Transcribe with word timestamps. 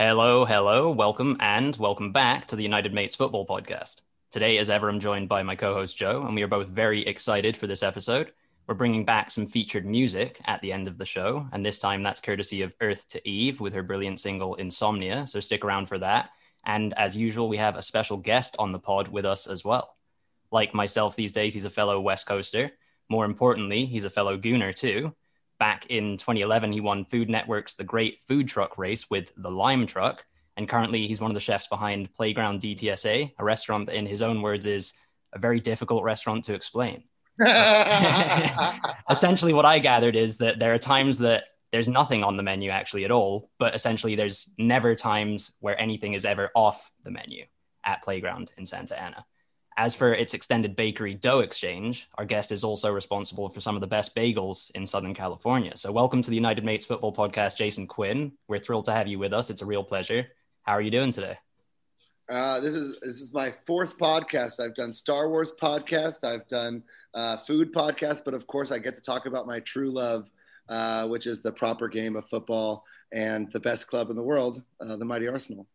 Hello, 0.00 0.44
hello, 0.44 0.92
welcome, 0.92 1.36
and 1.40 1.74
welcome 1.74 2.12
back 2.12 2.46
to 2.46 2.54
the 2.54 2.62
United 2.62 2.94
Mates 2.94 3.16
Football 3.16 3.44
Podcast. 3.44 3.96
Today, 4.30 4.58
as 4.58 4.70
ever, 4.70 4.88
I'm 4.88 5.00
joined 5.00 5.28
by 5.28 5.42
my 5.42 5.56
co 5.56 5.74
host 5.74 5.96
Joe, 5.96 6.22
and 6.24 6.36
we 6.36 6.44
are 6.44 6.46
both 6.46 6.68
very 6.68 7.04
excited 7.04 7.56
for 7.56 7.66
this 7.66 7.82
episode. 7.82 8.30
We're 8.68 8.76
bringing 8.76 9.04
back 9.04 9.32
some 9.32 9.48
featured 9.48 9.84
music 9.84 10.38
at 10.44 10.60
the 10.60 10.72
end 10.72 10.86
of 10.86 10.98
the 10.98 11.04
show, 11.04 11.48
and 11.50 11.66
this 11.66 11.80
time 11.80 12.04
that's 12.04 12.20
courtesy 12.20 12.62
of 12.62 12.76
Earth 12.80 13.08
to 13.08 13.28
Eve 13.28 13.58
with 13.58 13.74
her 13.74 13.82
brilliant 13.82 14.20
single 14.20 14.54
Insomnia, 14.54 15.26
so 15.26 15.40
stick 15.40 15.64
around 15.64 15.86
for 15.86 15.98
that. 15.98 16.30
And 16.64 16.94
as 16.94 17.16
usual, 17.16 17.48
we 17.48 17.56
have 17.56 17.74
a 17.74 17.82
special 17.82 18.18
guest 18.18 18.54
on 18.56 18.70
the 18.70 18.78
pod 18.78 19.08
with 19.08 19.24
us 19.24 19.48
as 19.48 19.64
well. 19.64 19.96
Like 20.52 20.74
myself 20.74 21.16
these 21.16 21.32
days, 21.32 21.54
he's 21.54 21.64
a 21.64 21.70
fellow 21.70 22.00
West 22.00 22.24
Coaster. 22.24 22.70
More 23.08 23.24
importantly, 23.24 23.84
he's 23.84 24.04
a 24.04 24.10
fellow 24.10 24.38
Gooner 24.38 24.72
too. 24.72 25.12
Back 25.58 25.86
in 25.86 26.16
2011, 26.16 26.72
he 26.72 26.80
won 26.80 27.04
Food 27.04 27.28
Network's 27.28 27.74
The 27.74 27.84
Great 27.84 28.18
Food 28.18 28.48
Truck 28.48 28.78
Race 28.78 29.10
with 29.10 29.32
the 29.36 29.50
Lime 29.50 29.86
Truck. 29.86 30.24
And 30.56 30.68
currently, 30.68 31.06
he's 31.06 31.20
one 31.20 31.30
of 31.30 31.34
the 31.34 31.40
chefs 31.40 31.66
behind 31.66 32.12
Playground 32.14 32.60
DTSA, 32.60 33.32
a 33.38 33.44
restaurant 33.44 33.86
that, 33.86 33.96
in 33.96 34.06
his 34.06 34.22
own 34.22 34.42
words, 34.42 34.66
is 34.66 34.94
a 35.32 35.38
very 35.38 35.60
difficult 35.60 36.02
restaurant 36.02 36.44
to 36.44 36.54
explain. 36.54 37.04
essentially, 39.10 39.52
what 39.52 39.64
I 39.64 39.78
gathered 39.78 40.16
is 40.16 40.38
that 40.38 40.58
there 40.58 40.74
are 40.74 40.78
times 40.78 41.18
that 41.18 41.44
there's 41.72 41.88
nothing 41.88 42.24
on 42.24 42.34
the 42.34 42.42
menu 42.42 42.70
actually 42.70 43.04
at 43.04 43.10
all, 43.10 43.50
but 43.58 43.74
essentially, 43.74 44.14
there's 44.14 44.50
never 44.58 44.94
times 44.94 45.52
where 45.60 45.80
anything 45.80 46.14
is 46.14 46.24
ever 46.24 46.50
off 46.54 46.90
the 47.04 47.10
menu 47.10 47.44
at 47.84 48.02
Playground 48.02 48.50
in 48.56 48.64
Santa 48.64 49.00
Ana. 49.00 49.24
As 49.80 49.94
for 49.94 50.12
its 50.12 50.34
extended 50.34 50.74
bakery 50.74 51.14
dough 51.14 51.38
exchange, 51.38 52.08
our 52.18 52.24
guest 52.24 52.50
is 52.50 52.64
also 52.64 52.90
responsible 52.90 53.48
for 53.48 53.60
some 53.60 53.76
of 53.76 53.80
the 53.80 53.86
best 53.86 54.12
bagels 54.16 54.72
in 54.72 54.84
Southern 54.84 55.14
California. 55.14 55.76
So, 55.76 55.92
welcome 55.92 56.20
to 56.20 56.30
the 56.30 56.34
United 56.34 56.64
Mates 56.64 56.84
Football 56.84 57.14
Podcast, 57.14 57.56
Jason 57.56 57.86
Quinn. 57.86 58.32
We're 58.48 58.58
thrilled 58.58 58.86
to 58.86 58.92
have 58.92 59.06
you 59.06 59.20
with 59.20 59.32
us. 59.32 59.50
It's 59.50 59.62
a 59.62 59.66
real 59.66 59.84
pleasure. 59.84 60.26
How 60.62 60.72
are 60.72 60.80
you 60.80 60.90
doing 60.90 61.12
today? 61.12 61.38
Uh, 62.28 62.58
this 62.58 62.74
is 62.74 62.98
this 63.02 63.20
is 63.20 63.32
my 63.32 63.54
fourth 63.68 63.96
podcast. 63.98 64.58
I've 64.58 64.74
done 64.74 64.92
Star 64.92 65.28
Wars 65.28 65.52
podcast, 65.62 66.24
I've 66.24 66.48
done 66.48 66.82
uh, 67.14 67.36
food 67.46 67.72
podcast, 67.72 68.22
but 68.24 68.34
of 68.34 68.48
course, 68.48 68.72
I 68.72 68.78
get 68.78 68.94
to 68.94 69.00
talk 69.00 69.26
about 69.26 69.46
my 69.46 69.60
true 69.60 69.92
love, 69.92 70.28
uh, 70.68 71.06
which 71.06 71.28
is 71.28 71.40
the 71.40 71.52
proper 71.52 71.86
game 71.86 72.16
of 72.16 72.28
football 72.28 72.84
and 73.12 73.48
the 73.52 73.60
best 73.60 73.86
club 73.86 74.10
in 74.10 74.16
the 74.16 74.24
world, 74.24 74.60
uh, 74.80 74.96
the 74.96 75.04
mighty 75.04 75.28
Arsenal. 75.28 75.68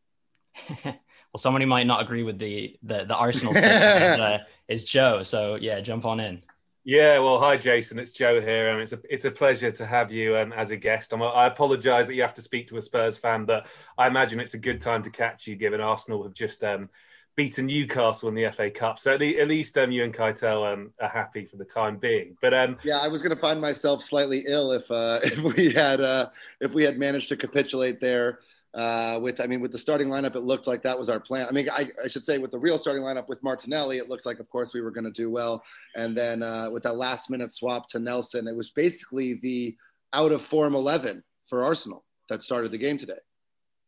well, 1.33 1.39
somebody 1.39 1.65
might 1.65 1.87
not 1.87 2.01
agree 2.01 2.23
with 2.23 2.37
the 2.37 2.77
the, 2.83 3.05
the 3.05 3.15
Arsenal 3.15 3.53
stuff. 3.53 3.63
uh, 4.19 4.37
is 4.67 4.83
Joe. 4.83 5.23
So 5.23 5.55
yeah, 5.55 5.81
jump 5.81 6.05
on 6.05 6.19
in. 6.19 6.43
Yeah, 6.85 7.19
well, 7.19 7.39
hi 7.39 7.55
Jason, 7.55 7.97
it's 7.97 8.11
Joe 8.11 8.41
here, 8.41 8.69
and 8.69 8.81
it's 8.81 8.93
a 8.93 8.99
it's 9.09 9.25
a 9.25 9.31
pleasure 9.31 9.71
to 9.71 9.85
have 9.85 10.11
you 10.11 10.37
um, 10.37 10.53
as 10.53 10.71
a 10.71 10.77
guest. 10.77 11.13
I'm, 11.13 11.23
I 11.23 11.47
apologise 11.47 12.07
that 12.07 12.13
you 12.13 12.21
have 12.21 12.33
to 12.35 12.41
speak 12.41 12.67
to 12.67 12.77
a 12.77 12.81
Spurs 12.81 13.17
fan, 13.17 13.45
but 13.45 13.67
I 13.97 14.07
imagine 14.07 14.39
it's 14.39 14.53
a 14.53 14.59
good 14.59 14.79
time 14.79 15.01
to 15.03 15.09
catch 15.09 15.47
you, 15.47 15.55
given 15.55 15.81
Arsenal 15.81 16.23
have 16.23 16.33
just 16.33 16.63
um, 16.63 16.89
beaten 17.35 17.65
Newcastle 17.65 18.29
in 18.29 18.35
the 18.35 18.51
FA 18.51 18.69
Cup. 18.69 18.99
So 18.99 19.13
at, 19.13 19.19
the, 19.19 19.39
at 19.39 19.47
least 19.47 19.77
um, 19.77 19.91
you 19.91 20.03
and 20.03 20.13
Keitel 20.13 20.71
um, 20.71 20.91
are 21.01 21.09
happy 21.09 21.45
for 21.45 21.55
the 21.55 21.65
time 21.65 21.97
being. 21.97 22.37
But 22.41 22.53
um, 22.53 22.77
yeah, 22.83 22.99
I 22.99 23.07
was 23.07 23.23
going 23.23 23.35
to 23.35 23.41
find 23.41 23.59
myself 23.59 24.03
slightly 24.03 24.43
ill 24.45 24.72
if 24.73 24.89
uh, 24.91 25.19
if 25.23 25.39
we 25.39 25.72
had 25.72 25.99
uh, 25.99 26.29
if 26.59 26.73
we 26.73 26.83
had 26.83 26.99
managed 26.99 27.29
to 27.29 27.38
capitulate 27.38 28.01
there 28.01 28.39
uh, 28.73 29.19
with, 29.22 29.39
I 29.39 29.47
mean, 29.47 29.61
with 29.61 29.72
the 29.72 29.78
starting 29.78 30.07
lineup, 30.07 30.35
it 30.35 30.41
looked 30.41 30.67
like 30.67 30.81
that 30.84 30.97
was 30.97 31.09
our 31.09 31.19
plan. 31.19 31.45
I 31.47 31.51
mean, 31.51 31.69
I, 31.69 31.89
I 32.03 32.07
should 32.07 32.25
say 32.25 32.38
with 32.38 32.51
the 32.51 32.59
real 32.59 32.78
starting 32.78 33.03
lineup 33.03 33.28
with 33.28 33.44
Martinelli, 33.44 33.97
it 33.97 34.09
looked 34.09 34.25
like, 34.25 34.39
of 34.39 34.50
course, 34.50 34.73
we 34.73 34.81
were 34.81 34.91
going 34.91 35.03
to 35.03 35.11
do 35.11 35.29
well. 35.29 35.63
And 35.95 36.17
then 36.17 36.41
uh, 36.41 36.69
with 36.72 36.84
that 36.84 36.95
last 36.95 37.29
minute 37.29 37.53
swap 37.53 37.88
to 37.89 38.00
Nelson, 38.00 38.47
it 38.47 38.56
was 38.56 38.72
basically 38.72 39.39
the 39.44 39.75
out 40.13 40.31
of 40.31 40.41
form 40.41 40.75
11 40.75 41.23
for 41.50 41.63
Arsenal 41.63 42.03
that 42.29 42.41
started 42.41 42.72
the 42.72 42.78
game 42.78 42.97
today. 42.97 43.19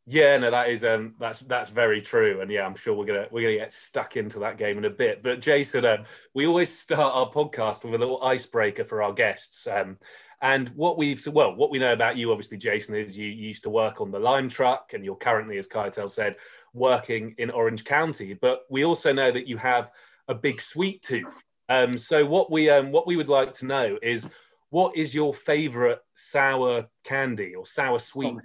Yeah, 0.07 0.37
no, 0.37 0.51
that 0.51 0.69
is 0.69 0.85
um, 0.85 1.15
that's 1.19 1.39
that's 1.39 1.71
very 1.71 1.99
true, 1.99 2.41
and 2.41 2.51
yeah, 2.51 2.63
I'm 2.63 2.75
sure 2.75 2.93
we're 2.93 3.07
gonna 3.07 3.25
we're 3.31 3.41
gonna 3.41 3.57
get 3.57 3.71
stuck 3.71 4.17
into 4.17 4.37
that 4.37 4.59
game 4.59 4.77
in 4.77 4.85
a 4.85 4.89
bit. 4.91 5.23
But 5.23 5.41
Jason, 5.41 5.83
um, 5.83 6.05
we 6.35 6.45
always 6.45 6.77
start 6.77 7.11
our 7.15 7.31
podcast 7.31 7.83
with 7.83 7.95
a 7.95 7.97
little 7.97 8.23
icebreaker 8.23 8.83
for 8.83 9.01
our 9.01 9.13
guests, 9.13 9.65
um, 9.65 9.97
and 10.45 10.69
what 10.69 10.95
we've 10.95 11.25
well, 11.25 11.55
what 11.55 11.71
we 11.71 11.79
know 11.79 11.91
about 11.91 12.17
you, 12.17 12.31
obviously, 12.31 12.59
Jason, 12.59 12.95
is 12.95 13.17
you, 13.17 13.25
you 13.25 13.47
used 13.47 13.63
to 13.63 13.71
work 13.71 13.99
on 13.99 14.11
the 14.11 14.19
lime 14.19 14.47
truck, 14.47 14.91
and 14.93 15.03
you're 15.03 15.15
currently, 15.15 15.57
as 15.57 15.67
Keitel 15.67 16.07
said, 16.07 16.35
working 16.71 17.33
in 17.39 17.49
Orange 17.49 17.83
County. 17.83 18.35
But 18.35 18.59
we 18.69 18.85
also 18.85 19.11
know 19.11 19.31
that 19.31 19.47
you 19.47 19.57
have 19.57 19.89
a 20.27 20.35
big 20.35 20.61
sweet 20.61 21.01
tooth. 21.01 21.41
Um, 21.67 21.97
so 21.97 22.27
what 22.27 22.51
we 22.51 22.69
um, 22.69 22.91
what 22.91 23.07
we 23.07 23.15
would 23.15 23.27
like 23.27 23.55
to 23.55 23.65
know 23.65 23.97
is 24.03 24.29
what 24.69 24.95
is 24.95 25.15
your 25.15 25.33
favorite 25.33 26.01
sour 26.13 26.85
candy 27.03 27.55
or 27.55 27.65
sour 27.65 27.97
sweet? 27.97 28.35
Oh, 28.35 28.39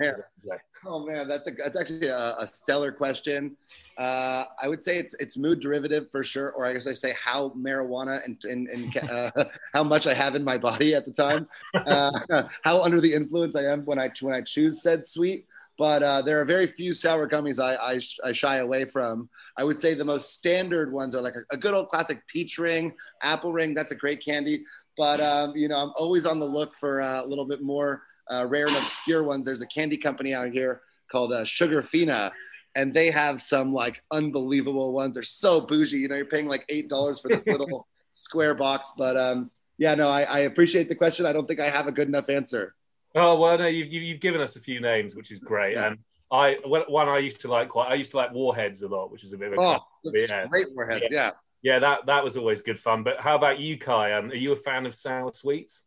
Oh 0.86 1.04
man, 1.04 1.28
that's 1.28 1.46
a 1.46 1.50
that's 1.50 1.78
actually 1.78 2.08
a, 2.08 2.16
a 2.16 2.48
stellar 2.52 2.90
question. 2.90 3.56
Uh, 3.98 4.44
I 4.62 4.66
would 4.66 4.82
say 4.82 4.98
it's 4.98 5.14
it's 5.20 5.36
mood 5.36 5.60
derivative 5.60 6.10
for 6.10 6.24
sure, 6.24 6.52
or 6.52 6.64
I 6.64 6.72
guess 6.72 6.86
I 6.86 6.94
say 6.94 7.12
how 7.12 7.50
marijuana 7.50 8.24
and 8.24 8.42
and, 8.44 8.66
and 8.68 9.10
uh, 9.10 9.30
how 9.74 9.84
much 9.84 10.06
I 10.06 10.14
have 10.14 10.34
in 10.34 10.42
my 10.42 10.56
body 10.56 10.94
at 10.94 11.04
the 11.04 11.12
time, 11.12 11.48
uh, 11.74 12.44
how 12.62 12.82
under 12.82 13.00
the 13.00 13.12
influence 13.12 13.56
I 13.56 13.64
am 13.64 13.84
when 13.84 13.98
I 13.98 14.10
when 14.20 14.34
I 14.34 14.40
choose 14.40 14.82
said 14.82 15.06
sweet. 15.06 15.46
But 15.76 16.02
uh, 16.02 16.22
there 16.22 16.38
are 16.40 16.44
very 16.44 16.66
few 16.66 16.92
sour 16.92 17.26
gummies 17.26 17.58
I, 17.58 17.74
I, 17.74 18.28
I, 18.28 18.32
shy 18.34 18.56
away 18.56 18.84
from. 18.84 19.30
I 19.56 19.64
would 19.64 19.78
say 19.78 19.94
the 19.94 20.04
most 20.04 20.34
standard 20.34 20.92
ones 20.92 21.14
are 21.14 21.22
like 21.22 21.32
a, 21.34 21.54
a 21.54 21.56
good 21.56 21.72
old 21.72 21.88
classic 21.88 22.20
peach 22.26 22.58
ring, 22.58 22.92
apple 23.22 23.50
ring. 23.50 23.72
That's 23.72 23.90
a 23.90 23.94
great 23.94 24.22
candy. 24.22 24.62
But 24.98 25.20
um, 25.20 25.56
you 25.56 25.68
know, 25.68 25.76
I'm 25.76 25.92
always 25.96 26.26
on 26.26 26.38
the 26.38 26.44
look 26.44 26.74
for 26.76 27.00
uh, 27.00 27.24
a 27.24 27.26
little 27.26 27.46
bit 27.46 27.62
more 27.62 28.02
uh, 28.30 28.46
rare 28.46 28.66
and 28.66 28.76
obscure 28.76 29.22
ones. 29.22 29.44
There's 29.44 29.60
a 29.60 29.66
candy 29.66 29.96
company 29.96 30.34
out 30.34 30.50
here 30.50 30.82
called 31.10 31.32
uh, 31.32 31.44
Sugarfina, 31.44 32.30
and 32.74 32.94
they 32.94 33.10
have 33.10 33.40
some 33.40 33.72
like 33.74 34.02
unbelievable 34.10 34.92
ones. 34.92 35.14
They're 35.14 35.22
so 35.22 35.60
bougie. 35.60 35.98
You 35.98 36.08
know, 36.08 36.16
you're 36.16 36.24
paying 36.24 36.48
like 36.48 36.64
eight 36.68 36.88
dollars 36.88 37.20
for 37.20 37.28
this 37.28 37.42
little 37.46 37.86
square 38.14 38.54
box. 38.54 38.92
But 38.96 39.16
um, 39.16 39.50
yeah, 39.78 39.94
no, 39.94 40.08
I, 40.08 40.22
I, 40.22 40.38
appreciate 40.40 40.88
the 40.88 40.94
question. 40.94 41.26
I 41.26 41.32
don't 41.32 41.46
think 41.46 41.60
I 41.60 41.68
have 41.68 41.86
a 41.86 41.92
good 41.92 42.08
enough 42.08 42.28
answer. 42.28 42.74
Oh 43.14 43.40
well, 43.40 43.58
no, 43.58 43.66
you've 43.66 43.92
you've 43.92 44.20
given 44.20 44.40
us 44.40 44.56
a 44.56 44.60
few 44.60 44.80
names, 44.80 45.16
which 45.16 45.32
is 45.32 45.40
great. 45.40 45.74
Yeah. 45.74 45.88
And 45.88 45.98
I 46.30 46.58
one 46.64 47.08
I 47.08 47.18
used 47.18 47.40
to 47.40 47.48
like 47.48 47.70
quite. 47.70 47.88
I 47.88 47.94
used 47.94 48.12
to 48.12 48.16
like 48.16 48.32
Warheads 48.32 48.82
a 48.82 48.88
lot, 48.88 49.10
which 49.10 49.24
is 49.24 49.32
a 49.32 49.38
bit 49.38 49.52
of 49.52 49.58
a 49.58 49.60
oh, 49.60 49.78
yeah. 50.04 50.46
great 50.46 50.68
Warheads. 50.74 51.06
Yeah. 51.10 51.32
yeah. 51.62 51.72
yeah. 51.74 51.78
that 51.80 52.06
that 52.06 52.22
was 52.22 52.36
always 52.36 52.62
good 52.62 52.78
fun. 52.78 53.02
But 53.02 53.18
how 53.18 53.34
about 53.34 53.58
you, 53.58 53.76
Kai? 53.78 54.12
Um, 54.12 54.30
are 54.30 54.34
you 54.36 54.52
a 54.52 54.56
fan 54.56 54.86
of 54.86 54.94
sour 54.94 55.32
sweets? 55.34 55.86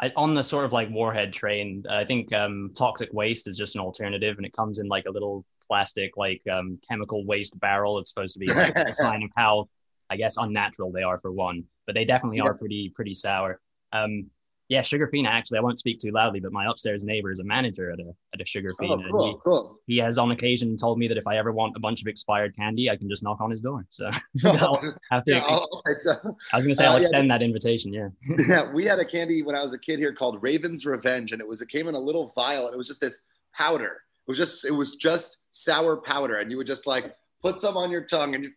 I, 0.00 0.12
on 0.16 0.34
the 0.34 0.42
sort 0.42 0.64
of 0.64 0.72
like 0.72 0.90
warhead 0.90 1.32
train, 1.32 1.84
I 1.88 2.04
think 2.04 2.32
um, 2.34 2.72
toxic 2.74 3.12
waste 3.12 3.46
is 3.46 3.56
just 3.56 3.76
an 3.76 3.80
alternative, 3.80 4.36
and 4.36 4.46
it 4.46 4.52
comes 4.52 4.78
in 4.78 4.88
like 4.88 5.06
a 5.06 5.10
little 5.10 5.44
plastic, 5.68 6.16
like 6.16 6.42
um, 6.50 6.78
chemical 6.88 7.24
waste 7.24 7.58
barrel. 7.60 7.98
It's 7.98 8.10
supposed 8.10 8.34
to 8.34 8.40
be 8.40 8.46
like 8.46 8.74
a 8.76 8.92
sign 8.92 9.22
of 9.22 9.30
how, 9.36 9.68
I 10.10 10.16
guess, 10.16 10.36
unnatural 10.36 10.90
they 10.90 11.02
are 11.02 11.18
for 11.18 11.32
one, 11.32 11.64
but 11.86 11.94
they 11.94 12.04
definitely 12.04 12.38
yeah. 12.38 12.44
are 12.44 12.54
pretty 12.54 12.92
pretty 12.94 13.14
sour. 13.14 13.60
Um, 13.92 14.30
yeah, 14.68 14.80
Sugarfina. 14.80 15.28
Actually, 15.28 15.58
I 15.58 15.60
won't 15.60 15.78
speak 15.78 15.98
too 15.98 16.10
loudly, 16.10 16.40
but 16.40 16.52
my 16.52 16.66
upstairs 16.66 17.04
neighbor 17.04 17.30
is 17.30 17.38
a 17.38 17.44
manager 17.44 17.90
at 17.90 18.00
a 18.00 18.14
at 18.32 18.40
a 18.40 18.44
Sugarfina. 18.44 19.04
Oh, 19.04 19.10
cool, 19.10 19.26
he, 19.26 19.36
cool. 19.44 19.80
he 19.86 19.98
has 19.98 20.16
on 20.16 20.30
occasion 20.30 20.76
told 20.76 20.98
me 20.98 21.06
that 21.08 21.18
if 21.18 21.26
I 21.26 21.36
ever 21.36 21.52
want 21.52 21.76
a 21.76 21.80
bunch 21.80 22.00
of 22.00 22.06
expired 22.06 22.56
candy, 22.56 22.88
I 22.88 22.96
can 22.96 23.08
just 23.08 23.22
knock 23.22 23.40
on 23.40 23.50
his 23.50 23.60
door. 23.60 23.86
So 23.90 24.10
to. 24.40 24.92
Yeah, 25.26 25.42
I 25.42 26.56
was 26.56 26.64
going 26.64 26.68
to 26.68 26.74
say 26.74 26.86
I'll 26.86 26.96
uh, 26.96 27.00
extend 27.00 27.28
yeah, 27.28 27.34
that 27.34 27.44
invitation. 27.44 27.92
Yeah. 27.92 28.08
yeah, 28.48 28.72
we 28.72 28.84
had 28.86 28.98
a 28.98 29.04
candy 29.04 29.42
when 29.42 29.54
I 29.54 29.62
was 29.62 29.74
a 29.74 29.78
kid 29.78 29.98
here 29.98 30.14
called 30.14 30.42
Raven's 30.42 30.86
Revenge, 30.86 31.32
and 31.32 31.40
it 31.42 31.46
was 31.46 31.60
it 31.60 31.68
came 31.68 31.86
in 31.86 31.94
a 31.94 32.00
little 32.00 32.32
vial, 32.34 32.66
and 32.66 32.74
it 32.74 32.78
was 32.78 32.88
just 32.88 33.00
this 33.00 33.20
powder. 33.52 34.00
It 34.26 34.30
was 34.30 34.38
just 34.38 34.64
it 34.64 34.72
was 34.72 34.96
just 34.96 35.38
sour 35.50 35.98
powder, 35.98 36.38
and 36.38 36.50
you 36.50 36.56
would 36.56 36.66
just 36.66 36.86
like 36.86 37.14
put 37.42 37.60
some 37.60 37.76
on 37.76 37.90
your 37.90 38.04
tongue 38.04 38.34
and 38.34 38.48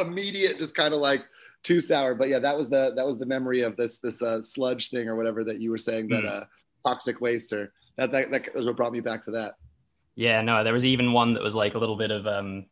immediate, 0.00 0.58
just 0.58 0.74
kind 0.74 0.92
of 0.92 1.00
like 1.00 1.24
too 1.64 1.80
sour. 1.80 2.14
But 2.14 2.28
yeah, 2.28 2.38
that 2.38 2.56
was 2.56 2.68
the 2.68 2.92
that 2.94 3.04
was 3.04 3.18
the 3.18 3.26
memory 3.26 3.62
of 3.62 3.76
this 3.76 3.98
this 3.98 4.22
uh, 4.22 4.40
sludge 4.40 4.90
thing 4.90 5.08
or 5.08 5.16
whatever 5.16 5.42
that 5.44 5.58
you 5.58 5.70
were 5.70 5.78
saying 5.78 6.08
that 6.08 6.22
mm. 6.22 6.30
uh, 6.30 6.44
toxic 6.86 7.20
waste 7.20 7.52
or 7.52 7.72
that, 7.96 8.12
that 8.12 8.30
that 8.30 8.54
was 8.54 8.66
what 8.66 8.76
brought 8.76 8.92
me 8.92 9.00
back 9.00 9.24
to 9.24 9.30
that. 9.32 9.54
Yeah, 10.14 10.42
no, 10.42 10.62
there 10.62 10.72
was 10.72 10.86
even 10.86 11.12
one 11.12 11.34
that 11.34 11.42
was 11.42 11.56
like 11.56 11.74
a 11.74 11.78
little 11.78 11.96
bit 11.96 12.12
of 12.12 12.26
um 12.26 12.66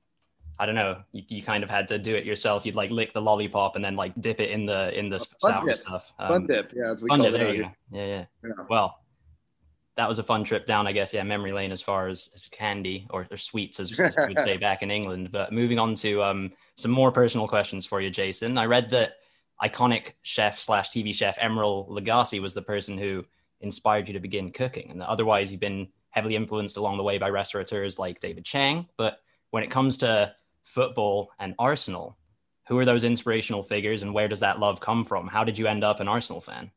I 0.58 0.66
don't 0.66 0.74
know, 0.74 1.02
you, 1.10 1.22
you 1.28 1.42
kind 1.42 1.64
of 1.64 1.70
had 1.70 1.88
to 1.88 1.98
do 1.98 2.14
it 2.14 2.24
yourself. 2.24 2.64
You'd 2.64 2.76
like 2.76 2.90
lick 2.90 3.12
the 3.12 3.20
lollipop 3.20 3.74
and 3.74 3.84
then 3.84 3.96
like 3.96 4.12
dip 4.20 4.38
it 4.38 4.50
in 4.50 4.66
the 4.66 4.96
in 4.96 5.08
the 5.08 5.18
sour 5.38 5.64
dip. 5.64 5.74
stuff. 5.74 6.12
Um, 6.18 6.28
fun 6.28 6.46
dip, 6.46 6.72
yeah, 6.74 6.92
as 6.92 7.02
we 7.02 7.08
call 7.08 7.22
dip, 7.22 7.34
it. 7.34 7.56
Yeah, 7.56 7.70
yeah, 7.90 8.24
yeah. 8.44 8.52
Well, 8.68 9.01
that 9.96 10.08
was 10.08 10.18
a 10.18 10.22
fun 10.22 10.44
trip 10.44 10.66
down, 10.66 10.86
I 10.86 10.92
guess. 10.92 11.12
Yeah, 11.12 11.22
memory 11.22 11.52
lane 11.52 11.72
as 11.72 11.82
far 11.82 12.08
as, 12.08 12.30
as 12.34 12.46
candy 12.46 13.06
or, 13.10 13.26
or 13.30 13.36
sweets, 13.36 13.78
as, 13.78 13.98
as 14.00 14.16
we 14.16 14.34
would 14.34 14.44
say 14.44 14.56
back 14.58 14.82
in 14.82 14.90
England. 14.90 15.30
But 15.30 15.52
moving 15.52 15.78
on 15.78 15.94
to 15.96 16.22
um, 16.22 16.52
some 16.76 16.90
more 16.90 17.12
personal 17.12 17.46
questions 17.46 17.84
for 17.84 18.00
you, 18.00 18.10
Jason. 18.10 18.56
I 18.56 18.64
read 18.64 18.88
that 18.90 19.16
iconic 19.62 20.12
chef 20.22 20.60
slash 20.60 20.90
TV 20.90 21.14
chef 21.14 21.38
Emeril 21.38 21.88
Lagasse 21.88 22.40
was 22.40 22.54
the 22.54 22.62
person 22.62 22.96
who 22.96 23.24
inspired 23.60 24.08
you 24.08 24.14
to 24.14 24.20
begin 24.20 24.50
cooking, 24.50 24.90
and 24.90 25.02
otherwise 25.02 25.50
you've 25.50 25.60
been 25.60 25.88
heavily 26.10 26.36
influenced 26.36 26.76
along 26.76 26.96
the 26.96 27.02
way 27.02 27.18
by 27.18 27.28
restaurateurs 27.28 27.98
like 27.98 28.20
David 28.20 28.44
Chang. 28.44 28.86
But 28.96 29.20
when 29.50 29.62
it 29.62 29.70
comes 29.70 29.96
to 29.98 30.34
football 30.64 31.30
and 31.38 31.54
Arsenal, 31.58 32.16
who 32.66 32.78
are 32.78 32.84
those 32.84 33.04
inspirational 33.04 33.62
figures, 33.62 34.02
and 34.02 34.14
where 34.14 34.28
does 34.28 34.40
that 34.40 34.58
love 34.58 34.80
come 34.80 35.04
from? 35.04 35.26
How 35.26 35.44
did 35.44 35.58
you 35.58 35.66
end 35.66 35.84
up 35.84 36.00
an 36.00 36.08
Arsenal 36.08 36.40
fan? 36.40 36.70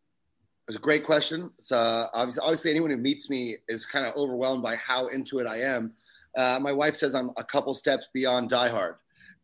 It's 0.68 0.78
a 0.78 0.80
great 0.80 1.06
question. 1.06 1.52
It's 1.60 1.72
uh, 1.72 2.08
obviously, 2.14 2.42
obviously 2.42 2.72
anyone 2.72 2.90
who 2.90 2.98
meets 2.98 3.30
me 3.30 3.58
is 3.68 3.86
kind 3.86 4.06
of 4.06 4.16
overwhelmed 4.16 4.64
by 4.64 4.76
how 4.78 5.08
into 5.08 5.38
it 5.38 5.46
I 5.46 5.62
am. 5.62 5.94
Uh, 6.36 6.60
my 6.60 6.72
wife 6.72 6.96
says 6.96 7.14
I'm 7.14 7.30
a 7.38 7.44
couple 7.44 7.74
steps 7.76 8.08
beyond 8.14 8.50
Die 8.50 8.70
Hard, 8.70 8.96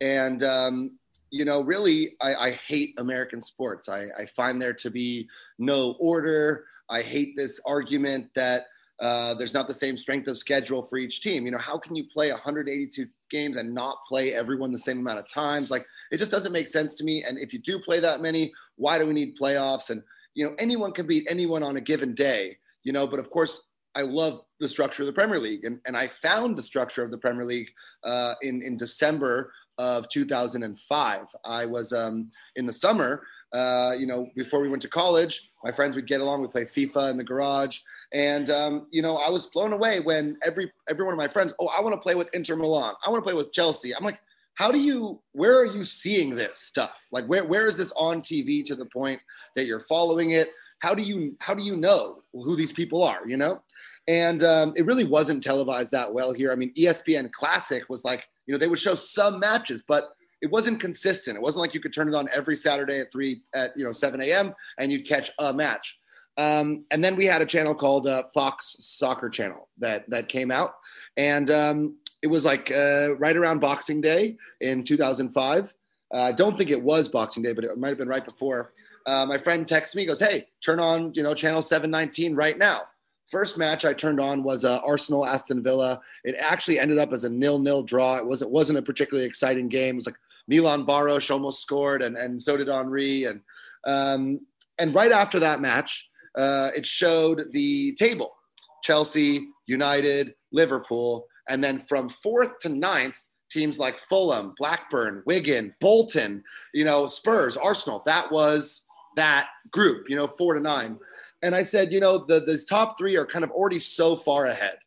and 0.01 0.41
um, 0.44 0.91
you 1.29 1.45
know, 1.45 1.62
really, 1.62 2.15
I, 2.21 2.35
I 2.35 2.51
hate 2.51 2.95
American 2.97 3.44
sports. 3.44 3.88
I, 3.88 4.07
I, 4.19 4.25
find 4.25 4.62
there 4.62 4.73
to 4.73 4.89
be 4.89 5.29
no 5.59 5.95
order. 6.00 6.65
I 6.89 7.01
hate 7.01 7.38
this 7.38 7.62
argument 7.65 8.27
that 8.35 8.65
uh, 9.00 9.33
there's 9.35 9.53
not 9.53 9.67
the 9.67 9.74
same 9.74 9.95
strength 9.95 10.27
of 10.27 10.38
schedule 10.38 10.83
for 10.83 10.97
each 10.97 11.21
team. 11.21 11.45
You 11.45 11.51
know, 11.51 11.57
how 11.57 11.77
can 11.77 11.95
you 11.95 12.03
play 12.12 12.31
182 12.31 13.07
games 13.29 13.56
and 13.56 13.74
not 13.74 14.00
play 14.07 14.33
everyone 14.33 14.74
the 14.74 14.79
same 14.79 15.00
amount 15.00 15.19
of 15.19 15.29
times? 15.29 15.71
Like, 15.71 15.85
it 16.12 16.17
just 16.17 16.31
doesn't 16.31 16.51
make 16.51 16.67
sense 16.67 16.95
to 16.95 17.06
me. 17.06 17.24
And 17.24 17.39
if 17.39 17.53
you 17.53 17.59
do 17.59 17.79
play 17.79 18.01
that 18.01 18.21
many, 18.21 18.51
why 18.75 19.00
do 19.00 19.07
we 19.07 19.13
need 19.13 19.38
playoffs? 19.38 19.89
And, 19.89 20.03
you 20.33 20.45
know, 20.45 20.56
anyone 20.60 20.92
can 20.92 21.07
beat 21.07 21.28
anyone 21.30 21.63
on 21.63 21.78
a 21.78 21.81
given 21.81 22.13
day, 22.16 22.57
you 22.83 22.94
know, 22.94 23.07
but 23.07 23.19
of 23.19 23.30
course, 23.30 23.63
I 23.95 24.04
love 24.04 24.42
the 24.60 24.69
structure 24.69 25.04
of 25.04 25.07
the 25.07 25.13
Premier 25.13 25.39
League. 25.39 25.66
And, 25.66 25.80
and 25.86 25.98
I 25.98 26.07
found 26.07 26.57
the 26.57 26.63
structure 26.63 27.04
of 27.04 27.12
the 27.12 27.18
Premier 27.18 27.44
League 27.44 27.69
uh, 28.04 28.36
in, 28.42 28.62
in 28.62 28.78
December 28.78 29.51
of 29.78 30.07
2005. 30.10 31.25
I 31.44 31.66
was 31.66 31.92
um, 31.92 32.30
in 32.56 32.66
the 32.66 32.74
summer, 32.74 33.24
uh, 33.54 33.94
you 33.98 34.07
know, 34.07 34.28
before 34.36 34.62
we 34.62 34.69
went 34.69 34.81
to 34.83 34.88
college, 34.88 35.50
my 35.63 35.72
friends 35.72 35.95
would 35.95 36.07
get 36.07 36.22
along. 36.22 36.42
We 36.42 36.48
play 36.48 36.63
FIFA 36.63 37.12
in 37.12 37.18
the 37.18 37.24
garage, 37.24 37.80
and 38.13 38.50
um, 38.50 38.88
you 38.92 39.01
know, 39.01 39.18
I 39.18 39.30
was 39.30 39.48
blown 39.48 39.74
away 39.74 40.00
when 40.00 40.38
every 40.45 40.72
every 40.89 41.04
one 41.04 41.13
of 41.13 41.18
my 41.18 41.27
friends, 41.27 41.54
oh, 41.60 41.68
I 41.68 41.81
want 41.81 41.94
to 41.94 42.00
play 42.00 42.16
with 42.16 42.30
Inter 42.34 42.56
Milan. 42.56 42.94
I 43.06 43.10
want 43.10 43.22
to 43.22 43.30
play 43.30 43.34
with 43.34 43.51
Chelsea. 43.51 43.94
I'm 43.94 44.06
like, 44.06 44.22
how 44.56 44.71
do 44.71 44.80
you? 44.80 45.21
Where 45.31 45.57
are 45.57 45.65
you 45.65 45.83
seeing 45.86 46.36
this 46.36 46.57
stuff? 46.57 47.07
Like, 47.12 47.25
where 47.25 47.45
where 47.45 47.68
is 47.68 47.77
this 47.77 47.92
on 47.95 48.21
TV 48.21 48.63
to 48.65 48.75
the 48.75 48.86
point 48.86 49.19
that 49.56 49.65
you're 49.65 49.81
following 49.81 50.31
it? 50.31 50.50
How 50.80 50.94
do 50.94 51.03
you 51.03 51.36
how 51.39 51.53
do 51.53 51.63
you 51.63 51.77
know 51.77 52.21
who 52.33 52.56
these 52.56 52.71
people 52.71 53.03
are? 53.03 53.27
You 53.27 53.38
know, 53.38 53.62
and 54.07 54.44
um, 54.44 54.74
it 54.75 54.86
really 54.86 55.06
wasn't 55.06 55.44
televised 55.44 55.92
that 55.92 56.13
well 56.13 56.33
here. 56.33 56.51
I 56.51 56.56
mean, 56.56 56.74
ESPN 56.75 57.31
Classic 57.31 57.83
was 57.89 58.03
like, 58.03 58.27
you 58.45 58.53
know, 58.53 58.57
they 58.57 58.68
would 58.68 58.80
show 58.80 58.95
some 58.95 59.39
matches, 59.39 59.81
but 59.88 60.09
it 60.42 60.51
wasn't 60.51 60.80
consistent. 60.80 61.38
It 61.38 61.42
wasn't 61.42 61.62
like 61.62 61.74
you 61.74 61.80
could 61.80 61.94
turn 61.94 62.07
it 62.07 62.15
on 62.15 62.27
every 62.33 62.57
Saturday 62.57 63.00
at 63.00 63.12
three 63.12 63.44
at 63.53 63.71
you 63.77 63.86
know 63.86 63.92
7 63.92 64.21
a.m. 64.21 64.53
and 64.80 64.92
you'd 64.92 65.07
catch 65.07 65.31
a 65.39 65.53
match. 65.53 65.98
Um, 66.38 66.86
and 66.92 67.03
then 67.03 67.15
we 67.15 67.25
had 67.25 67.42
a 67.42 67.45
channel 67.45 67.75
called 67.75 68.07
uh, 68.07 68.24
Fox 68.33 68.75
Soccer 68.80 69.30
Channel 69.30 69.68
that 69.77 70.09
that 70.09 70.30
came 70.30 70.50
out, 70.50 70.75
and 71.18 71.51
um, 71.51 71.98
it 72.21 72.27
was 72.27 72.45
like 72.45 72.71
uh, 72.71 73.15
right 73.18 73.35
around 73.35 73.59
Boxing 73.59 74.01
Day 74.01 74.38
in 74.59 74.83
2005. 74.83 75.73
Uh, 76.13 76.18
I 76.18 76.31
don't 76.31 76.57
think 76.57 76.69
it 76.69 76.81
was 76.81 77.07
Boxing 77.07 77.44
Day, 77.44 77.53
but 77.53 77.63
it 77.63 77.77
might 77.77 77.89
have 77.89 77.97
been 77.97 78.07
right 78.07 78.25
before. 78.25 78.73
Uh, 79.06 79.25
my 79.25 79.38
friend 79.38 79.68
texts 79.68 79.95
me, 79.95 80.06
goes, 80.06 80.19
"Hey, 80.19 80.47
turn 80.63 80.79
on 80.79 81.13
you 81.13 81.23
know 81.23 81.33
channel 81.33 81.62
719 81.62 82.35
right 82.35 82.57
now." 82.57 82.81
First 83.29 83.57
match 83.57 83.85
I 83.85 83.94
turned 83.94 84.19
on 84.19 84.44
was 84.44 84.65
uh, 84.65 84.79
Arsenal 84.85 85.25
Aston 85.25 85.63
Villa. 85.63 86.01
It 86.23 86.35
actually 86.38 86.79
ended 86.79 87.00
up 87.00 87.13
as 87.13 87.23
a 87.23 87.29
nil-nil 87.29 87.83
draw. 87.83 88.18
It 88.18 88.25
wasn't 88.25 88.51
wasn't 88.51 88.79
a 88.79 88.83
particularly 88.83 89.27
exciting 89.27 89.69
game. 89.69 89.95
It 89.95 89.97
was 89.97 90.06
like 90.06 90.17
Milan 90.47 90.85
Baros 90.85 91.31
almost 91.31 91.62
scored, 91.62 92.01
and 92.01 92.17
and 92.17 92.39
so 92.39 92.57
did 92.57 92.67
Henry. 92.67 93.24
And 93.24 93.41
um, 93.88 94.41
and 94.77 94.94
right 94.94 95.12
after 95.12 95.39
that 95.39 95.62
match, 95.62 96.09
uh, 96.38 96.69
it 96.75 96.85
showed 96.85 97.51
the 97.53 97.94
table: 97.94 98.35
Chelsea, 98.83 99.47
United, 99.65 100.35
Liverpool, 100.51 101.25
and 101.49 101.63
then 101.63 101.79
from 101.79 102.09
fourth 102.09 102.59
to 102.59 102.69
ninth, 102.69 103.15
teams 103.49 103.77
like 103.77 103.99
Fulham, 103.99 104.53
Blackburn, 104.57 105.23
Wigan, 105.25 105.73
Bolton, 105.81 106.43
you 106.73 106.85
know, 106.85 107.07
Spurs, 107.07 107.57
Arsenal. 107.57 108.01
That 108.05 108.31
was 108.31 108.83
that 109.17 109.49
group, 109.71 110.09
you 110.09 110.15
know, 110.15 110.27
four 110.27 110.53
to 110.53 110.59
nine 110.59 110.97
and 111.41 111.55
I 111.55 111.63
said, 111.63 111.91
you 111.91 111.99
know, 111.99 112.25
the 112.25 112.41
these 112.45 112.65
top 112.65 112.97
three 112.97 113.15
are 113.17 113.25
kind 113.25 113.43
of 113.43 113.51
already 113.51 113.79
so 113.79 114.15
far 114.15 114.45
ahead. 114.45 114.77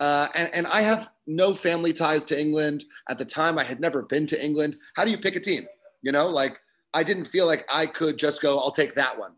Uh, 0.00 0.28
and, 0.34 0.50
and 0.52 0.66
I 0.66 0.80
have 0.82 1.10
no 1.26 1.54
family 1.54 1.92
ties 1.92 2.24
to 2.26 2.40
England. 2.40 2.84
At 3.08 3.18
the 3.18 3.24
time, 3.24 3.58
I 3.58 3.64
had 3.64 3.80
never 3.80 4.02
been 4.02 4.26
to 4.28 4.44
England. 4.44 4.76
How 4.94 5.04
do 5.04 5.10
you 5.10 5.18
pick 5.18 5.36
a 5.36 5.40
team? 5.40 5.66
You 6.02 6.12
know, 6.12 6.26
like 6.26 6.60
I 6.92 7.02
didn't 7.02 7.26
feel 7.26 7.46
like 7.46 7.64
I 7.72 7.86
could 7.86 8.18
just 8.18 8.42
go, 8.42 8.58
I'll 8.58 8.70
take 8.70 8.94
that 8.94 9.18
one. 9.18 9.32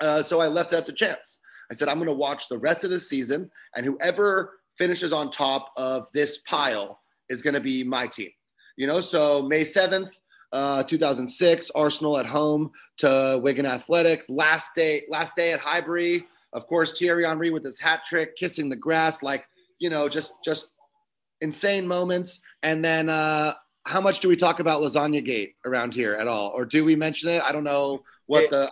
Uh, 0.00 0.22
so 0.22 0.40
I 0.40 0.46
left 0.48 0.70
that 0.70 0.86
to 0.86 0.92
chance. 0.92 1.38
I 1.70 1.74
said, 1.74 1.88
I'm 1.88 1.98
going 1.98 2.08
to 2.08 2.14
watch 2.14 2.48
the 2.48 2.58
rest 2.58 2.84
of 2.84 2.90
the 2.90 3.00
season, 3.00 3.50
and 3.74 3.86
whoever 3.86 4.58
finishes 4.76 5.12
on 5.12 5.30
top 5.30 5.72
of 5.76 6.06
this 6.12 6.38
pile 6.38 7.00
is 7.28 7.42
going 7.42 7.54
to 7.54 7.60
be 7.60 7.84
my 7.84 8.06
team. 8.06 8.30
You 8.76 8.86
know, 8.86 9.00
so 9.00 9.42
May 9.42 9.62
7th, 9.62 10.10
uh, 10.52 10.82
2006, 10.84 11.70
Arsenal 11.74 12.18
at 12.18 12.26
home 12.26 12.70
to 12.98 13.40
Wigan 13.42 13.66
Athletic. 13.66 14.24
Last 14.28 14.74
day, 14.74 15.02
last 15.08 15.36
day 15.36 15.52
at 15.52 15.60
Highbury. 15.60 16.26
Of 16.52 16.66
course, 16.68 16.96
Thierry 16.96 17.24
Henry 17.24 17.50
with 17.50 17.64
his 17.64 17.80
hat 17.80 18.04
trick, 18.06 18.36
kissing 18.36 18.68
the 18.68 18.76
grass, 18.76 19.22
like 19.22 19.44
you 19.80 19.90
know, 19.90 20.08
just 20.08 20.32
just 20.44 20.70
insane 21.40 21.86
moments. 21.86 22.40
And 22.62 22.84
then, 22.84 23.08
uh, 23.08 23.54
how 23.86 24.00
much 24.00 24.20
do 24.20 24.28
we 24.28 24.36
talk 24.36 24.60
about 24.60 24.80
Lasagna 24.80 25.22
Gate 25.24 25.56
around 25.66 25.92
here 25.92 26.14
at 26.14 26.28
all, 26.28 26.52
or 26.54 26.64
do 26.64 26.84
we 26.84 26.94
mention 26.94 27.28
it? 27.30 27.42
I 27.42 27.50
don't 27.50 27.64
know 27.64 28.02
what 28.26 28.48
the 28.50 28.70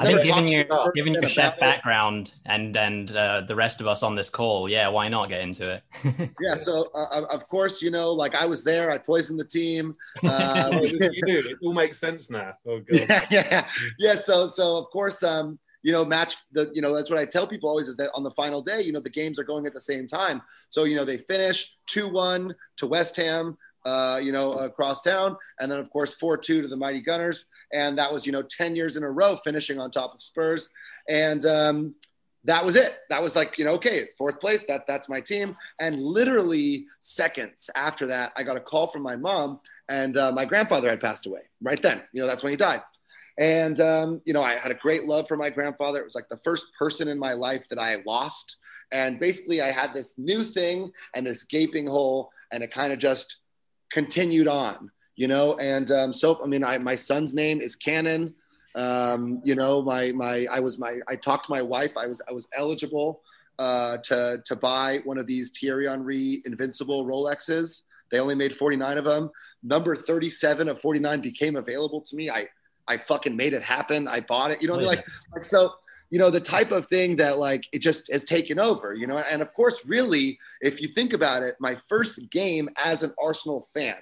I 0.00 0.06
think 0.06 0.24
given 0.24 0.48
your 0.48 0.64
given 0.94 1.12
your 1.12 1.26
chef 1.26 1.60
background 1.60 2.32
and 2.46 2.74
and 2.76 3.14
uh, 3.14 3.42
the 3.46 3.54
rest 3.54 3.82
of 3.82 3.86
us 3.86 4.02
on 4.02 4.14
this 4.14 4.30
call, 4.30 4.66
yeah, 4.66 4.88
why 4.88 5.08
not 5.08 5.28
get 5.28 5.42
into 5.42 5.70
it? 5.70 5.82
yeah, 6.40 6.56
so 6.62 6.90
uh, 6.94 7.26
of 7.30 7.46
course, 7.48 7.82
you 7.82 7.90
know, 7.90 8.10
like 8.10 8.34
I 8.34 8.46
was 8.46 8.64
there, 8.64 8.90
I 8.90 8.96
poisoned 8.96 9.38
the 9.38 9.44
team. 9.44 9.94
Uh, 10.30 10.80
you 10.82 10.98
do. 11.26 11.38
It 11.38 11.56
all 11.62 11.74
makes 11.74 11.98
sense 11.98 12.30
now. 12.30 12.52
Oh 12.66 12.78
god. 12.78 12.86
Yeah, 13.08 13.26
yeah, 13.30 13.68
yeah. 13.98 14.14
So 14.14 14.46
so 14.46 14.76
of 14.76 14.86
course, 14.90 15.22
um, 15.22 15.58
you 15.82 15.92
know, 15.92 16.04
match 16.04 16.36
the, 16.52 16.70
you 16.72 16.82
know, 16.82 16.94
that's 16.94 17.10
what 17.10 17.18
I 17.18 17.24
tell 17.24 17.46
people 17.46 17.68
always 17.68 17.88
is 17.88 17.96
that 17.96 18.10
on 18.14 18.22
the 18.22 18.30
final 18.30 18.62
day, 18.62 18.82
you 18.82 18.92
know, 18.92 19.00
the 19.00 19.10
games 19.10 19.38
are 19.38 19.44
going 19.44 19.66
at 19.66 19.74
the 19.74 19.80
same 19.80 20.06
time. 20.06 20.40
So 20.68 20.84
you 20.84 20.96
know, 20.96 21.04
they 21.04 21.18
finish 21.18 21.76
two 21.86 22.08
one 22.08 22.54
to 22.76 22.86
West 22.86 23.16
Ham 23.16 23.56
uh, 23.84 24.20
you 24.22 24.32
know, 24.32 24.52
across 24.52 25.02
town. 25.02 25.36
And 25.60 25.70
then, 25.70 25.78
of 25.78 25.90
course, 25.90 26.14
4 26.14 26.36
2 26.36 26.62
to 26.62 26.68
the 26.68 26.76
Mighty 26.76 27.00
Gunners. 27.00 27.46
And 27.72 27.96
that 27.98 28.12
was, 28.12 28.26
you 28.26 28.32
know, 28.32 28.42
10 28.42 28.76
years 28.76 28.96
in 28.96 29.02
a 29.02 29.10
row 29.10 29.38
finishing 29.44 29.78
on 29.78 29.90
top 29.90 30.14
of 30.14 30.22
Spurs. 30.22 30.68
And 31.08 31.44
um, 31.46 31.94
that 32.44 32.64
was 32.64 32.76
it. 32.76 33.00
That 33.10 33.22
was 33.22 33.36
like, 33.36 33.58
you 33.58 33.64
know, 33.64 33.72
okay, 33.72 34.08
fourth 34.16 34.40
place, 34.40 34.64
that, 34.68 34.86
that's 34.86 35.08
my 35.08 35.20
team. 35.20 35.56
And 35.78 36.00
literally 36.00 36.86
seconds 37.00 37.68
after 37.76 38.06
that, 38.06 38.32
I 38.36 38.42
got 38.42 38.56
a 38.56 38.60
call 38.60 38.86
from 38.86 39.02
my 39.02 39.16
mom, 39.16 39.60
and 39.88 40.16
uh, 40.16 40.32
my 40.32 40.44
grandfather 40.44 40.88
had 40.88 41.00
passed 41.00 41.26
away 41.26 41.42
right 41.60 41.80
then. 41.80 42.02
You 42.12 42.22
know, 42.22 42.26
that's 42.26 42.42
when 42.42 42.52
he 42.52 42.56
died. 42.56 42.82
And, 43.38 43.80
um, 43.80 44.20
you 44.24 44.32
know, 44.32 44.42
I 44.42 44.54
had 44.54 44.70
a 44.70 44.74
great 44.74 45.04
love 45.04 45.28
for 45.28 45.36
my 45.36 45.50
grandfather. 45.50 46.00
It 46.00 46.04
was 46.04 46.14
like 46.14 46.28
the 46.28 46.38
first 46.38 46.66
person 46.78 47.08
in 47.08 47.18
my 47.18 47.32
life 47.32 47.68
that 47.68 47.78
I 47.78 47.96
lost. 48.06 48.56
And 48.92 49.20
basically, 49.20 49.62
I 49.62 49.70
had 49.70 49.94
this 49.94 50.18
new 50.18 50.42
thing 50.42 50.90
and 51.14 51.26
this 51.26 51.44
gaping 51.44 51.86
hole, 51.86 52.30
and 52.52 52.62
it 52.62 52.70
kind 52.70 52.92
of 52.92 52.98
just 52.98 53.36
continued 53.90 54.48
on, 54.48 54.90
you 55.16 55.28
know. 55.28 55.56
And 55.58 55.90
um, 55.90 56.12
so, 56.12 56.42
I 56.42 56.46
mean, 56.46 56.64
I, 56.64 56.78
my 56.78 56.96
son's 56.96 57.34
name 57.34 57.60
is 57.60 57.76
Cannon. 57.76 58.34
Um, 58.74 59.40
you 59.44 59.54
know, 59.54 59.82
my 59.82 60.12
my 60.12 60.46
I 60.50 60.60
was 60.60 60.78
my 60.78 61.00
I 61.08 61.16
talked 61.16 61.46
to 61.46 61.50
my 61.50 61.62
wife. 61.62 61.92
I 61.96 62.06
was 62.06 62.20
I 62.28 62.32
was 62.32 62.46
eligible 62.54 63.20
uh, 63.58 63.98
to 64.04 64.42
to 64.44 64.56
buy 64.56 65.00
one 65.04 65.18
of 65.18 65.26
these 65.26 65.50
Thierry 65.50 65.88
Henry 65.88 66.42
Invincible 66.44 67.04
Rolexes. 67.04 67.82
They 68.10 68.18
only 68.18 68.34
made 68.34 68.56
49 68.56 68.98
of 68.98 69.04
them. 69.04 69.30
Number 69.62 69.94
37 69.94 70.68
of 70.68 70.80
49 70.80 71.20
became 71.20 71.56
available 71.56 72.00
to 72.02 72.16
me. 72.16 72.30
I 72.30 72.46
I 72.88 72.96
fucking 72.96 73.36
made 73.36 73.52
it 73.52 73.62
happen. 73.62 74.08
I 74.08 74.20
bought 74.20 74.50
it. 74.50 74.62
You 74.62 74.68
know, 74.68 74.74
like 74.74 75.04
like 75.34 75.44
so 75.44 75.74
you 76.10 76.18
know 76.18 76.30
the 76.30 76.40
type 76.40 76.72
of 76.72 76.86
thing 76.86 77.16
that 77.16 77.38
like 77.38 77.66
it 77.72 77.78
just 77.78 78.10
has 78.12 78.24
taken 78.24 78.58
over 78.58 78.94
you 78.94 79.06
know? 79.06 79.18
And 79.18 79.42
of 79.42 79.52
course 79.54 79.86
really 79.86 80.38
if 80.60 80.80
you 80.82 80.88
think 80.88 81.12
about 81.12 81.42
it 81.42 81.56
my 81.60 81.74
first 81.88 82.18
game 82.30 82.68
as 82.76 83.02
an 83.02 83.14
arsenal 83.22 83.68
fan 83.72 83.96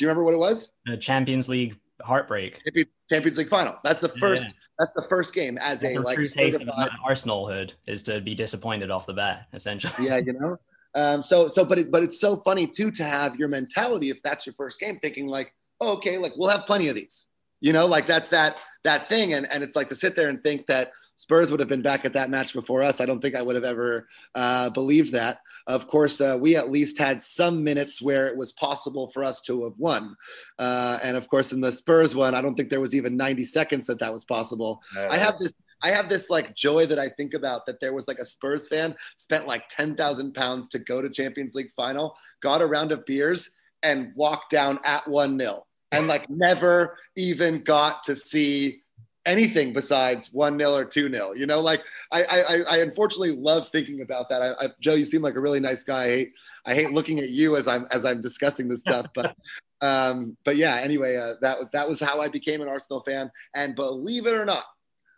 do 0.00 0.04
you 0.04 0.08
remember 0.08 0.24
what 0.24 0.32
it 0.32 0.38
was? 0.38 0.72
The 0.86 0.96
champions 0.96 1.46
league 1.46 1.78
heartbreak. 2.02 2.62
Champions 3.10 3.36
league 3.36 3.50
final. 3.50 3.76
That's 3.84 4.00
the 4.00 4.08
first 4.08 4.46
yeah. 4.46 4.52
that's 4.78 4.92
the 4.96 5.06
first 5.10 5.34
game 5.34 5.58
as 5.58 5.80
that's 5.80 5.96
a, 5.96 6.00
a 6.00 6.02
like 6.02 6.16
true 6.16 6.26
taste 6.26 6.62
of 6.62 6.70
arsenal 7.04 7.46
hood 7.46 7.74
is 7.86 8.02
to 8.04 8.20
be 8.22 8.34
disappointed 8.34 8.90
off 8.90 9.04
the 9.04 9.12
bat 9.12 9.48
essentially. 9.52 10.06
Yeah 10.06 10.16
you 10.16 10.32
know? 10.32 10.56
Um, 10.94 11.22
so 11.22 11.48
so 11.48 11.66
but 11.66 11.78
it, 11.78 11.90
but 11.90 12.02
it's 12.02 12.18
so 12.18 12.38
funny 12.38 12.66
too 12.66 12.90
to 12.92 13.04
have 13.04 13.36
your 13.36 13.48
mentality 13.48 14.08
if 14.08 14.22
that's 14.22 14.46
your 14.46 14.54
first 14.54 14.80
game 14.80 14.98
thinking 15.00 15.26
like 15.26 15.54
oh, 15.82 15.92
okay 15.92 16.16
like 16.16 16.32
we'll 16.36 16.48
have 16.48 16.66
plenty 16.66 16.88
of 16.88 16.94
these. 16.94 17.26
You 17.60 17.74
know? 17.74 17.86
Like 17.86 18.06
that's 18.06 18.30
that 18.30 18.56
that 18.84 19.08
thing 19.08 19.34
and 19.34 19.46
and 19.52 19.62
it's 19.62 19.76
like 19.76 19.88
to 19.88 19.94
sit 19.94 20.16
there 20.16 20.30
and 20.30 20.42
think 20.42 20.66
that 20.66 20.92
Spurs 21.20 21.50
would 21.50 21.60
have 21.60 21.68
been 21.68 21.82
back 21.82 22.06
at 22.06 22.14
that 22.14 22.30
match 22.30 22.54
before 22.54 22.82
us. 22.82 22.98
I 22.98 23.04
don't 23.04 23.20
think 23.20 23.34
I 23.34 23.42
would 23.42 23.54
have 23.54 23.62
ever 23.62 24.08
uh, 24.34 24.70
believed 24.70 25.12
that. 25.12 25.40
Of 25.66 25.86
course, 25.86 26.18
uh, 26.18 26.38
we 26.40 26.56
at 26.56 26.70
least 26.72 26.96
had 26.96 27.22
some 27.22 27.62
minutes 27.62 28.00
where 28.00 28.26
it 28.26 28.34
was 28.34 28.52
possible 28.52 29.10
for 29.10 29.22
us 29.22 29.42
to 29.42 29.64
have 29.64 29.74
won. 29.76 30.16
Uh, 30.58 30.98
and 31.02 31.18
of 31.18 31.28
course, 31.28 31.52
in 31.52 31.60
the 31.60 31.72
Spurs 31.72 32.16
one, 32.16 32.34
I 32.34 32.40
don't 32.40 32.54
think 32.54 32.70
there 32.70 32.80
was 32.80 32.94
even 32.94 33.18
90 33.18 33.44
seconds 33.44 33.86
that 33.88 33.98
that 34.00 34.10
was 34.10 34.24
possible. 34.24 34.80
I 34.96 35.18
have 35.18 35.38
this. 35.38 35.52
I 35.82 35.90
have 35.90 36.08
this 36.08 36.30
like 36.30 36.54
joy 36.56 36.86
that 36.86 36.98
I 36.98 37.10
think 37.10 37.34
about 37.34 37.66
that 37.66 37.80
there 37.80 37.92
was 37.92 38.08
like 38.08 38.18
a 38.18 38.24
Spurs 38.24 38.66
fan 38.68 38.94
spent 39.18 39.46
like 39.46 39.64
10,000 39.68 40.32
pounds 40.32 40.68
to 40.68 40.78
go 40.78 41.02
to 41.02 41.10
Champions 41.10 41.54
League 41.54 41.72
final, 41.76 42.16
got 42.40 42.62
a 42.62 42.66
round 42.66 42.92
of 42.92 43.04
beers 43.04 43.50
and 43.82 44.12
walked 44.14 44.50
down 44.50 44.78
at 44.84 45.06
1 45.06 45.38
0 45.38 45.66
and 45.92 46.06
like 46.06 46.28
never 46.30 46.96
even 47.16 47.62
got 47.62 48.04
to 48.04 48.14
see 48.14 48.82
anything 49.26 49.72
besides 49.72 50.32
one 50.32 50.56
nil 50.56 50.76
or 50.76 50.84
two 50.84 51.08
nil. 51.08 51.36
You 51.36 51.46
know, 51.46 51.60
like 51.60 51.82
I, 52.10 52.22
I, 52.22 52.56
I 52.70 52.76
unfortunately 52.78 53.32
love 53.32 53.68
thinking 53.68 54.02
about 54.02 54.28
that. 54.30 54.42
I, 54.42 54.64
I, 54.64 54.68
Joe, 54.80 54.94
you 54.94 55.04
seem 55.04 55.22
like 55.22 55.36
a 55.36 55.40
really 55.40 55.60
nice 55.60 55.82
guy. 55.82 56.04
I 56.04 56.08
hate, 56.08 56.32
I 56.66 56.74
hate 56.74 56.92
looking 56.92 57.18
at 57.18 57.30
you 57.30 57.56
as 57.56 57.68
I'm 57.68 57.86
as 57.90 58.04
I'm 58.04 58.20
discussing 58.20 58.68
this 58.68 58.80
stuff, 58.80 59.06
but. 59.14 59.34
Um, 59.82 60.36
but 60.44 60.58
yeah, 60.58 60.76
anyway, 60.76 61.16
uh, 61.16 61.36
that 61.40 61.72
that 61.72 61.88
was 61.88 61.98
how 61.98 62.20
I 62.20 62.28
became 62.28 62.60
an 62.60 62.68
Arsenal 62.68 63.02
fan, 63.02 63.30
and 63.54 63.74
believe 63.74 64.26
it 64.26 64.34
or 64.34 64.44
not, 64.44 64.64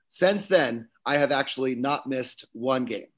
since 0.06 0.46
then 0.46 0.88
I 1.04 1.16
have 1.16 1.32
actually 1.32 1.74
not 1.74 2.06
missed 2.06 2.44
one 2.52 2.84
game. 2.84 3.08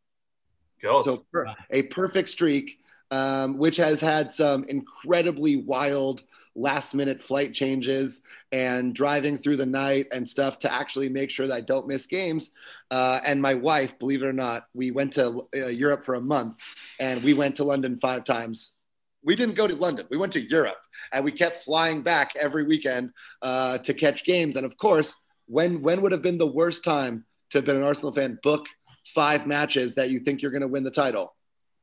So 1.05 1.25
per- 1.33 1.55
a 1.71 1.83
perfect 1.85 2.29
streak, 2.29 2.79
um, 3.11 3.59
which 3.59 3.77
has 3.77 4.01
had 4.01 4.31
some 4.31 4.65
incredibly 4.65 5.57
wild 5.57 6.23
last 6.57 6.95
minute 6.95 7.23
flight 7.23 7.53
changes 7.53 8.21
and 8.53 8.95
driving 8.95 9.39
through 9.39 9.57
the 9.57 9.67
night 9.67 10.07
and 10.13 10.29
stuff 10.29 10.59
to 10.61 10.73
actually 10.73 11.09
make 11.09 11.31
sure 11.31 11.47
that 11.47 11.55
I 11.55 11.61
don't 11.61 11.89
miss 11.89 12.07
games. 12.07 12.51
Uh, 12.91 13.21
and 13.25 13.43
my 13.43 13.55
wife, 13.55 13.99
believe 13.99 14.23
it 14.23 14.27
or 14.27 14.33
not, 14.33 14.67
we 14.75 14.91
went 14.91 15.13
to 15.15 15.49
uh, 15.55 15.67
Europe 15.67 16.05
for 16.05 16.15
a 16.15 16.21
month 16.21 16.57
and 17.01 17.23
we 17.23 17.35
went 17.35 17.57
to 17.57 17.65
London 17.65 17.99
five 18.01 18.25
times. 18.25 18.73
We 19.25 19.37
didn't 19.37 19.57
go 19.57 19.67
to 19.67 19.75
London. 19.75 20.07
We 20.11 20.19
went 20.19 20.33
to 20.35 20.41
Europe 20.41 20.81
and 21.13 21.25
we 21.25 21.33
kept 21.33 21.65
flying 21.65 22.03
back 22.03 22.33
every 22.37 22.65
weekend 22.65 23.11
uh, 23.43 23.79
to 23.79 23.95
catch 23.95 24.25
games. 24.25 24.57
And 24.57 24.67
of 24.67 24.77
course, 24.77 25.15
when 25.47 25.83
when 25.83 26.03
would 26.03 26.13
have 26.13 26.23
been 26.23 26.39
the 26.39 26.47
worst 26.47 26.85
time 26.85 27.25
to 27.51 27.59
have 27.59 27.65
been 27.65 27.77
an 27.77 27.83
Arsenal 27.83 28.13
fan? 28.13 28.39
Book 28.43 28.67
five 29.15 29.47
matches 29.47 29.95
that 29.95 30.11
you 30.11 30.21
think 30.21 30.41
you're 30.41 30.51
going 30.51 30.63
to 30.63 30.69
win 30.69 30.85
the 30.85 30.91
title. 30.91 31.35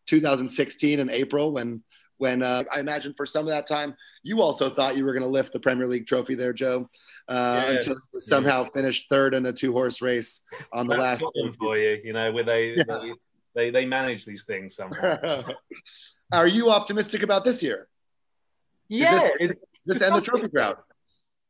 2016 0.08 1.00
in 1.00 1.10
April 1.10 1.52
when 1.52 1.84
when 2.22 2.44
uh, 2.44 2.64
I 2.72 2.80
imagine 2.80 3.14
for 3.14 3.26
some 3.26 3.46
of 3.46 3.48
that 3.48 3.66
time, 3.66 3.96
you 4.22 4.44
also 4.44 4.70
thought 4.70 4.96
you 4.96 5.06
were 5.06 5.12
going 5.12 5.24
to 5.24 5.30
lift 5.30 5.54
the 5.54 5.60
Premier 5.60 5.88
League 5.88 6.06
trophy 6.06 6.36
there, 6.36 6.54
Joe, 6.54 6.88
uh, 7.28 7.64
yeah. 7.66 7.72
until 7.72 7.96
you 8.14 8.20
somehow 8.20 8.62
yeah. 8.62 8.70
finished 8.76 9.08
third 9.10 9.34
in 9.34 9.44
a 9.48 9.52
two 9.52 9.74
horse 9.74 10.04
race 10.04 10.42
on 10.72 10.86
the 10.86 10.98
That's 10.98 11.24
last. 11.24 11.26
One 11.34 11.54
for 11.54 11.80
you, 11.80 12.00
you 12.04 12.14
know, 12.14 12.32
where 12.32 12.44
they, 12.44 12.76
yeah. 12.78 12.84
they, 12.88 13.14
they 13.56 13.72
they 13.72 13.86
manage 13.86 14.24
these 14.24 14.44
things 14.44 14.76
somehow. 14.76 15.44
Are 16.32 16.46
you 16.46 16.70
optimistic 16.70 17.24
about 17.24 17.44
this 17.44 17.64
year? 17.64 17.88
Yeah, 18.88 19.16
is 19.16 19.22
this, 19.40 19.50
is 19.50 19.58
this 19.86 20.02
end 20.04 20.16
the 20.16 20.22
trophy 20.22 20.48
crowd? 20.48 20.78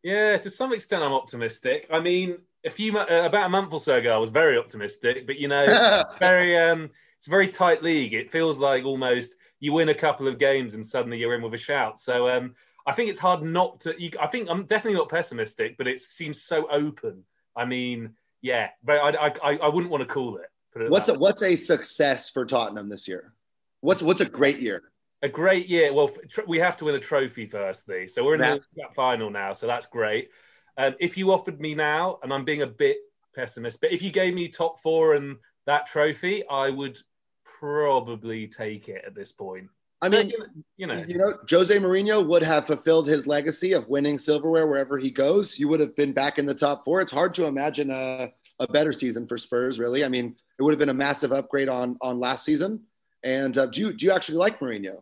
Yeah, 0.03 0.37
to 0.37 0.49
some 0.49 0.71
extent, 0.71 1.03
I'm 1.03 1.11
optimistic. 1.11 1.87
I 1.91 1.99
mean, 1.99 2.37
a 2.65 2.69
few 2.69 2.97
uh, 2.97 3.05
about 3.25 3.47
a 3.47 3.49
month 3.49 3.73
or 3.73 3.79
so 3.81 3.97
ago, 3.97 4.15
I 4.15 4.17
was 4.17 4.29
very 4.29 4.57
optimistic, 4.57 5.27
but 5.27 5.35
you 5.35 5.49
know, 5.49 5.65
very 6.19 6.57
um, 6.57 6.89
it's 7.17 7.27
a 7.27 7.29
very 7.29 7.49
tight 7.49 7.83
league. 7.83 8.13
It 8.13 8.31
feels 8.31 8.57
like 8.57 8.85
almost 8.85 9.35
you 9.61 9.71
win 9.71 9.87
a 9.87 9.95
couple 9.95 10.27
of 10.27 10.37
games 10.37 10.73
and 10.73 10.85
suddenly 10.85 11.17
you're 11.17 11.35
in 11.35 11.41
with 11.41 11.53
a 11.53 11.57
shout. 11.57 11.99
So 11.99 12.27
um, 12.27 12.55
I 12.85 12.91
think 12.91 13.09
it's 13.09 13.19
hard 13.19 13.43
not 13.43 13.79
to. 13.81 13.95
You, 13.97 14.09
I 14.19 14.27
think 14.27 14.49
I'm 14.49 14.65
definitely 14.65 14.97
not 14.97 15.07
pessimistic, 15.07 15.77
but 15.77 15.87
it 15.87 15.99
seems 15.99 16.41
so 16.41 16.69
open. 16.69 17.23
I 17.55 17.65
mean, 17.65 18.15
yeah, 18.41 18.69
I, 18.89 19.31
I, 19.41 19.57
I 19.57 19.67
wouldn't 19.69 19.91
want 19.91 20.01
to 20.01 20.13
call 20.13 20.37
it. 20.37 20.49
it 20.75 20.89
what's 20.89 21.09
a, 21.09 21.13
what's 21.13 21.43
a 21.43 21.55
success 21.55 22.29
for 22.29 22.45
Tottenham 22.45 22.89
this 22.89 23.07
year? 23.07 23.33
What's 23.81 24.01
what's 24.01 24.21
a 24.21 24.25
great 24.25 24.59
year? 24.59 24.83
A 25.21 25.29
great 25.29 25.69
year. 25.69 25.93
Well, 25.93 26.09
tr- 26.27 26.41
we 26.47 26.57
have 26.57 26.75
to 26.77 26.85
win 26.85 26.95
a 26.95 26.99
trophy 26.99 27.45
firstly, 27.45 28.07
so 28.07 28.25
we're 28.25 28.35
in 28.35 28.41
yeah. 28.41 28.57
the 28.75 28.83
final 28.95 29.29
now, 29.29 29.53
so 29.53 29.67
that's 29.67 29.85
great. 29.85 30.29
Um, 30.77 30.95
if 30.99 31.17
you 31.17 31.31
offered 31.31 31.61
me 31.61 31.75
now, 31.75 32.17
and 32.23 32.33
I'm 32.33 32.45
being 32.45 32.63
a 32.63 32.67
bit 32.67 32.97
pessimist, 33.35 33.79
but 33.79 33.91
if 33.91 34.01
you 34.01 34.11
gave 34.11 34.33
me 34.33 34.47
top 34.47 34.79
four 34.79 35.13
and 35.13 35.37
that 35.67 35.85
trophy, 35.85 36.43
I 36.49 36.71
would 36.71 36.97
probably 37.43 38.47
take 38.47 38.89
it 38.89 39.03
at 39.05 39.15
this 39.15 39.31
point. 39.31 39.69
I 40.03 40.09
mean, 40.09 40.31
you 40.77 40.87
know, 40.87 41.03
you 41.07 41.17
know, 41.17 41.37
Jose 41.47 41.77
Mourinho 41.77 42.25
would 42.25 42.41
have 42.41 42.65
fulfilled 42.65 43.07
his 43.07 43.27
legacy 43.27 43.73
of 43.73 43.87
winning 43.87 44.17
silverware 44.17 44.65
wherever 44.65 44.97
he 44.97 45.11
goes. 45.11 45.59
You 45.59 45.67
would 45.67 45.79
have 45.79 45.95
been 45.95 46.11
back 46.11 46.39
in 46.39 46.47
the 46.47 46.55
top 46.55 46.83
four. 46.83 47.01
It's 47.01 47.11
hard 47.11 47.35
to 47.35 47.45
imagine 47.45 47.91
a, 47.91 48.29
a 48.59 48.67
better 48.67 48.93
season 48.93 49.27
for 49.27 49.37
Spurs, 49.37 49.77
really. 49.77 50.03
I 50.03 50.09
mean, 50.09 50.35
it 50.57 50.63
would 50.63 50.71
have 50.71 50.79
been 50.79 50.89
a 50.89 50.93
massive 50.93 51.31
upgrade 51.31 51.69
on 51.69 51.97
on 52.01 52.19
last 52.19 52.45
season. 52.45 52.81
And 53.23 53.55
uh, 53.55 53.67
do 53.67 53.79
you 53.79 53.93
do 53.93 54.07
you 54.07 54.11
actually 54.11 54.39
like 54.39 54.59
Mourinho? 54.59 55.01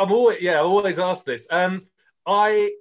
I'm 0.00 0.10
always 0.10 0.42
yeah, 0.42 0.58
I've 0.58 0.66
always 0.66 0.98
asked 0.98 1.24
this. 1.24 1.46
Um, 1.48 1.86
I 2.26 2.72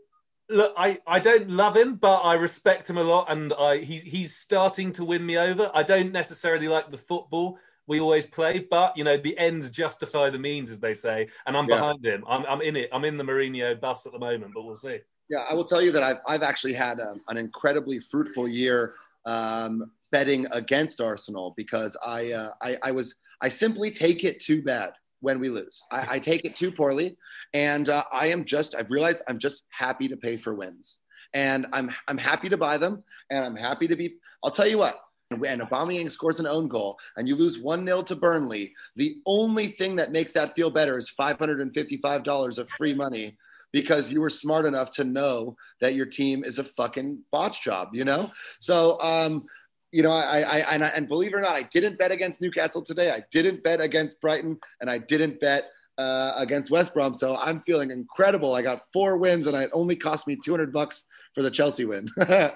look, 0.50 0.74
I, 0.77 1.00
I 1.05 1.20
don't 1.20 1.50
love 1.50 1.75
him, 1.75 1.96
but 1.96 2.17
I 2.17 2.34
respect 2.34 2.89
him 2.89 2.98
a 2.98 3.03
lot, 3.03 3.32
and 3.32 3.53
I 3.53 3.79
he's 3.79 4.01
he's 4.01 4.36
starting 4.36 4.91
to 4.93 5.05
win 5.05 5.25
me 5.25 5.38
over. 5.38 5.70
I 5.74 5.84
don't 5.84 6.12
necessarily 6.12 6.67
like 6.67 6.89
the 6.89 6.98
football 6.98 7.60
we 7.88 8.00
always 8.00 8.25
play, 8.25 8.66
but 8.70 8.96
you 8.98 9.04
know 9.04 9.18
the 9.18 9.38
ends 9.38 9.70
justify 9.72 10.30
the 10.30 10.40
means, 10.40 10.72
as 10.72 10.80
they 10.80 10.94
say, 10.94 11.28
and 11.46 11.58
I'm 11.58 11.68
yeah. 11.68 11.75
behind 11.75 12.06
him. 12.06 12.24
I'm 12.28 12.46
I'm 12.46 12.62
in 12.62 12.75
it. 12.75 12.90
I'm 12.94 13.06
in 13.06 13.18
the 13.18 13.24
Mourinho 13.24 13.80
bus 13.80 14.06
at 14.06 14.13
the 14.13 14.20
moment, 14.20 14.54
but 14.54 14.63
we'll 14.63 14.75
see. 14.75 15.00
Yeah, 15.30 15.46
I 15.50 15.54
will 15.54 15.63
tell 15.63 15.82
you 15.82 15.92
that 15.92 16.04
I've 16.04 16.20
I've 16.28 16.44
actually 16.44 16.74
had 16.74 17.00
a, 17.00 17.12
um, 17.12 17.22
an 17.28 17.38
incredibly 17.38 18.00
fruitful 18.00 18.48
year 18.48 18.96
um, 19.25 19.92
betting 20.12 20.48
against 20.52 21.02
Arsenal 21.02 21.54
because 21.58 21.98
I, 22.06 22.32
uh, 22.32 22.52
I 22.62 22.78
I 22.84 22.92
was 22.92 23.16
I 23.42 23.50
simply 23.50 23.92
take 23.92 24.24
it 24.24 24.40
too 24.40 24.62
bad 24.62 24.94
when 25.20 25.40
we 25.40 25.50
lose. 25.50 25.82
I, 25.92 26.16
I 26.16 26.20
take 26.20 26.46
it 26.46 26.56
too 26.56 26.72
poorly, 26.72 27.18
and 27.54 27.90
uh, 27.90 28.04
I 28.12 28.28
am 28.28 28.46
just 28.46 28.75
I've 28.75 28.92
realized 28.92 29.22
I'm 29.28 29.40
just 29.40 29.63
happy 29.70 30.08
to 30.08 30.18
pay 30.18 30.38
for 30.38 30.54
wins, 30.54 30.98
and 31.34 31.68
I'm 31.74 31.94
I'm 32.08 32.18
happy 32.18 32.50
to 32.50 32.58
buy 32.58 32.78
them, 32.78 33.04
and 33.30 33.46
I'm 33.46 33.56
happy 33.56 33.88
to 33.88 33.96
be. 33.96 34.16
I'll 34.44 34.52
tell 34.52 34.68
you 34.68 34.78
what. 34.78 35.00
And 35.34 35.62
Aubameyang 35.62 36.12
scores 36.12 36.40
an 36.40 36.48
own 36.48 36.68
goal, 36.68 36.98
and 37.18 37.28
you 37.28 37.36
lose 37.36 37.60
one 37.60 37.86
0 37.86 38.04
to 38.04 38.16
Burnley. 38.16 38.74
The 38.96 39.16
only 39.25 39.70
thing 39.70 39.96
that 39.98 40.12
makes 40.12 40.34
that 40.34 40.56
feel 40.56 40.70
better 40.70 40.98
is 40.98 41.10
five 41.10 41.40
hundred 41.40 41.62
and 41.62 41.74
fifty-five 41.74 42.24
dollars 42.24 42.58
of 42.58 42.70
free 42.78 42.94
money 42.94 43.38
because 43.72 44.12
you 44.12 44.22
were 44.22 44.30
smart 44.30 44.66
enough 44.66 44.92
to 44.92 45.04
know 45.04 45.56
that 45.82 45.96
your 45.96 46.06
team 46.06 46.44
is 46.44 46.60
a 46.60 46.63
fucking 46.63 47.20
botch 47.32 47.62
job. 47.62 47.90
You 47.94 48.06
know, 48.06 48.32
so 48.60 49.00
um, 49.02 49.46
you 49.94 50.02
know, 50.02 50.12
I, 50.12 50.42
I, 50.42 50.58
and, 50.74 50.84
I, 50.84 50.88
and 50.88 51.08
believe 51.08 51.34
it 51.34 51.38
or 51.38 51.42
not, 51.42 51.52
I 51.52 51.62
didn't 51.63 52.00
bet 52.00 52.12
against 52.12 52.42
Newcastle 52.42 52.82
today. 52.82 53.12
I 53.12 53.24
didn't 53.32 53.63
bet 53.63 53.80
against 53.80 54.20
Brighton, 54.20 54.58
and 54.82 54.90
I 54.90 54.98
didn't 54.98 55.40
bet 55.40 55.70
uh, 56.00 56.34
against 56.38 56.72
West 56.72 56.96
Brom. 56.96 57.13
So 57.13 57.38
I'm 57.38 57.62
feeling 57.62 57.92
incredible. 57.92 58.56
I 58.56 58.63
got 58.63 58.86
four 58.92 59.18
wins, 59.18 59.46
and 59.46 59.56
it 59.56 59.70
only 59.72 59.96
cost 59.96 60.25
me 60.25 60.36
200 60.44 60.74
bucks 60.74 61.06
for 61.36 61.44
the 61.44 61.52
Chelsea 61.52 61.86
win. 61.86 62.08
now 62.18 62.54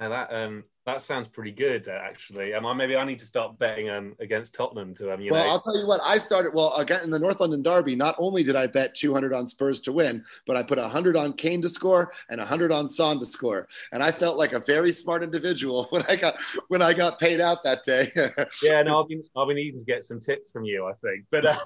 that 0.00 0.32
um, 0.32 0.64
that 0.86 1.00
sounds 1.00 1.26
pretty 1.26 1.50
good, 1.50 1.88
uh, 1.88 1.98
actually. 2.00 2.54
Um, 2.54 2.76
maybe 2.76 2.94
I 2.94 3.04
need 3.04 3.18
to 3.18 3.24
start 3.24 3.58
betting 3.58 3.90
um, 3.90 4.14
against 4.20 4.54
Tottenham 4.54 4.94
to 4.94 5.12
um, 5.12 5.20
you 5.20 5.32
well, 5.32 5.44
know. 5.44 5.50
I'll 5.50 5.60
tell 5.60 5.76
you 5.76 5.86
what. 5.86 6.00
I 6.04 6.16
started 6.16 6.54
well 6.54 6.72
again 6.76 7.02
in 7.02 7.10
the 7.10 7.18
North 7.18 7.40
London 7.40 7.60
Derby. 7.60 7.96
Not 7.96 8.14
only 8.18 8.44
did 8.44 8.54
I 8.54 8.68
bet 8.68 8.94
200 8.94 9.32
on 9.32 9.48
Spurs 9.48 9.80
to 9.80 9.92
win, 9.92 10.24
but 10.46 10.56
I 10.56 10.62
put 10.62 10.78
100 10.78 11.16
on 11.16 11.32
Kane 11.32 11.60
to 11.62 11.68
score 11.68 12.12
and 12.30 12.38
100 12.38 12.70
on 12.70 12.88
Son 12.88 13.18
to 13.18 13.26
score. 13.26 13.66
And 13.92 14.00
I 14.00 14.12
felt 14.12 14.38
like 14.38 14.52
a 14.52 14.60
very 14.60 14.92
smart 14.92 15.24
individual 15.24 15.88
when 15.90 16.04
I 16.08 16.14
got 16.14 16.36
when 16.68 16.82
I 16.82 16.94
got 16.94 17.18
paid 17.18 17.40
out 17.40 17.64
that 17.64 17.82
day. 17.82 18.12
yeah, 18.62 18.82
no, 18.82 19.02
I've 19.02 19.08
been 19.08 19.24
I've 19.36 19.48
been 19.48 19.56
needing 19.56 19.80
to 19.80 19.84
get 19.84 20.04
some 20.04 20.20
tips 20.20 20.52
from 20.52 20.64
you. 20.64 20.86
I 20.86 20.92
think, 21.04 21.24
but 21.32 21.46
uh, 21.46 21.58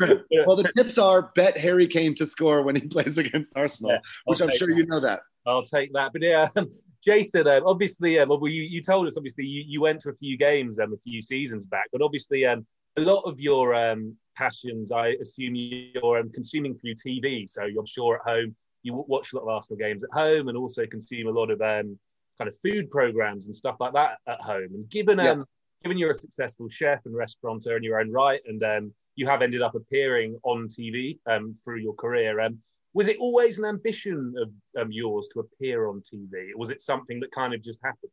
well, 0.46 0.56
the 0.56 0.70
tips 0.76 0.98
are 0.98 1.32
bet 1.34 1.58
Harry 1.58 1.88
Kane 1.88 2.14
to 2.14 2.26
score 2.26 2.62
when 2.62 2.76
he 2.76 2.86
plays 2.86 3.18
against 3.18 3.56
Arsenal, 3.56 3.90
yeah, 3.90 3.98
which 4.26 4.40
I'm 4.40 4.50
sure 4.56 4.68
that. 4.68 4.76
you 4.76 4.86
know 4.86 5.00
that. 5.00 5.22
I'll 5.46 5.62
take 5.62 5.92
that. 5.92 6.10
But 6.12 6.22
yeah, 6.22 6.46
Jason, 7.04 7.46
um, 7.48 7.62
obviously, 7.66 8.18
um, 8.18 8.28
well, 8.28 8.46
you, 8.48 8.62
you 8.62 8.82
told 8.82 9.06
us 9.06 9.16
obviously 9.16 9.44
you, 9.44 9.64
you 9.66 9.80
went 9.80 10.00
to 10.02 10.10
a 10.10 10.14
few 10.14 10.36
games 10.36 10.78
um, 10.78 10.92
a 10.92 10.98
few 10.98 11.20
seasons 11.20 11.66
back, 11.66 11.86
but 11.92 12.02
obviously 12.02 12.46
um, 12.46 12.66
a 12.96 13.00
lot 13.00 13.22
of 13.22 13.40
your 13.40 13.74
um, 13.74 14.16
passions, 14.36 14.92
I 14.92 15.14
assume 15.20 15.54
you're 15.54 16.18
um, 16.18 16.30
consuming 16.30 16.76
through 16.76 16.94
TV. 16.94 17.48
So 17.48 17.64
you're 17.64 17.86
sure 17.86 18.16
at 18.16 18.30
home 18.30 18.54
you 18.82 19.04
watch 19.06 19.32
a 19.32 19.36
lot 19.36 19.42
of 19.42 19.48
Arsenal 19.48 19.78
games 19.78 20.04
at 20.04 20.10
home, 20.12 20.48
and 20.48 20.56
also 20.56 20.86
consume 20.86 21.28
a 21.28 21.30
lot 21.30 21.50
of 21.50 21.60
um, 21.60 21.98
kind 22.38 22.48
of 22.48 22.56
food 22.62 22.90
programs 22.90 23.46
and 23.46 23.54
stuff 23.54 23.76
like 23.80 23.92
that 23.92 24.18
at 24.26 24.40
home. 24.40 24.68
And 24.74 24.88
given 24.88 25.20
um, 25.20 25.26
yeah. 25.26 25.44
given 25.82 25.98
you're 25.98 26.10
a 26.10 26.14
successful 26.14 26.68
chef 26.68 27.00
and 27.06 27.14
restaurateur 27.14 27.76
in 27.76 27.82
your 27.82 28.00
own 28.00 28.10
right, 28.10 28.40
and 28.46 28.62
um, 28.62 28.92
you 29.14 29.26
have 29.26 29.42
ended 29.42 29.62
up 29.62 29.74
appearing 29.74 30.38
on 30.42 30.68
TV 30.68 31.18
um, 31.26 31.54
through 31.54 31.78
your 31.78 31.94
career. 31.94 32.40
Um, 32.40 32.58
was 32.94 33.08
it 33.08 33.16
always 33.18 33.58
an 33.58 33.64
ambition 33.64 34.34
of 34.36 34.82
um, 34.82 34.92
yours 34.92 35.28
to 35.32 35.40
appear 35.40 35.88
on 35.88 36.00
TV? 36.00 36.52
Or 36.54 36.58
was 36.58 36.70
it 36.70 36.82
something 36.82 37.20
that 37.20 37.30
kind 37.30 37.54
of 37.54 37.62
just 37.62 37.80
happened? 37.82 38.10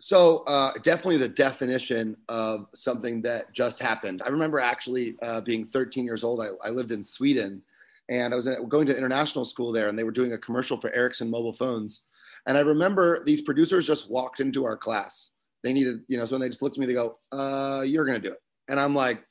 So 0.00 0.38
uh, 0.44 0.72
definitely 0.82 1.18
the 1.18 1.28
definition 1.28 2.16
of 2.28 2.66
something 2.74 3.20
that 3.22 3.52
just 3.52 3.80
happened. 3.80 4.22
I 4.24 4.30
remember 4.30 4.58
actually 4.58 5.16
uh, 5.22 5.42
being 5.42 5.66
13 5.66 6.04
years 6.04 6.24
old. 6.24 6.40
I, 6.40 6.48
I, 6.66 6.70
lived 6.70 6.90
in 6.90 7.04
Sweden, 7.04 7.62
and 8.08 8.32
I 8.32 8.36
was 8.36 8.48
going 8.68 8.86
to 8.86 8.96
international 8.96 9.44
school 9.44 9.72
there, 9.72 9.90
and 9.90 9.98
they 9.98 10.04
were 10.04 10.10
doing 10.10 10.32
a 10.32 10.38
commercial 10.38 10.80
for 10.80 10.90
Ericsson 10.94 11.30
mobile 11.30 11.52
phones. 11.52 12.00
And 12.46 12.56
I 12.56 12.62
remember 12.62 13.22
these 13.24 13.42
producers 13.42 13.86
just 13.86 14.10
walked 14.10 14.40
into 14.40 14.64
our 14.64 14.76
class. 14.76 15.32
They 15.62 15.74
needed, 15.74 16.00
you 16.08 16.16
know, 16.16 16.24
so 16.24 16.32
when 16.32 16.40
they 16.40 16.48
just 16.48 16.62
looked 16.62 16.78
at 16.78 16.80
me, 16.80 16.86
they 16.86 16.94
go, 16.94 17.18
uh, 17.30 17.82
"You're 17.82 18.06
going 18.06 18.20
to 18.20 18.28
do 18.28 18.32
it," 18.32 18.42
and 18.68 18.80
I'm 18.80 18.94
like, 18.94 19.22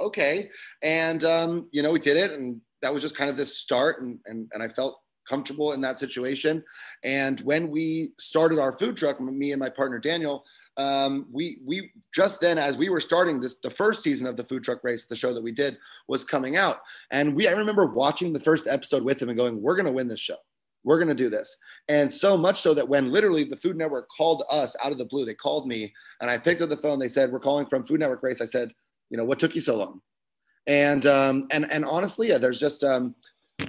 "Okay." 0.00 0.48
And 0.82 1.24
um, 1.24 1.68
you 1.72 1.82
know, 1.82 1.90
we 1.90 1.98
did 1.98 2.16
it, 2.16 2.30
and 2.30 2.60
that 2.86 2.94
was 2.94 3.02
just 3.02 3.16
kind 3.16 3.28
of 3.28 3.36
this 3.36 3.58
start 3.58 4.00
and, 4.00 4.20
and, 4.26 4.48
and 4.52 4.62
I 4.62 4.68
felt 4.68 5.00
comfortable 5.28 5.72
in 5.72 5.80
that 5.80 5.98
situation. 5.98 6.62
And 7.02 7.40
when 7.40 7.68
we 7.68 8.12
started 8.16 8.60
our 8.60 8.78
food 8.78 8.96
truck, 8.96 9.20
me 9.20 9.50
and 9.50 9.58
my 9.58 9.68
partner 9.68 9.98
Daniel, 9.98 10.44
um, 10.76 11.26
we 11.32 11.58
we 11.66 11.90
just 12.14 12.40
then 12.40 12.58
as 12.58 12.76
we 12.76 12.90
were 12.90 13.00
starting 13.00 13.40
this, 13.40 13.56
the 13.60 13.72
first 13.72 14.04
season 14.04 14.28
of 14.28 14.36
the 14.36 14.44
food 14.44 14.62
truck 14.62 14.84
race, 14.84 15.06
the 15.06 15.16
show 15.16 15.34
that 15.34 15.42
we 15.42 15.50
did 15.50 15.78
was 16.06 16.22
coming 16.22 16.56
out, 16.56 16.78
and 17.10 17.34
we 17.34 17.48
I 17.48 17.52
remember 17.52 17.86
watching 17.86 18.32
the 18.32 18.38
first 18.38 18.68
episode 18.68 19.02
with 19.02 19.20
him 19.20 19.28
and 19.28 19.36
going, 19.36 19.60
"We're 19.60 19.74
going 19.74 19.86
to 19.86 19.92
win 19.92 20.06
this 20.06 20.20
show. 20.20 20.36
we're 20.84 20.98
going 20.98 21.08
to 21.08 21.14
do 21.14 21.28
this. 21.28 21.56
And 21.88 22.10
so 22.12 22.36
much 22.36 22.60
so 22.62 22.72
that 22.72 22.88
when 22.88 23.10
literally 23.10 23.42
the 23.42 23.56
Food 23.56 23.76
Network 23.76 24.06
called 24.16 24.44
us 24.48 24.76
out 24.84 24.92
of 24.92 24.98
the 24.98 25.04
blue, 25.04 25.24
they 25.24 25.34
called 25.34 25.66
me 25.66 25.92
and 26.20 26.30
I 26.30 26.38
picked 26.38 26.60
up 26.60 26.68
the 26.68 26.76
phone. 26.76 27.00
They 27.00 27.08
said, 27.08 27.32
We're 27.32 27.40
calling 27.40 27.66
from 27.66 27.84
Food 27.84 27.98
Network 27.98 28.22
Race. 28.22 28.40
I 28.40 28.46
said, 28.46 28.70
You 29.10 29.18
know, 29.18 29.24
what 29.24 29.40
took 29.40 29.56
you 29.56 29.60
so 29.60 29.76
long? 29.76 30.00
And, 30.66 31.06
um, 31.06 31.46
and, 31.50 31.70
and 31.70 31.84
honestly, 31.84 32.28
yeah, 32.28 32.38
there's 32.38 32.60
just, 32.60 32.82
um, 32.82 33.14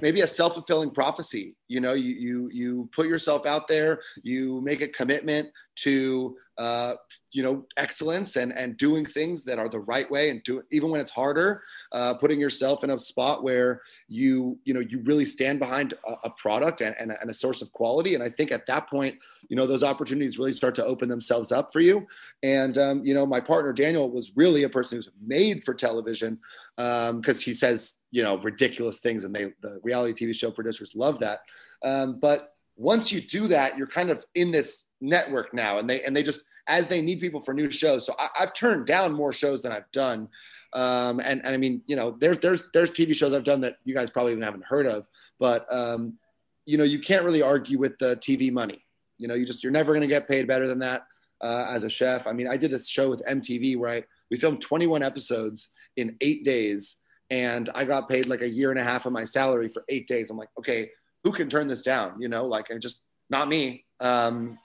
maybe 0.01 0.21
a 0.21 0.27
self-fulfilling 0.27 0.91
prophecy. 0.91 1.55
You 1.67 1.81
know 1.81 1.93
you 1.93 2.13
you 2.13 2.49
you 2.51 2.89
put 2.93 3.07
yourself 3.07 3.45
out 3.45 3.67
there 3.67 4.01
you 4.23 4.61
make 4.61 4.81
a 4.81 4.87
commitment 4.87 5.49
to 5.83 6.35
uh, 6.57 6.95
you 7.31 7.43
know 7.43 7.65
excellence 7.77 8.35
and 8.35 8.51
and 8.53 8.77
doing 8.77 9.05
things 9.05 9.43
that 9.43 9.59
are 9.59 9.69
the 9.69 9.79
right 9.79 10.09
way 10.09 10.29
and 10.29 10.41
do 10.43 10.63
even 10.71 10.89
when 10.89 10.99
it's 10.99 11.11
harder 11.11 11.61
uh, 11.91 12.13
putting 12.15 12.39
yourself 12.39 12.83
in 12.83 12.89
a 12.91 12.97
spot 12.97 13.43
where 13.43 13.81
you 14.07 14.57
you 14.63 14.73
know 14.73 14.79
you 14.79 15.01
really 15.03 15.25
stand 15.25 15.59
behind 15.59 15.93
a, 16.07 16.13
a 16.23 16.29
product 16.31 16.81
and, 16.81 16.95
and, 16.99 17.11
a, 17.11 17.21
and 17.21 17.29
a 17.29 17.33
source 17.33 17.61
of 17.61 17.71
quality. 17.73 18.15
And 18.15 18.23
i 18.23 18.29
think 18.29 18.51
at 18.51 18.65
that 18.67 18.89
point 18.89 19.15
you 19.49 19.55
know 19.55 19.67
those 19.67 19.83
opportunities 19.83 20.37
really 20.37 20.53
start 20.53 20.73
to 20.75 20.85
open 20.85 21.09
themselves 21.09 21.51
up 21.51 21.71
for 21.71 21.79
you. 21.79 22.07
And 22.43 22.77
um, 22.77 23.05
you 23.05 23.13
know 23.13 23.25
my 23.25 23.39
partner 23.39 23.73
daniel 23.73 24.09
was 24.09 24.31
really 24.35 24.63
a 24.63 24.69
person 24.69 24.97
who's 24.97 25.09
made 25.25 25.63
for 25.63 25.73
television 25.73 26.39
because 26.75 27.09
um, 27.09 27.35
he 27.35 27.53
says 27.53 27.95
you 28.09 28.23
know 28.23 28.37
ridiculous 28.37 28.99
things 28.99 29.25
and 29.25 29.35
they 29.35 29.53
the 29.61 29.79
reality 29.83 30.25
tv 30.25 30.33
show 30.33 30.49
producers 30.49 30.93
love 30.95 31.19
that. 31.19 31.41
Um, 31.83 32.19
but 32.19 32.53
once 32.77 33.11
you 33.11 33.19
do 33.19 33.47
that 33.47 33.77
you're 33.77 33.87
kind 33.87 34.09
of 34.09 34.23
in 34.35 34.51
this 34.51 34.85
network 35.01 35.53
now 35.53 35.77
and 35.79 35.89
they 35.89 36.01
and 36.03 36.15
they 36.15 36.23
just 36.23 36.41
as 36.67 36.87
they 36.87 37.01
need 37.01 37.21
people 37.21 37.41
for 37.41 37.53
new 37.53 37.71
shows. 37.71 38.05
So 38.05 38.13
I, 38.19 38.29
have 38.35 38.53
turned 38.53 38.85
down 38.85 39.13
more 39.13 39.33
shows 39.33 39.61
than 39.61 39.71
i've 39.71 39.91
done. 39.91 40.29
Um, 40.73 41.19
and, 41.21 41.39
and 41.45 41.47
i 41.47 41.57
mean 41.57 41.81
you 41.87 41.95
know 41.95 42.17
there's 42.19 42.39
there's 42.39 42.63
there's 42.73 42.91
tv 42.91 43.15
shows 43.15 43.33
i've 43.33 43.45
done 43.45 43.61
that 43.61 43.77
you 43.85 43.93
guys 43.93 44.09
probably 44.09 44.33
even 44.33 44.43
haven't 44.43 44.65
heard 44.65 44.85
of 44.85 45.07
but 45.39 45.65
um, 45.71 46.17
you 46.65 46.77
know 46.77 46.83
you 46.83 46.99
can't 46.99 47.23
really 47.23 47.41
argue 47.41 47.79
with 47.79 47.97
the 47.99 48.17
tv 48.17 48.51
money. 48.51 48.83
You 49.17 49.27
know 49.27 49.33
you 49.33 49.45
just 49.45 49.63
you're 49.63 49.71
never 49.71 49.93
going 49.93 50.01
to 50.01 50.07
get 50.07 50.27
paid 50.27 50.45
better 50.45 50.67
than 50.67 50.79
that 50.79 51.07
uh, 51.41 51.67
as 51.69 51.83
a 51.83 51.89
chef. 51.89 52.27
I 52.27 52.33
mean 52.33 52.47
i 52.47 52.57
did 52.57 52.71
this 52.71 52.87
show 52.87 53.09
with 53.09 53.23
mtv 53.25 53.77
where 53.77 53.89
I, 53.89 54.03
we 54.29 54.37
filmed 54.37 54.61
21 54.61 55.01
episodes 55.03 55.69
in 55.95 56.17
eight 56.21 56.43
days 56.43 56.97
and 57.29 57.69
I 57.73 57.85
got 57.85 58.09
paid 58.09 58.27
like 58.27 58.41
a 58.41 58.49
year 58.49 58.71
and 58.71 58.79
a 58.79 58.83
half 58.83 59.05
of 59.05 59.11
my 59.11 59.25
salary 59.25 59.67
for 59.67 59.83
eight 59.89 60.07
days. 60.07 60.29
I'm 60.29 60.37
like, 60.37 60.49
okay, 60.57 60.89
who 61.27 61.33
can 61.33 61.49
turn 61.49 61.67
this 61.67 61.81
down? 61.81 62.15
You 62.21 62.29
know, 62.29 62.45
like 62.45 62.71
I 62.71 62.77
just 62.77 63.01
not 63.29 63.49
me. 63.49 63.83
Um, 63.99 64.57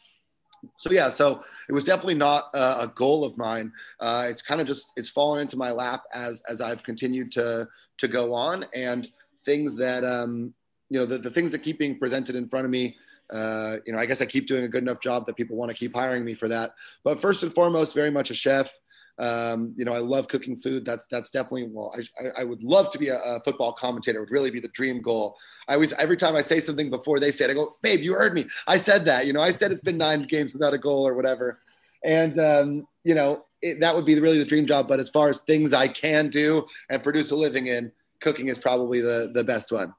so 0.79 0.93
yeah, 0.93 1.11
so 1.11 1.43
it 1.69 1.73
was 1.73 1.85
definitely 1.85 2.15
not 2.15 2.51
a, 2.55 2.83
a 2.83 2.93
goal 2.95 3.25
of 3.25 3.37
mine. 3.37 3.73
Uh, 3.99 4.29
it's 4.31 4.43
kind 4.43 4.61
of 4.61 4.67
just 4.69 4.93
it's 4.97 5.09
fallen 5.09 5.41
into 5.41 5.57
my 5.57 5.73
lap 5.73 6.05
as 6.15 6.41
as 6.49 6.61
I've 6.61 6.85
continued 6.85 7.33
to 7.33 7.67
to 7.99 8.09
go 8.09 8.33
on, 8.33 8.65
and 8.75 9.09
things 9.45 9.75
that 9.77 10.05
um, 10.05 10.55
you 10.89 11.01
know 11.01 11.07
the, 11.07 11.19
the 11.19 11.31
things 11.31 11.51
that 11.51 11.65
keep 11.65 11.81
being 11.81 11.99
presented 11.99 12.37
in 12.37 12.49
front 12.49 12.65
of 12.65 12.71
me. 12.71 12.97
Uh, 13.33 13.79
you 13.85 13.93
know, 13.93 13.99
I 13.99 14.07
guess 14.07 14.21
I 14.21 14.27
keep 14.27 14.47
doing 14.47 14.65
a 14.65 14.69
good 14.69 14.83
enough 14.83 15.01
job 15.01 15.27
that 15.27 15.37
people 15.37 15.57
want 15.57 15.71
to 15.71 15.77
keep 15.77 15.97
hiring 15.97 16.25
me 16.25 16.35
for 16.35 16.49
that. 16.49 16.75
But 17.03 17.21
first 17.21 17.43
and 17.43 17.53
foremost, 17.53 17.95
very 17.95 18.11
much 18.11 18.31
a 18.31 18.35
chef. 18.35 18.71
Um, 19.19 19.75
you 19.77 19.85
know, 19.85 19.93
I 19.93 19.99
love 19.99 20.29
cooking 20.29 20.57
food. 20.57 20.85
That's 20.85 21.07
that's 21.11 21.31
definitely 21.31 21.69
well. 21.71 21.95
I, 22.19 22.41
I 22.41 22.45
would 22.45 22.63
love 22.63 22.91
to 22.93 22.99
be 22.99 23.09
a, 23.09 23.19
a, 23.19 23.41
football 23.45 23.73
commentator. 23.73 24.19
It 24.19 24.23
would 24.23 24.31
really 24.31 24.51
be 24.51 24.61
the 24.61 24.69
dream 24.69 25.03
goal. 25.03 25.37
I 25.69 25.75
always 25.75 25.93
every 25.95 26.17
time 26.17 26.35
I 26.35 26.43
say 26.43 26.61
something 26.61 26.89
before 26.89 27.21
they 27.21 27.31
say 27.31 27.45
it, 27.45 27.51
I 27.51 27.55
go, 27.55 27.77
"Babe, 27.83 28.01
you 28.01 28.15
heard 28.15 28.35
me. 28.35 28.47
I 28.67 28.79
said 28.79 29.05
that. 29.05 29.27
You 29.27 29.33
know, 29.33 29.43
I 29.43 29.53
said 29.53 29.71
it's 29.71 29.83
been 29.83 29.99
nine 29.99 30.27
games 30.27 30.55
without 30.55 30.73
a 30.73 30.79
goal 30.79 31.07
or 31.07 31.15
whatever." 31.15 31.61
And 32.05 32.39
um, 32.39 32.89
you 33.05 33.15
know, 33.15 33.45
it, 33.61 33.81
that 33.81 33.95
would 33.95 34.07
be 34.07 34.19
really 34.19 34.39
the 34.39 34.47
dream 34.47 34.67
job. 34.67 34.89
But 34.89 34.99
as 34.99 35.11
far 35.11 35.29
as 35.29 35.43
things 35.43 35.73
I 35.73 35.89
can 35.89 36.31
do 36.31 36.67
and 36.89 37.03
produce 37.03 37.31
a 37.33 37.37
living 37.37 37.67
in, 37.67 37.93
cooking 38.21 38.49
is 38.49 38.59
probably 38.59 39.01
the 39.01 39.31
the 39.35 39.45
best 39.45 39.73
one. 39.73 39.93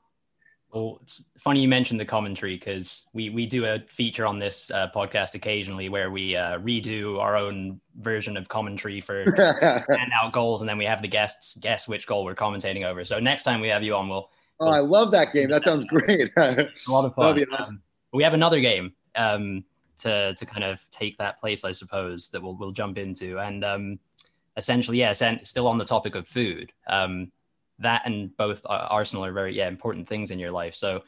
Well, 0.73 0.97
it's 1.03 1.23
funny 1.37 1.61
you 1.61 1.67
mentioned 1.67 1.99
the 1.99 2.05
commentary 2.05 2.55
because 2.55 3.03
we 3.13 3.29
we 3.29 3.45
do 3.45 3.65
a 3.65 3.79
feature 3.87 4.25
on 4.25 4.39
this 4.39 4.71
uh, 4.71 4.89
podcast 4.93 5.35
occasionally 5.35 5.87
where 5.87 6.09
we 6.09 6.35
uh, 6.35 6.57
redo 6.59 7.19
our 7.19 7.37
own 7.37 7.79
version 7.99 8.35
of 8.35 8.47
commentary 8.47 8.99
for 8.99 9.23
out 10.13 10.31
goals, 10.31 10.61
and 10.61 10.69
then 10.69 10.79
we 10.79 10.85
have 10.85 11.03
the 11.03 11.07
guests 11.07 11.55
guess 11.57 11.87
which 11.87 12.07
goal 12.07 12.25
we're 12.25 12.33
commentating 12.33 12.85
over. 12.85 13.05
So 13.05 13.19
next 13.19 13.43
time 13.43 13.61
we 13.61 13.67
have 13.67 13.83
you 13.83 13.93
on, 13.93 14.09
we'll. 14.09 14.31
Oh, 14.59 14.65
we'll, 14.65 14.73
I 14.73 14.79
love 14.79 15.11
that 15.11 15.31
game. 15.31 15.49
That 15.49 15.63
sounds 15.63 15.85
great. 15.85 16.31
a 16.37 16.67
lot 16.87 17.05
of 17.05 17.13
fun. 17.13 17.45
Awesome. 17.51 17.75
Um, 17.75 17.81
we 18.11 18.23
have 18.23 18.33
another 18.33 18.59
game 18.59 18.93
um, 19.13 19.63
to 19.99 20.33
to 20.33 20.45
kind 20.45 20.63
of 20.63 20.81
take 20.89 21.19
that 21.19 21.39
place, 21.39 21.63
I 21.63 21.71
suppose, 21.71 22.29
that 22.29 22.41
we'll 22.41 22.55
we'll 22.57 22.71
jump 22.71 22.97
into, 22.97 23.37
and 23.37 23.63
um, 23.63 23.99
essentially, 24.57 24.97
yeah, 24.97 25.11
still 25.11 25.67
on 25.67 25.77
the 25.77 25.85
topic 25.85 26.15
of 26.15 26.27
food. 26.27 26.73
Um, 26.87 27.31
that 27.83 28.03
and 28.05 28.35
both 28.37 28.61
uh, 28.65 28.87
Arsenal 28.89 29.25
are 29.25 29.31
very 29.31 29.55
yeah 29.55 29.67
important 29.67 30.07
things 30.07 30.31
in 30.31 30.39
your 30.39 30.51
life. 30.51 30.75
So 30.75 31.03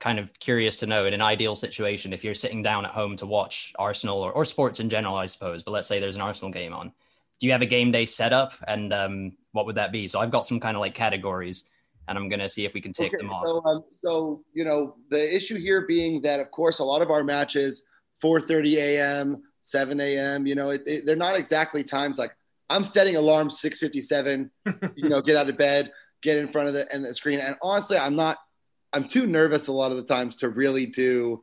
kind 0.00 0.18
of 0.18 0.32
curious 0.38 0.78
to 0.78 0.86
know 0.86 1.06
in 1.06 1.14
an 1.14 1.20
ideal 1.20 1.56
situation 1.56 2.12
if 2.12 2.22
you're 2.22 2.34
sitting 2.34 2.62
down 2.62 2.84
at 2.84 2.92
home 2.92 3.16
to 3.16 3.26
watch 3.26 3.72
Arsenal 3.78 4.18
or, 4.18 4.32
or 4.32 4.44
sports 4.44 4.80
in 4.80 4.88
general, 4.88 5.16
I 5.16 5.26
suppose. 5.26 5.62
But 5.62 5.72
let's 5.72 5.88
say 5.88 5.98
there's 5.98 6.14
an 6.16 6.22
Arsenal 6.22 6.50
game 6.50 6.72
on. 6.72 6.92
Do 7.40 7.46
you 7.46 7.52
have 7.52 7.62
a 7.62 7.66
game 7.66 7.92
day 7.92 8.04
set 8.04 8.32
up, 8.32 8.52
and 8.66 8.92
um, 8.92 9.32
what 9.52 9.66
would 9.66 9.76
that 9.76 9.92
be? 9.92 10.08
So 10.08 10.18
I've 10.18 10.30
got 10.30 10.44
some 10.44 10.58
kind 10.58 10.76
of 10.76 10.80
like 10.80 10.94
categories, 10.94 11.68
and 12.08 12.18
I'm 12.18 12.28
gonna 12.28 12.48
see 12.48 12.64
if 12.64 12.74
we 12.74 12.80
can 12.80 12.92
take 12.92 13.14
okay, 13.14 13.18
them 13.18 13.30
off. 13.30 13.44
So, 13.44 13.62
um, 13.64 13.84
so 13.90 14.44
you 14.52 14.64
know, 14.64 14.96
the 15.10 15.34
issue 15.34 15.56
here 15.56 15.86
being 15.86 16.20
that, 16.22 16.40
of 16.40 16.50
course, 16.50 16.80
a 16.80 16.84
lot 16.84 17.00
of 17.00 17.10
our 17.10 17.22
matches 17.22 17.84
4:30 18.22 18.76
a.m., 18.76 19.42
7 19.60 20.00
a.m. 20.00 20.46
You 20.46 20.54
know, 20.54 20.70
it, 20.70 20.82
it, 20.86 21.06
they're 21.06 21.16
not 21.16 21.38
exactly 21.38 21.84
times 21.84 22.18
like 22.18 22.32
I'm 22.70 22.84
setting 22.84 23.16
alarms 23.16 23.60
6:57. 23.60 24.50
you 24.96 25.08
know, 25.08 25.20
get 25.20 25.36
out 25.36 25.48
of 25.48 25.56
bed, 25.56 25.90
get 26.22 26.36
in 26.36 26.48
front 26.48 26.68
of 26.68 26.74
the 26.74 26.92
and 26.92 27.04
the 27.04 27.14
screen. 27.14 27.40
And 27.40 27.56
honestly, 27.62 27.96
I'm 27.96 28.16
not. 28.16 28.38
I'm 28.92 29.06
too 29.06 29.26
nervous 29.26 29.68
a 29.68 29.72
lot 29.72 29.90
of 29.90 29.98
the 29.98 30.04
times 30.04 30.36
to 30.36 30.48
really 30.48 30.86
do 30.86 31.42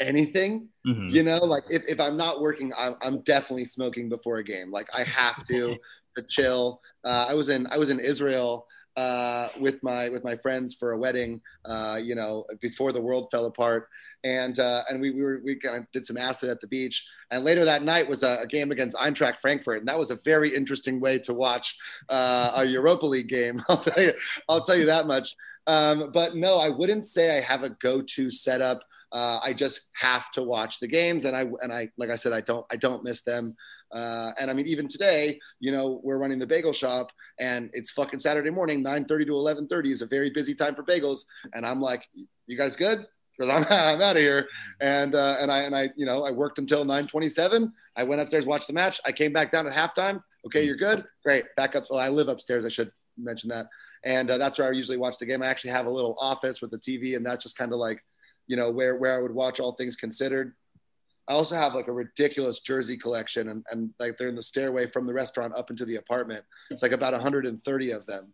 anything. 0.00 0.68
Mm-hmm. 0.86 1.10
You 1.10 1.22
know, 1.22 1.38
like 1.38 1.64
if, 1.68 1.82
if 1.86 2.00
I'm 2.00 2.16
not 2.16 2.40
working, 2.40 2.72
I'm, 2.76 2.96
I'm 3.02 3.20
definitely 3.22 3.66
smoking 3.66 4.08
before 4.08 4.38
a 4.38 4.44
game. 4.44 4.70
Like 4.70 4.88
I 4.94 5.02
have 5.04 5.46
to 5.48 5.76
to 6.16 6.22
chill. 6.28 6.80
Uh, 7.04 7.26
I 7.28 7.34
was 7.34 7.48
in 7.48 7.66
I 7.70 7.78
was 7.78 7.90
in 7.90 8.00
Israel 8.00 8.66
uh, 8.96 9.48
with 9.60 9.82
my 9.82 10.08
with 10.08 10.24
my 10.24 10.36
friends 10.36 10.74
for 10.74 10.92
a 10.92 10.98
wedding, 10.98 11.40
uh, 11.64 11.98
you 12.02 12.14
know, 12.14 12.44
before 12.60 12.92
the 12.92 13.00
world 13.00 13.28
fell 13.30 13.46
apart, 13.46 13.88
and 14.24 14.58
uh, 14.58 14.82
and 14.88 15.00
we, 15.00 15.10
we 15.10 15.22
were 15.22 15.40
we 15.44 15.56
kind 15.56 15.76
of 15.76 15.90
did 15.92 16.06
some 16.06 16.16
acid 16.16 16.48
at 16.48 16.60
the 16.60 16.66
beach, 16.66 17.04
and 17.30 17.44
later 17.44 17.64
that 17.64 17.82
night 17.82 18.08
was 18.08 18.22
a, 18.22 18.38
a, 18.42 18.46
game 18.46 18.72
against 18.72 18.96
Eintracht 18.96 19.40
Frankfurt, 19.40 19.78
and 19.80 19.88
that 19.88 19.98
was 19.98 20.10
a 20.10 20.18
very 20.24 20.54
interesting 20.54 21.00
way 21.00 21.18
to 21.20 21.34
watch 21.34 21.76
uh, 22.08 22.52
a 22.56 22.64
Europa 22.64 23.06
League 23.06 23.28
game. 23.28 23.62
I'll 23.68 23.78
tell 23.78 24.02
you, 24.02 24.12
I'll 24.48 24.64
tell 24.64 24.76
you 24.76 24.86
that 24.86 25.06
much. 25.06 25.34
Um, 25.66 26.10
but 26.12 26.36
no, 26.36 26.58
I 26.58 26.68
wouldn't 26.68 27.08
say 27.08 27.36
I 27.36 27.40
have 27.40 27.62
a 27.62 27.70
go-to 27.70 28.30
setup. 28.30 28.82
Uh, 29.12 29.40
I 29.42 29.52
just 29.52 29.82
have 29.94 30.30
to 30.32 30.42
watch 30.42 30.80
the 30.80 30.86
games, 30.86 31.24
and 31.24 31.36
I 31.36 31.46
and 31.62 31.72
I 31.72 31.88
like 31.96 32.10
I 32.10 32.16
said, 32.16 32.32
I 32.32 32.40
don't 32.40 32.66
I 32.70 32.76
don't 32.76 33.04
miss 33.04 33.22
them. 33.22 33.56
Uh, 33.92 34.32
and 34.38 34.50
I 34.50 34.54
mean, 34.54 34.66
even 34.66 34.88
today, 34.88 35.38
you 35.60 35.70
know, 35.70 36.00
we're 36.02 36.18
running 36.18 36.38
the 36.38 36.46
bagel 36.46 36.72
shop, 36.72 37.12
and 37.38 37.70
it's 37.72 37.90
fucking 37.92 38.18
Saturday 38.18 38.50
morning, 38.50 38.82
9:30 38.82 39.06
to 39.26 39.32
11:30 39.32 39.90
is 39.92 40.02
a 40.02 40.06
very 40.06 40.30
busy 40.30 40.54
time 40.54 40.74
for 40.74 40.82
bagels, 40.82 41.20
and 41.54 41.64
I'm 41.64 41.80
like, 41.80 42.08
you 42.46 42.56
guys 42.56 42.76
good? 42.76 43.06
Because 43.38 43.54
I'm, 43.54 43.64
I'm 43.70 44.02
out 44.02 44.16
of 44.16 44.22
here, 44.22 44.48
and 44.80 45.14
uh, 45.14 45.36
and 45.40 45.50
I 45.52 45.60
and 45.60 45.74
I 45.74 45.90
you 45.96 46.06
know 46.06 46.24
I 46.24 46.30
worked 46.30 46.58
until 46.58 46.84
9:27. 46.84 47.72
I 47.96 48.02
went 48.02 48.20
upstairs, 48.20 48.44
watched 48.44 48.66
the 48.66 48.72
match. 48.72 49.00
I 49.06 49.12
came 49.12 49.32
back 49.32 49.52
down 49.52 49.66
at 49.66 49.72
halftime. 49.72 50.22
Okay, 50.46 50.64
you're 50.64 50.76
good. 50.76 51.04
Great. 51.24 51.44
Back 51.56 51.74
up. 51.74 51.84
Well, 51.90 51.98
I 51.98 52.08
live 52.08 52.28
upstairs. 52.28 52.64
I 52.64 52.68
should 52.68 52.92
mention 53.16 53.48
that, 53.50 53.66
and 54.06 54.30
uh, 54.30 54.38
that's 54.38 54.58
where 54.58 54.68
I 54.68 54.70
usually 54.70 54.96
watch 54.96 55.18
the 55.18 55.26
game. 55.26 55.42
I 55.42 55.48
actually 55.48 55.72
have 55.72 55.86
a 55.86 55.90
little 55.90 56.16
office 56.20 56.62
with 56.62 56.70
the 56.70 56.78
TV, 56.78 57.16
and 57.16 57.26
that's 57.26 57.42
just 57.42 57.58
kind 57.58 57.72
of 57.72 57.78
like, 57.80 58.02
you 58.46 58.56
know, 58.56 58.70
where 58.70 58.96
where 58.96 59.18
I 59.18 59.20
would 59.20 59.34
watch 59.34 59.58
all 59.58 59.72
things 59.72 59.96
considered. 59.96 60.54
I 61.28 61.32
also 61.32 61.56
have 61.56 61.74
like 61.74 61.88
a 61.88 61.92
ridiculous 61.92 62.60
jersey 62.60 62.96
collection, 62.96 63.48
and, 63.48 63.66
and 63.72 63.90
like 63.98 64.16
they're 64.16 64.28
in 64.28 64.36
the 64.36 64.44
stairway 64.44 64.86
from 64.86 65.08
the 65.08 65.12
restaurant 65.12 65.54
up 65.56 65.70
into 65.70 65.84
the 65.84 65.96
apartment. 65.96 66.44
It's 66.70 66.82
like 66.82 66.92
about 66.92 67.14
130 67.14 67.90
of 67.90 68.06
them. 68.06 68.32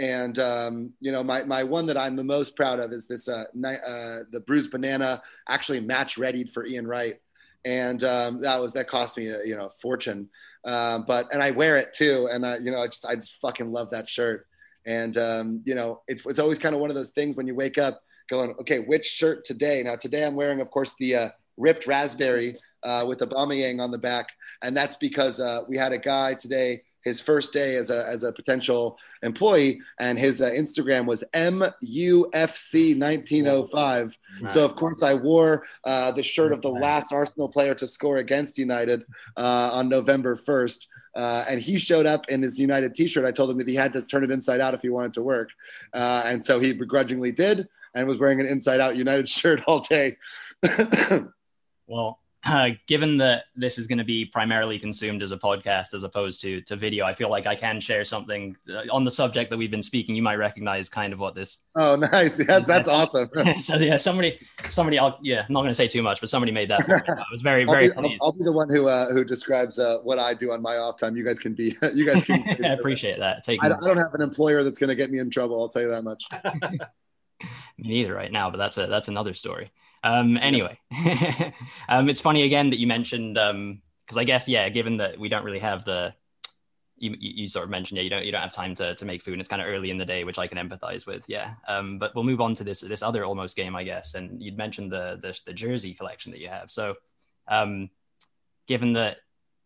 And 0.00 0.40
um, 0.40 0.92
you 0.98 1.12
know, 1.12 1.22
my, 1.22 1.44
my 1.44 1.62
one 1.62 1.86
that 1.86 1.96
I'm 1.96 2.16
the 2.16 2.24
most 2.24 2.56
proud 2.56 2.80
of 2.80 2.90
is 2.90 3.06
this 3.06 3.28
uh, 3.28 3.44
uh, 3.64 4.24
the 4.32 4.42
bruised 4.44 4.72
banana, 4.72 5.22
actually 5.48 5.78
match 5.78 6.16
readied 6.16 6.50
for 6.52 6.66
Ian 6.66 6.88
Wright, 6.88 7.20
and 7.64 8.02
um, 8.02 8.40
that 8.40 8.60
was 8.60 8.72
that 8.72 8.88
cost 8.88 9.16
me 9.16 9.28
a, 9.28 9.44
you 9.44 9.56
know 9.56 9.66
a 9.66 9.80
fortune. 9.80 10.28
Um, 10.64 11.04
but 11.06 11.32
and 11.32 11.40
I 11.40 11.52
wear 11.52 11.76
it 11.76 11.92
too, 11.92 12.28
and 12.28 12.44
uh, 12.44 12.56
you 12.60 12.72
know 12.72 12.82
I 12.82 12.86
just 12.88 13.06
I 13.06 13.14
just 13.14 13.40
fucking 13.40 13.70
love 13.70 13.90
that 13.90 14.08
shirt. 14.08 14.48
And 14.86 15.16
um, 15.16 15.62
you 15.64 15.74
know, 15.74 16.02
it's 16.08 16.24
it's 16.26 16.38
always 16.38 16.58
kind 16.58 16.74
of 16.74 16.80
one 16.80 16.90
of 16.90 16.96
those 16.96 17.10
things 17.10 17.36
when 17.36 17.46
you 17.46 17.54
wake 17.54 17.78
up 17.78 18.02
going, 18.28 18.54
okay, 18.60 18.80
which 18.80 19.06
shirt 19.06 19.44
today? 19.44 19.82
Now 19.82 19.96
today 19.96 20.24
I'm 20.24 20.34
wearing, 20.34 20.60
of 20.60 20.70
course, 20.70 20.94
the 20.98 21.16
uh, 21.16 21.28
ripped 21.56 21.86
raspberry 21.86 22.56
uh, 22.82 23.04
with 23.06 23.20
Aubameyang 23.20 23.80
on 23.80 23.90
the 23.90 23.98
back, 23.98 24.28
and 24.62 24.76
that's 24.76 24.96
because 24.96 25.38
uh, 25.38 25.62
we 25.68 25.76
had 25.76 25.92
a 25.92 25.98
guy 25.98 26.34
today. 26.34 26.82
His 27.04 27.20
first 27.20 27.52
day 27.52 27.74
as 27.74 27.90
a, 27.90 28.06
as 28.06 28.22
a 28.22 28.30
potential 28.30 28.96
employee, 29.24 29.80
and 29.98 30.16
his 30.16 30.40
uh, 30.40 30.50
Instagram 30.50 31.04
was 31.04 31.24
MUFC 31.34 32.96
1905. 32.96 34.16
Right. 34.40 34.48
So, 34.50 34.64
of 34.64 34.76
course, 34.76 35.02
I 35.02 35.14
wore 35.14 35.66
uh, 35.82 36.12
the 36.12 36.22
shirt 36.22 36.52
of 36.52 36.62
the 36.62 36.70
last 36.70 37.12
Arsenal 37.12 37.48
player 37.48 37.74
to 37.74 37.88
score 37.88 38.18
against 38.18 38.56
United 38.56 39.04
uh, 39.36 39.70
on 39.72 39.88
November 39.88 40.36
1st. 40.36 40.86
Uh, 41.14 41.44
and 41.48 41.60
he 41.60 41.78
showed 41.78 42.06
up 42.06 42.28
in 42.28 42.42
his 42.42 42.58
United 42.58 42.94
T-shirt. 42.94 43.24
I 43.24 43.32
told 43.32 43.50
him 43.50 43.58
that 43.58 43.68
he 43.68 43.74
had 43.74 43.92
to 43.92 44.02
turn 44.02 44.24
it 44.24 44.30
inside 44.30 44.60
out 44.60 44.74
if 44.74 44.82
he 44.82 44.88
wanted 44.88 45.12
to 45.14 45.22
work, 45.22 45.50
uh, 45.92 46.22
and 46.24 46.44
so 46.44 46.58
he 46.58 46.72
begrudgingly 46.72 47.32
did, 47.32 47.68
and 47.94 48.08
was 48.08 48.18
wearing 48.18 48.40
an 48.40 48.46
inside 48.46 48.80
out 48.80 48.96
United 48.96 49.28
shirt 49.28 49.62
all 49.66 49.80
day. 49.80 50.16
well, 51.86 52.21
uh, 52.44 52.70
given 52.86 53.18
that 53.18 53.44
this 53.54 53.78
is 53.78 53.86
going 53.86 53.98
to 53.98 54.04
be 54.04 54.24
primarily 54.24 54.78
consumed 54.78 55.22
as 55.22 55.30
a 55.30 55.36
podcast 55.36 55.94
as 55.94 56.02
opposed 56.02 56.40
to 56.42 56.60
to 56.62 56.74
video, 56.74 57.04
I 57.04 57.12
feel 57.12 57.30
like 57.30 57.46
I 57.46 57.54
can 57.54 57.80
share 57.80 58.04
something 58.04 58.56
uh, 58.68 58.82
on 58.90 59.04
the 59.04 59.10
subject 59.10 59.48
that 59.50 59.56
we've 59.56 59.70
been 59.70 59.82
speaking. 59.82 60.16
You 60.16 60.22
might 60.22 60.36
recognize 60.36 60.88
kind 60.88 61.12
of 61.12 61.20
what 61.20 61.36
this. 61.36 61.60
Oh, 61.76 61.94
nice! 61.94 62.36
That's 62.36 62.66
that's 62.72 62.88
awesome. 62.88 63.30
so 63.58 63.76
yeah, 63.76 63.96
somebody, 63.96 64.40
somebody. 64.68 64.98
I'll, 64.98 65.18
yeah, 65.22 65.44
I'm 65.46 65.52
not 65.52 65.60
going 65.60 65.70
to 65.70 65.74
say 65.74 65.86
too 65.86 66.02
much, 66.02 66.20
but 66.20 66.28
somebody 66.28 66.50
made 66.50 66.68
that. 66.70 66.84
For 66.84 66.96
me, 66.96 67.02
so 67.06 67.12
I 67.14 67.24
was 67.30 67.42
very, 67.42 67.64
very. 67.66 67.92
I'll 67.92 68.02
be, 68.02 68.18
I'll, 68.20 68.26
I'll 68.26 68.32
be, 68.32 68.44
the 68.44 68.52
one 68.52 68.68
who 68.68 68.88
uh, 68.88 69.12
who 69.12 69.24
describes 69.24 69.78
uh, 69.78 69.98
what 70.02 70.18
I 70.18 70.34
do 70.34 70.50
on 70.50 70.60
my 70.60 70.78
off 70.78 70.98
time. 70.98 71.16
You 71.16 71.24
guys 71.24 71.38
can 71.38 71.54
be. 71.54 71.76
You 71.94 72.04
guys 72.04 72.24
can. 72.24 72.42
I 72.64 72.72
appreciate 72.72 73.20
that. 73.20 73.44
Take 73.44 73.62
I, 73.62 73.68
I 73.68 73.68
don't 73.68 73.98
have 73.98 74.14
an 74.14 74.20
employer 74.20 74.64
that's 74.64 74.80
going 74.80 74.88
to 74.88 74.96
get 74.96 75.12
me 75.12 75.20
in 75.20 75.30
trouble. 75.30 75.60
I'll 75.60 75.68
tell 75.68 75.82
you 75.82 75.88
that 75.88 76.02
much. 76.02 76.24
me 76.62 76.78
neither 77.78 78.14
right 78.14 78.32
now, 78.32 78.50
but 78.50 78.56
that's 78.56 78.78
a 78.78 78.88
that's 78.88 79.06
another 79.06 79.34
story. 79.34 79.70
Um, 80.04 80.36
anyway, 80.36 80.78
um, 81.88 82.08
it's 82.08 82.20
funny 82.20 82.42
again 82.42 82.70
that 82.70 82.78
you 82.78 82.86
mentioned 82.86 83.34
because 83.34 84.16
um, 84.16 84.18
I 84.18 84.24
guess 84.24 84.48
yeah, 84.48 84.68
given 84.68 84.96
that 84.98 85.18
we 85.18 85.28
don't 85.28 85.44
really 85.44 85.60
have 85.60 85.84
the 85.84 86.14
you, 87.02 87.16
you, 87.18 87.48
sort 87.48 87.64
of 87.64 87.70
mentioned 87.70 87.96
yeah 87.96 88.04
you 88.04 88.10
don't 88.10 88.24
you 88.24 88.30
don't 88.30 88.42
have 88.42 88.52
time 88.52 88.74
to, 88.74 88.94
to 88.94 89.04
make 89.04 89.22
food 89.22 89.32
and 89.32 89.40
it's 89.40 89.48
kind 89.48 89.60
of 89.60 89.66
early 89.66 89.90
in 89.90 89.98
the 89.98 90.04
day 90.04 90.22
which 90.22 90.38
I 90.38 90.46
can 90.46 90.56
empathize 90.56 91.04
with 91.06 91.24
yeah. 91.26 91.54
Um, 91.66 91.98
but 91.98 92.14
we'll 92.14 92.24
move 92.24 92.40
on 92.40 92.54
to 92.54 92.64
this 92.64 92.80
this 92.80 93.02
other 93.02 93.24
almost 93.24 93.56
game 93.56 93.74
I 93.74 93.82
guess 93.82 94.14
and 94.14 94.40
you'd 94.40 94.56
mentioned 94.56 94.92
the 94.92 95.18
the, 95.20 95.38
the 95.44 95.52
jersey 95.52 95.94
collection 95.94 96.30
that 96.30 96.40
you 96.40 96.48
have. 96.48 96.70
So 96.70 96.94
um, 97.48 97.90
given 98.68 98.92
that 98.92 99.18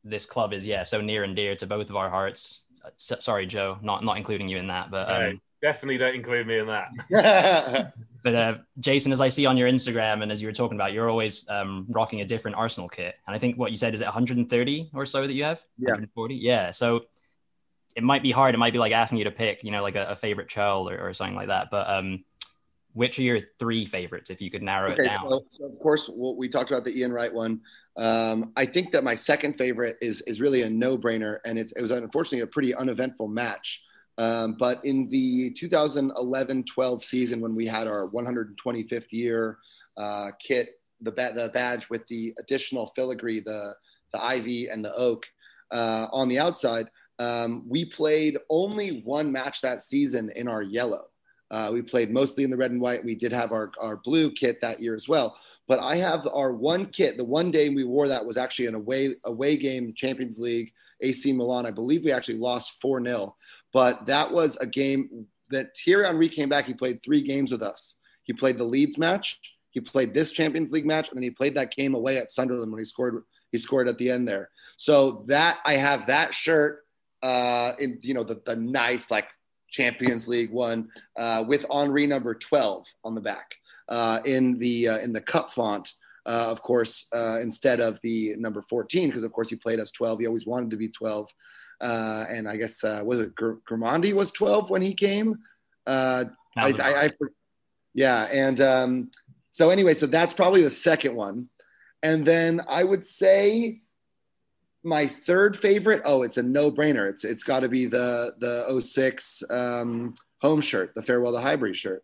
this 0.03 0.25
club 0.25 0.55
is 0.55 0.67
yeah 0.67 0.83
so 0.83 1.01
near 1.01 1.25
and 1.25 1.37
dear 1.37 1.55
to 1.57 1.67
both 1.67 1.91
of 1.91 1.97
our 1.97 2.09
hearts 2.09 2.65
uh, 2.85 2.91
sorry 2.97 3.47
Joe 3.47 3.79
not 3.83 4.03
not 4.03 4.17
including 4.17 4.49
you 4.49 4.57
in 4.57 4.69
that 4.69 4.91
but 4.91 5.11
um, 5.11 5.41
Definitely 5.63 5.99
don't 5.99 6.15
include 6.15 6.47
me 6.47 6.59
in 6.59 6.67
that. 6.67 7.93
but 8.23 8.35
uh, 8.35 8.55
Jason, 8.79 9.13
as 9.13 9.21
I 9.21 9.29
see 9.29 9.47
on 9.47 9.57
your 9.57 9.69
Instagram 9.69 10.23
and 10.23 10.31
as 10.31 10.41
you 10.41 10.49
were 10.49 10.53
talking 10.53 10.77
about, 10.77 10.93
you're 10.93 11.09
always 11.09 11.49
um, 11.49 11.87
rocking 11.89 12.21
a 12.21 12.25
different 12.25 12.57
Arsenal 12.57 12.89
kit. 12.89 13.17
And 13.27 13.35
I 13.35 13.39
think 13.39 13.57
what 13.57 13.71
you 13.71 13.77
said 13.77 13.95
is 13.95 14.01
it 14.01 14.05
130 14.05 14.91
or 14.95 15.07
so 15.07 15.27
that 15.27 15.33
you 15.33 15.45
have? 15.45 15.63
Yeah. 15.79 15.93
140? 15.93 16.35
Yeah. 16.35 16.71
So 16.71 17.07
it 17.95 18.03
might 18.03 18.23
be 18.23 18.31
hard. 18.31 18.55
It 18.55 18.59
might 18.59 18.75
be 18.75 18.79
like 18.79 18.93
asking 18.93 19.19
you 19.19 19.25
to 19.25 19.31
pick, 19.31 19.65
you 19.65 19.71
know, 19.71 19.83
like 19.83 19.97
a, 19.97 20.09
a 20.09 20.17
favorite 20.17 20.49
child 20.49 20.93
or, 20.93 21.09
or, 21.09 21.13
something 21.15 21.35
like 21.35 21.49
that. 21.49 21.69
But 21.71 21.89
um, 21.89 22.25
which 22.93 23.19
are 23.19 23.23
your 23.23 23.41
three 23.59 23.87
favorites 23.87 24.29
if 24.29 24.43
you 24.43 24.51
could 24.51 24.63
narrow 24.63 24.93
okay, 24.93 25.05
it 25.05 25.09
down? 25.09 25.29
So, 25.29 25.45
so 25.49 25.65
of 25.65 25.79
course, 25.79 26.11
well, 26.13 26.37
we 26.37 26.49
talked 26.49 26.71
about 26.71 26.85
the 26.85 26.99
Ian 26.99 27.13
Wright 27.13 27.33
one. 27.33 27.61
Um, 27.97 28.53
I 28.57 28.67
think 28.67 28.93
that 28.93 29.03
my 29.05 29.15
second 29.15 29.57
favorite 29.57 29.97
is 30.03 30.21
is 30.23 30.41
really 30.41 30.63
a 30.63 30.71
no 30.71 30.99
brainer, 30.99 31.39
and 31.47 31.59
it 31.59 31.73
was 31.81 31.91
unfortunately 31.91 32.41
a 32.41 32.47
pretty 32.47 32.75
uneventful 32.75 33.29
match. 33.29 33.83
Um, 34.19 34.57
but 34.59 34.85
in 34.85 35.09
the 35.09 35.51
2011-12 35.53 37.03
season, 37.03 37.41
when 37.41 37.55
we 37.55 37.67
had 37.67 37.87
our 37.87 38.09
125th 38.09 39.13
year 39.13 39.59
uh, 39.97 40.31
kit, 40.39 40.81
the, 41.03 41.13
ba- 41.13 41.33
the 41.35 41.51
badge 41.53 41.91
with 41.91 42.07
the 42.09 42.35
additional 42.39 42.93
filigree, 42.97 43.41
the 43.41 43.75
the 44.13 44.25
ivy 44.25 44.69
and 44.69 44.85
the 44.85 44.95
oak 44.95 45.25
uh, 45.71 46.07
on 46.13 46.29
the 46.29 46.39
outside, 46.39 46.89
um, 47.19 47.65
we 47.69 47.85
played 47.85 48.39
only 48.51 49.03
one 49.05 49.31
match 49.33 49.61
that 49.63 49.83
season 49.83 50.31
in 50.37 50.49
our 50.49 50.63
yellow. 50.63 51.07
Uh, 51.51 51.71
we 51.73 51.81
played 51.81 52.11
mostly 52.11 52.45
in 52.45 52.51
the 52.51 52.57
red 52.57 52.71
and 52.71 52.81
white. 52.81 53.05
We 53.05 53.15
did 53.15 53.33
have 53.33 53.53
our, 53.53 53.71
our 53.81 53.97
blue 53.97 54.31
kit 54.33 54.61
that 54.61 54.81
year 54.81 54.95
as 54.95 55.09
well. 55.09 55.37
But 55.69 55.81
I 55.81 55.97
have 55.97 56.27
our 56.33 56.55
one 56.55 56.87
kit. 56.87 57.17
The 57.17 57.25
one 57.25 57.51
day 57.51 57.69
we 57.69 57.85
wore 57.85 58.09
that 58.09 58.25
was 58.25 58.37
actually 58.37 58.67
an 58.67 58.75
away 58.75 59.15
away 59.25 59.57
game, 59.57 59.95
Champions 59.95 60.39
League, 60.39 60.73
AC 61.01 61.33
Milan. 61.33 61.67
I 61.67 61.71
believe 61.71 62.05
we 62.05 62.13
actually 62.13 62.39
lost 62.39 62.81
four 62.81 63.03
0 63.03 63.35
but 63.73 64.07
that 64.07 64.33
was 64.33 64.57
a 64.57 64.67
game 64.67 65.27
that 65.51 65.77
Thierry 65.77 66.07
Henry 66.07 66.29
came 66.29 66.49
back. 66.49 66.65
He 66.65 66.75
played 66.75 67.03
three 67.03 67.21
games 67.21 67.53
with 67.53 67.63
us. 67.63 67.97
He 68.25 68.33
played 68.33 68.59
the 68.59 68.65
Leeds 68.65 68.99
match. 68.99 69.39
He 69.71 69.81
played 69.81 70.15
this 70.15 70.31
Champions 70.31 70.73
League 70.73 70.87
match, 70.87 71.09
and 71.09 71.17
then 71.17 71.23
he 71.23 71.31
played 71.31 71.55
that 71.57 71.75
game 71.77 71.95
away 71.95 72.17
at 72.17 72.31
Sunderland 72.31 72.73
when 72.73 72.79
he 72.79 72.87
scored. 72.87 73.23
He 73.53 73.59
scored 73.59 73.89
at 73.89 73.99
the 73.99 74.11
end 74.11 74.27
there. 74.27 74.49
So 74.79 75.25
that 75.27 75.59
I 75.65 75.75
have 75.75 76.07
that 76.07 76.35
shirt 76.35 76.85
uh, 77.23 77.73
in 77.79 77.99
you 78.01 78.15
know 78.15 78.25
the 78.25 78.41
the 78.47 78.57
nice 78.57 79.11
like 79.11 79.29
Champions 79.71 80.27
League 80.27 80.51
one 80.51 80.89
uh, 81.17 81.45
with 81.47 81.67
Henry 81.71 82.07
number 82.07 82.35
twelve 82.35 82.87
on 83.05 83.15
the 83.15 83.21
back 83.21 83.55
uh, 83.89 84.21
in 84.25 84.59
the 84.59 84.89
uh, 84.89 84.99
in 84.99 85.13
the 85.13 85.21
cup 85.21 85.53
font. 85.53 85.93
Uh, 86.25 86.49
of 86.51 86.61
course, 86.61 87.07
uh, 87.13 87.39
instead 87.41 87.79
of 87.79 88.01
the 88.03 88.35
number 88.37 88.61
14, 88.61 89.09
because 89.09 89.23
of 89.23 89.33
course 89.33 89.49
he 89.49 89.55
played 89.55 89.79
as 89.79 89.93
12. 89.93 90.19
He 90.19 90.27
always 90.27 90.45
wanted 90.45 90.71
to 90.71 90.77
be 90.77 90.89
12 90.89 91.29
uh, 91.81 92.25
and 92.29 92.49
I 92.49 92.57
guess 92.57 92.83
uh, 92.85 93.03
was 93.05 93.21
it 93.21 93.35
Grimandi 93.35 94.13
was 94.13 94.33
12 94.33 94.71
when 94.71 94.83
he 94.83 94.95
came. 94.95 95.39
Uh, 95.87 96.25
I, 96.57 96.73
I, 96.79 97.05
I, 97.05 97.11
yeah, 97.95 98.25
and 98.25 98.61
um, 98.61 99.11
so 99.51 99.71
anyway, 99.71 99.95
so 99.95 100.07
that's 100.07 100.35
probably 100.35 100.63
the 100.63 100.71
second 100.71 101.15
one, 101.15 101.49
and 102.03 102.25
then 102.25 102.63
I 102.69 102.83
would 102.83 103.05
say 103.05 103.83
my 104.83 105.07
third 105.07 105.57
favorite. 105.57 106.03
Oh, 106.05 106.23
it's 106.23 106.39
a 106.39 106.43
no-brainer. 106.43 107.09
It's 107.11 107.25
it's 107.25 107.43
got 107.43 107.61
to 107.61 107.69
be 107.69 107.87
the 107.87 108.35
the 108.39 108.81
06 108.81 109.43
um, 109.51 110.15
home 110.41 110.61
shirt, 110.61 110.95
the 110.95 111.03
farewell 111.03 111.33
to 111.33 111.41
Highbury 111.41 111.75
shirt. 111.75 112.03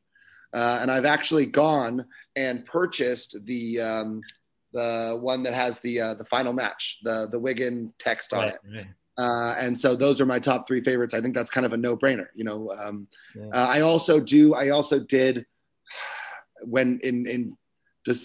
Uh, 0.55 0.79
and 0.83 0.91
I've 0.91 1.05
actually 1.05 1.47
gone 1.47 2.07
and 2.37 2.65
purchased 2.67 3.37
the 3.45 3.81
um, 3.81 4.21
the 4.73 5.19
one 5.21 5.43
that 5.43 5.55
has 5.55 5.81
the 5.81 6.01
uh, 6.01 6.15
the 6.15 6.25
final 6.27 6.53
match, 6.53 6.99
the 7.03 7.29
the 7.31 7.39
Wigan 7.39 7.93
text 7.99 8.33
on 8.33 8.45
right, 8.45 8.55
it. 8.55 8.61
Right. 8.75 8.87
Uh, 9.19 9.55
and 9.59 9.79
so 9.79 9.95
those 9.95 10.21
are 10.21 10.27
my 10.27 10.39
top 10.39 10.67
three 10.67 10.83
favorites. 10.83 11.13
I 11.13 11.21
think 11.21 11.35
that's 11.35 11.51
kind 11.51 11.67
of 11.67 11.73
a 11.73 11.77
no 11.77 11.97
brainer. 11.97 12.29
You 12.35 12.45
know, 12.45 12.71
um, 12.71 13.07
yeah. 13.35 13.49
uh, 13.53 13.67
I 13.69 13.81
also 13.81 14.19
do. 14.19 14.55
I 14.55 14.71
also 14.71 15.01
did 15.01 15.47
when 16.65 16.99
in 17.03 17.27
in 17.27 17.57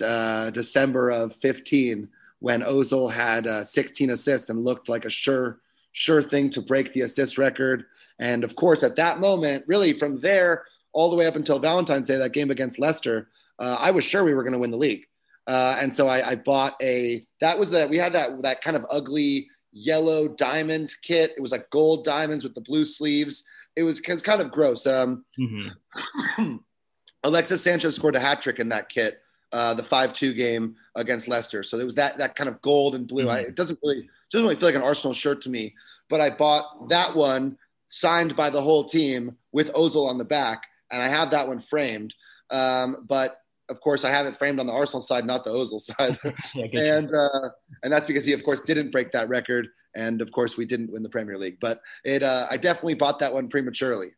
uh, 0.04 0.50
December 0.52 1.12
of 1.12 1.36
15 1.36 2.10
when 2.40 2.62
Ozil 2.62 3.12
had 3.12 3.48
uh, 3.48 3.64
16 3.64 4.12
assists 4.12 4.50
and 4.50 4.64
looked 4.64 4.90
like 4.90 5.06
a 5.06 5.10
sure 5.10 5.60
sure 5.92 6.22
thing 6.22 6.50
to 6.52 6.62
break 6.62 6.94
the 6.94 7.02
assist 7.02 7.38
record. 7.38 7.86
And 8.20 8.44
of 8.44 8.56
course, 8.56 8.84
at 8.84 8.96
that 8.96 9.20
moment, 9.20 9.64
really 9.68 9.94
from 9.94 10.20
there 10.20 10.66
all 10.98 11.12
the 11.12 11.16
way 11.16 11.28
up 11.28 11.36
until 11.36 11.60
Valentine's 11.60 12.08
Day, 12.08 12.18
that 12.18 12.34
game 12.34 12.50
against 12.50 12.80
Leicester, 12.80 13.30
uh, 13.60 13.78
I 13.80 13.92
was 13.92 14.04
sure 14.04 14.24
we 14.24 14.34
were 14.34 14.42
going 14.42 14.54
to 14.54 14.60
win 14.60 14.72
the 14.72 14.78
league. 14.78 15.06
Uh, 15.46 15.78
and 15.80 15.96
so 15.96 16.08
I, 16.08 16.32
I 16.32 16.36
bought 16.36 16.76
a. 16.82 17.24
That 17.40 17.58
was 17.60 17.70
that 17.70 17.88
we 17.88 17.98
had 17.98 18.14
that 18.14 18.42
that 18.42 18.64
kind 18.64 18.76
of 18.76 18.84
ugly 18.90 19.48
yellow 19.72 20.28
diamond 20.28 20.96
kit. 21.04 21.34
It 21.38 21.42
was 21.42 21.52
like 21.52 21.70
gold 21.70 22.04
diamonds 22.04 22.44
with 22.44 22.56
the 22.56 22.62
blue 22.62 22.84
sleeves. 22.84 23.44
It 23.76 23.84
was, 23.84 24.00
it 24.00 24.12
was 24.12 24.24
kind 24.24 24.42
of 24.42 24.52
gross. 24.52 24.88
Um, 24.88 25.24
mm-hmm. 25.40 26.56
Alexis 27.24 27.64
Sanchez 27.64 27.96
scored 27.96 28.16
a 28.16 28.20
hat 28.20 28.42
trick 28.42 28.58
in 28.58 28.70
that 28.70 28.90
kit, 28.90 29.20
uh, 29.52 29.76
the 29.76 29.84
five-two 29.84 30.34
game 30.34 30.76
against 30.96 31.28
Leicester. 31.28 31.62
So 31.62 31.78
it 31.78 31.86
was 31.86 31.96
that 31.96 32.18
that 32.18 32.36
kind 32.36 32.50
of 32.50 32.60
gold 32.64 32.96
and 32.96 33.08
blue. 33.08 33.26
Mm-hmm. 33.26 33.32
I, 33.32 33.40
it 33.42 33.56
doesn't 33.56 33.80
really 33.84 34.10
doesn't 34.32 34.48
really 34.48 34.60
feel 34.60 34.70
like 34.70 34.76
an 34.76 34.82
Arsenal 34.82 35.14
shirt 35.14 35.42
to 35.42 35.52
me. 35.52 35.76
But 36.10 36.22
I 36.22 36.32
bought 36.32 36.90
that 36.90 37.16
one 37.16 37.56
signed 37.88 38.36
by 38.36 38.50
the 38.50 38.62
whole 38.62 38.84
team 38.84 39.38
with 39.52 39.72
Ozil 39.74 40.10
on 40.10 40.18
the 40.18 40.26
back, 40.26 40.64
and 40.92 41.02
I 41.02 41.08
have 41.08 41.32
that 41.32 41.48
one 41.48 41.60
framed. 41.60 42.14
Um, 42.50 43.06
but 43.08 43.38
of 43.70 43.82
course, 43.82 44.04
I 44.04 44.10
have 44.10 44.26
it 44.26 44.38
framed 44.38 44.60
on 44.60 44.68
the 44.68 44.74
Arsenal 44.74 45.02
side, 45.02 45.26
not 45.26 45.44
the 45.44 45.50
Ozil 45.50 45.82
side, 45.98 46.18
yeah, 46.56 46.98
and 46.98 47.14
uh, 47.14 47.50
and 47.84 47.92
that's 47.92 48.08
because 48.08 48.26
he, 48.26 48.34
of 48.34 48.44
course, 48.44 48.62
didn't 48.62 48.92
break 48.92 49.12
that 49.12 49.30
record, 49.30 49.68
and 49.96 50.22
of 50.22 50.32
course, 50.32 50.58
we 50.58 50.66
didn't 50.66 50.92
win 50.92 51.04
the 51.04 51.10
Premier 51.10 51.38
League. 51.38 51.60
But 51.60 51.82
it, 52.04 52.24
uh, 52.24 52.48
I 52.50 52.58
definitely 52.58 52.96
bought 52.96 53.20
that 53.20 53.34
one 53.34 53.50
prematurely. 53.50 54.14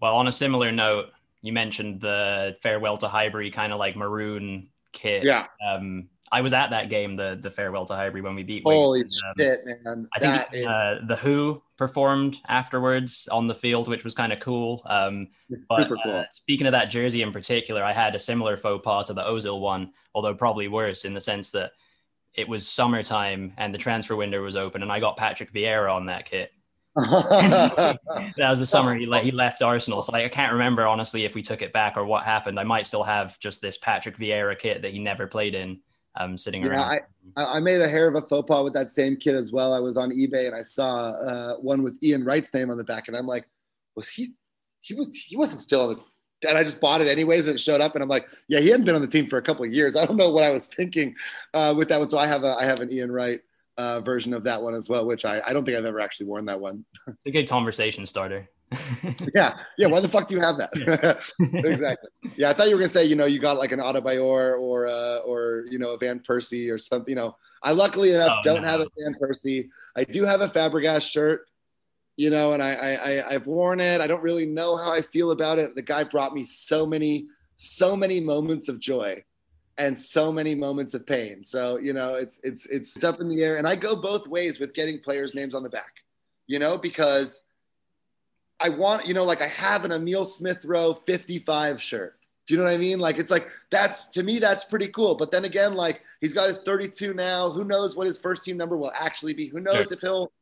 Well, 0.00 0.14
on 0.14 0.28
a 0.28 0.32
similar 0.32 0.72
note, 0.72 1.06
you 1.42 1.52
mentioned 1.52 2.00
the 2.00 2.56
farewell 2.62 2.96
to 2.98 3.08
Highbury 3.08 3.50
kind 3.50 3.72
of 3.72 3.78
like 3.78 3.96
maroon 3.96 4.68
kit. 4.92 5.24
Yeah. 5.24 5.46
Um, 5.66 6.08
I 6.30 6.40
was 6.40 6.52
at 6.52 6.70
that 6.70 6.90
game, 6.90 7.14
the 7.14 7.38
the 7.40 7.50
farewell 7.50 7.84
to 7.86 7.94
Highbury 7.94 8.22
when 8.22 8.34
we 8.34 8.42
beat. 8.42 8.62
Holy 8.64 9.02
um, 9.02 9.08
shit, 9.36 9.60
man! 9.84 10.08
I 10.14 10.20
think 10.20 10.46
is... 10.52 10.66
uh, 10.66 11.00
the 11.06 11.16
Who 11.16 11.62
performed 11.76 12.38
afterwards 12.48 13.28
on 13.30 13.46
the 13.46 13.54
field, 13.54 13.88
which 13.88 14.04
was 14.04 14.14
kind 14.14 14.32
of 14.32 14.40
cool. 14.40 14.82
Um, 14.86 15.28
but 15.68 15.88
cool. 15.88 15.98
uh, 16.04 16.24
speaking 16.30 16.66
of 16.66 16.72
that 16.72 16.90
jersey 16.90 17.22
in 17.22 17.32
particular, 17.32 17.82
I 17.82 17.92
had 17.92 18.14
a 18.14 18.18
similar 18.18 18.56
faux 18.56 18.84
pas 18.84 19.06
to 19.06 19.14
the 19.14 19.22
Ozil 19.22 19.60
one, 19.60 19.92
although 20.14 20.34
probably 20.34 20.68
worse 20.68 21.04
in 21.04 21.14
the 21.14 21.20
sense 21.20 21.50
that 21.50 21.72
it 22.34 22.48
was 22.48 22.66
summertime 22.66 23.52
and 23.56 23.74
the 23.74 23.78
transfer 23.78 24.16
window 24.16 24.42
was 24.42 24.56
open, 24.56 24.82
and 24.82 24.92
I 24.92 25.00
got 25.00 25.16
Patrick 25.16 25.52
Vieira 25.52 25.94
on 25.94 26.06
that 26.06 26.24
kit. 26.24 26.52
that 26.98 27.98
was 28.38 28.58
the 28.58 28.66
summer 28.66 28.94
he, 28.94 29.06
le- 29.06 29.20
he 29.20 29.30
left 29.30 29.62
Arsenal. 29.62 30.02
So 30.02 30.12
like, 30.12 30.24
I 30.24 30.28
can't 30.28 30.52
remember 30.52 30.86
honestly 30.86 31.24
if 31.24 31.34
we 31.34 31.42
took 31.42 31.62
it 31.62 31.72
back 31.72 31.96
or 31.96 32.04
what 32.04 32.24
happened. 32.24 32.58
I 32.58 32.64
might 32.64 32.86
still 32.86 33.04
have 33.04 33.38
just 33.38 33.60
this 33.60 33.78
Patrick 33.78 34.18
Vieira 34.18 34.58
kit 34.58 34.82
that 34.82 34.90
he 34.90 34.98
never 34.98 35.28
played 35.28 35.54
in 35.54 35.80
um, 36.18 36.36
sitting 36.36 36.62
yeah, 36.62 36.68
around. 36.68 37.00
I, 37.36 37.44
I 37.44 37.60
made 37.60 37.80
a 37.80 37.88
hair 37.88 38.08
of 38.08 38.14
a 38.14 38.22
faux 38.22 38.46
pas 38.46 38.62
with 38.62 38.74
that 38.74 38.90
same 38.90 39.16
kid 39.16 39.34
as 39.34 39.52
well. 39.52 39.72
I 39.72 39.78
was 39.78 39.96
on 39.96 40.10
eBay 40.10 40.46
and 40.46 40.54
I 40.54 40.62
saw 40.62 41.10
uh, 41.10 41.56
one 41.56 41.82
with 41.82 41.98
Ian 42.02 42.24
Wright's 42.24 42.52
name 42.52 42.70
on 42.70 42.76
the 42.76 42.84
back, 42.84 43.08
and 43.08 43.16
I'm 43.16 43.26
like, 43.26 43.46
was 43.96 44.08
he? 44.08 44.32
He 44.80 44.94
was. 44.94 45.08
He 45.12 45.36
wasn't 45.36 45.60
still 45.60 45.88
on 45.88 45.94
the. 45.94 46.48
And 46.48 46.56
I 46.56 46.62
just 46.62 46.80
bought 46.80 47.00
it 47.00 47.08
anyways, 47.08 47.48
and 47.48 47.56
it 47.56 47.60
showed 47.60 47.80
up, 47.80 47.96
and 47.96 48.02
I'm 48.02 48.08
like, 48.08 48.28
yeah, 48.46 48.60
he 48.60 48.68
hadn't 48.68 48.86
been 48.86 48.94
on 48.94 49.00
the 49.00 49.08
team 49.08 49.26
for 49.26 49.38
a 49.38 49.42
couple 49.42 49.64
of 49.64 49.72
years. 49.72 49.96
I 49.96 50.06
don't 50.06 50.16
know 50.16 50.30
what 50.30 50.44
I 50.44 50.50
was 50.50 50.66
thinking 50.66 51.16
uh, 51.52 51.74
with 51.76 51.88
that 51.88 51.98
one. 51.98 52.08
So 52.08 52.16
I 52.16 52.28
have 52.28 52.44
a 52.44 52.54
I 52.54 52.64
have 52.64 52.78
an 52.78 52.92
Ian 52.92 53.10
Wright 53.10 53.40
uh, 53.76 54.00
version 54.00 54.32
of 54.34 54.44
that 54.44 54.62
one 54.62 54.74
as 54.74 54.88
well, 54.88 55.06
which 55.06 55.24
I, 55.24 55.40
I 55.46 55.52
don't 55.52 55.64
think 55.64 55.76
I've 55.76 55.84
ever 55.84 56.00
actually 56.00 56.26
worn 56.26 56.44
that 56.46 56.60
one. 56.60 56.84
It's 57.06 57.26
a 57.26 57.30
good 57.30 57.48
conversation 57.48 58.06
starter. 58.06 58.48
yeah, 59.34 59.56
yeah. 59.78 59.86
Why 59.86 60.00
the 60.00 60.08
fuck 60.08 60.28
do 60.28 60.34
you 60.34 60.40
have 60.40 60.58
that? 60.58 60.70
exactly. 61.40 62.10
Yeah, 62.36 62.50
I 62.50 62.52
thought 62.52 62.68
you 62.68 62.74
were 62.74 62.80
gonna 62.80 62.90
say, 62.90 63.04
you 63.04 63.16
know, 63.16 63.24
you 63.24 63.38
got 63.38 63.56
like 63.56 63.72
an 63.72 63.80
Adebayor 63.80 64.60
or 64.60 64.86
uh, 64.86 65.18
or 65.20 65.64
you 65.70 65.78
know 65.78 65.90
a 65.90 65.98
Van 65.98 66.20
Persie 66.20 66.70
or 66.70 66.78
something. 66.78 67.10
You 67.10 67.16
know, 67.16 67.36
I 67.62 67.72
luckily 67.72 68.12
enough 68.12 68.38
oh, 68.38 68.42
don't 68.42 68.62
no. 68.62 68.68
have 68.68 68.80
a 68.80 68.88
Van 68.98 69.14
Persie. 69.20 69.68
I 69.96 70.04
do 70.04 70.24
have 70.24 70.42
a 70.42 70.48
Fabregas 70.48 71.02
shirt, 71.02 71.48
you 72.16 72.30
know, 72.30 72.52
and 72.52 72.62
I, 72.62 72.72
I 72.72 73.34
I've 73.34 73.46
worn 73.46 73.80
it. 73.80 74.00
I 74.00 74.06
don't 74.06 74.22
really 74.22 74.46
know 74.46 74.76
how 74.76 74.92
I 74.92 75.02
feel 75.02 75.30
about 75.30 75.58
it. 75.58 75.74
The 75.74 75.82
guy 75.82 76.04
brought 76.04 76.34
me 76.34 76.44
so 76.44 76.86
many 76.86 77.26
so 77.56 77.96
many 77.96 78.20
moments 78.20 78.68
of 78.68 78.78
joy 78.80 79.22
and 79.78 79.98
so 79.98 80.30
many 80.30 80.54
moments 80.54 80.92
of 80.92 81.06
pain. 81.06 81.42
So 81.44 81.78
you 81.78 81.94
know, 81.94 82.14
it's 82.14 82.38
it's 82.42 82.66
it's 82.66 83.02
up 83.02 83.20
in 83.20 83.28
the 83.28 83.42
air, 83.42 83.56
and 83.56 83.66
I 83.66 83.76
go 83.76 83.96
both 83.96 84.26
ways 84.26 84.58
with 84.58 84.74
getting 84.74 85.00
players' 85.00 85.34
names 85.34 85.54
on 85.54 85.62
the 85.62 85.70
back, 85.70 86.02
you 86.46 86.58
know, 86.58 86.76
because 86.76 87.42
I 88.60 88.68
want, 88.70 89.06
you 89.06 89.14
know, 89.14 89.24
like 89.24 89.40
I 89.40 89.48
have 89.48 89.84
an 89.84 89.92
Emile 89.92 90.24
Smith 90.24 90.64
Rowe 90.64 90.94
55 90.94 91.80
shirt. 91.80 92.18
Do 92.46 92.54
you 92.54 92.58
know 92.58 92.64
what 92.64 92.72
I 92.72 92.78
mean? 92.78 92.98
Like 92.98 93.18
it's 93.18 93.30
like 93.30 93.46
that's 93.70 94.06
to 94.08 94.22
me 94.22 94.38
that's 94.38 94.64
pretty 94.64 94.88
cool. 94.88 95.14
But 95.14 95.30
then 95.30 95.44
again, 95.44 95.74
like 95.74 96.00
he's 96.20 96.32
got 96.32 96.48
his 96.48 96.58
32 96.58 97.12
now. 97.12 97.50
Who 97.50 97.62
knows 97.62 97.94
what 97.94 98.06
his 98.06 98.18
first 98.18 98.42
team 98.42 98.56
number 98.56 98.76
will 98.76 98.92
actually 98.94 99.34
be? 99.34 99.48
Who 99.48 99.60
knows 99.60 99.90
yeah. 99.90 99.96
if 99.96 100.00
he'll? 100.00 100.32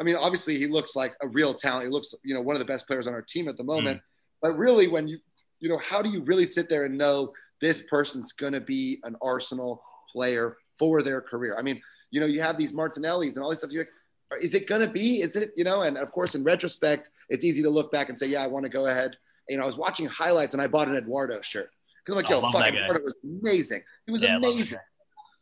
I 0.00 0.02
mean, 0.02 0.16
obviously 0.16 0.58
he 0.58 0.66
looks 0.66 0.96
like 0.96 1.14
a 1.22 1.28
real 1.28 1.54
talent. 1.54 1.84
He 1.84 1.90
looks, 1.90 2.14
you 2.24 2.34
know, 2.34 2.40
one 2.40 2.56
of 2.56 2.60
the 2.60 2.66
best 2.66 2.86
players 2.88 3.06
on 3.06 3.14
our 3.14 3.22
team 3.22 3.48
at 3.48 3.56
the 3.56 3.62
moment. 3.62 3.98
Mm. 3.98 4.02
But 4.40 4.58
really, 4.58 4.88
when 4.88 5.06
you, 5.06 5.18
you 5.60 5.68
know, 5.68 5.78
how 5.78 6.02
do 6.02 6.10
you 6.10 6.22
really 6.22 6.46
sit 6.46 6.68
there 6.68 6.84
and 6.84 6.98
know 6.98 7.32
this 7.60 7.80
person's 7.82 8.32
going 8.32 8.54
to 8.54 8.60
be 8.60 8.98
an 9.04 9.14
Arsenal 9.22 9.82
player 10.12 10.56
for 10.76 11.02
their 11.02 11.20
career? 11.20 11.56
I 11.56 11.62
mean, 11.62 11.80
you 12.10 12.18
know, 12.18 12.26
you 12.26 12.40
have 12.40 12.56
these 12.56 12.72
Martinellis 12.72 13.36
and 13.36 13.44
all 13.44 13.50
this 13.50 13.60
stuff. 13.60 13.70
You're 13.70 13.82
like, 13.82 13.92
is 14.40 14.54
it 14.54 14.68
going 14.68 14.80
to 14.80 14.92
be? 14.92 15.20
Is 15.22 15.36
it, 15.36 15.52
you 15.56 15.64
know? 15.64 15.82
And 15.82 15.96
of 15.96 16.12
course, 16.12 16.34
in 16.34 16.44
retrospect, 16.44 17.10
it's 17.28 17.44
easy 17.44 17.62
to 17.62 17.70
look 17.70 17.90
back 17.90 18.08
and 18.08 18.18
say, 18.18 18.26
yeah, 18.26 18.42
I 18.42 18.46
want 18.46 18.64
to 18.64 18.70
go 18.70 18.86
ahead. 18.86 19.16
You 19.48 19.56
know, 19.56 19.64
I 19.64 19.66
was 19.66 19.76
watching 19.76 20.06
highlights 20.06 20.54
and 20.54 20.62
I 20.62 20.66
bought 20.66 20.88
an 20.88 20.96
Eduardo 20.96 21.40
shirt 21.42 21.70
because 22.04 22.18
I'm 22.18 22.22
like, 22.22 22.30
yo, 22.30 22.40
fuck, 22.52 22.66
Eduardo 22.66 23.04
was 23.04 23.16
amazing. 23.24 23.82
He 24.06 24.12
was 24.12 24.22
yeah, 24.22 24.36
amazing. 24.36 24.78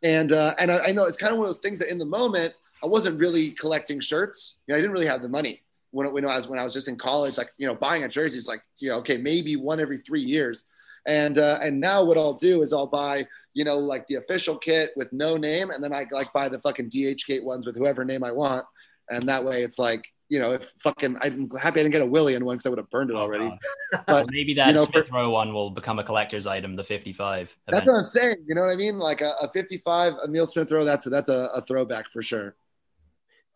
And 0.03 0.33
uh, 0.33 0.55
and 0.59 0.71
I, 0.71 0.89
I, 0.89 0.93
know 0.93 1.05
it's 1.05 1.19
kind 1.19 1.33
of 1.33 1.39
one 1.39 1.47
of 1.47 1.51
those 1.51 1.61
things 1.61 1.79
that 1.81 1.91
in 1.91 1.99
the 1.99 2.07
moment 2.07 2.55
I 2.83 2.87
wasn't 2.87 3.19
really 3.19 3.51
collecting 3.51 4.01
shirts. 4.01 4.57
You 4.67 4.73
know, 4.73 4.79
I 4.79 4.81
didn't 4.81 4.93
really 4.93 5.07
have 5.07 5.23
the 5.23 5.29
money 5.29 5.63
when 5.91 6.11
when 6.13 6.25
I 6.25 6.37
was 6.37 6.49
when 6.49 6.59
I 6.59 6.65
was 6.65 6.73
just 6.73 6.89
in 6.89 6.97
college. 6.97 7.37
Like 7.37 7.53
you 7.59 7.67
know, 7.67 7.75
buying 7.75 8.05
a 8.05 8.09
jersey 8.09 8.39
is 8.39 8.47
like 8.47 8.63
you 8.79 8.89
know, 8.89 8.99
okay, 8.99 9.17
maybe 9.17 9.57
one 9.57 9.81
every 9.81 9.99
three 9.99 10.23
years. 10.23 10.65
And 11.07 11.39
uh, 11.39 11.59
and 11.63 11.81
now 11.81 12.05
what 12.05 12.17
I'll 12.17 12.35
do 12.35 12.63
is 12.63 12.73
I'll 12.73 12.87
buy 12.87 13.27
you 13.55 13.65
know 13.65 13.79
like 13.79 14.07
the 14.07 14.17
official 14.17 14.57
kit 14.57 14.91
with 14.97 15.13
no 15.13 15.37
name, 15.37 15.71
and 15.71 15.83
then 15.83 15.93
I 15.93 16.07
like 16.11 16.33
buy 16.33 16.49
the 16.49 16.61
fucking 16.61 16.91
DHgate 16.91 17.45
ones 17.45 17.67
with 17.67 17.77
whoever 17.77 18.05
name 18.05 18.25
I 18.25 18.33
want, 18.33 18.65
and 19.11 19.29
that 19.29 19.45
way 19.45 19.63
it's 19.63 19.79
like 19.79 20.05
you 20.31 20.39
know, 20.39 20.53
if 20.53 20.73
fucking, 20.79 21.19
I'm 21.21 21.51
happy 21.61 21.81
I 21.81 21.83
didn't 21.83 21.91
get 21.91 22.03
a 22.03 22.07
Willian 22.07 22.45
one 22.45 22.57
because 22.57 22.67
I 22.67 22.69
would 22.71 22.79
have 22.79 22.89
burned 22.89 23.11
it 23.11 23.17
oh, 23.17 23.19
already. 23.19 23.51
but 24.07 24.29
maybe 24.31 24.55
that 24.55 24.69
you 24.69 24.75
know, 24.75 24.85
Smith 24.85 25.11
Rowe 25.11 25.29
one 25.29 25.53
will 25.53 25.71
become 25.71 25.99
a 25.99 26.05
collector's 26.05 26.47
item, 26.47 26.77
the 26.77 26.85
55. 26.85 27.55
That's 27.67 27.87
what 27.87 27.99
I'm 27.99 28.05
saying. 28.05 28.37
You 28.47 28.55
know 28.55 28.61
what 28.61 28.71
I 28.71 28.77
mean? 28.77 28.97
Like 28.97 29.23
a, 29.23 29.35
a 29.43 29.51
55, 29.51 30.15
a 30.23 30.29
Neil 30.29 30.47
Smith 30.47 30.71
Rowe, 30.71 30.85
that's 30.85 31.07
a, 31.07 31.11
that's 31.11 31.29
a, 31.29 31.51
a, 31.53 31.63
throwback 31.63 32.09
for 32.13 32.23
sure. 32.23 32.55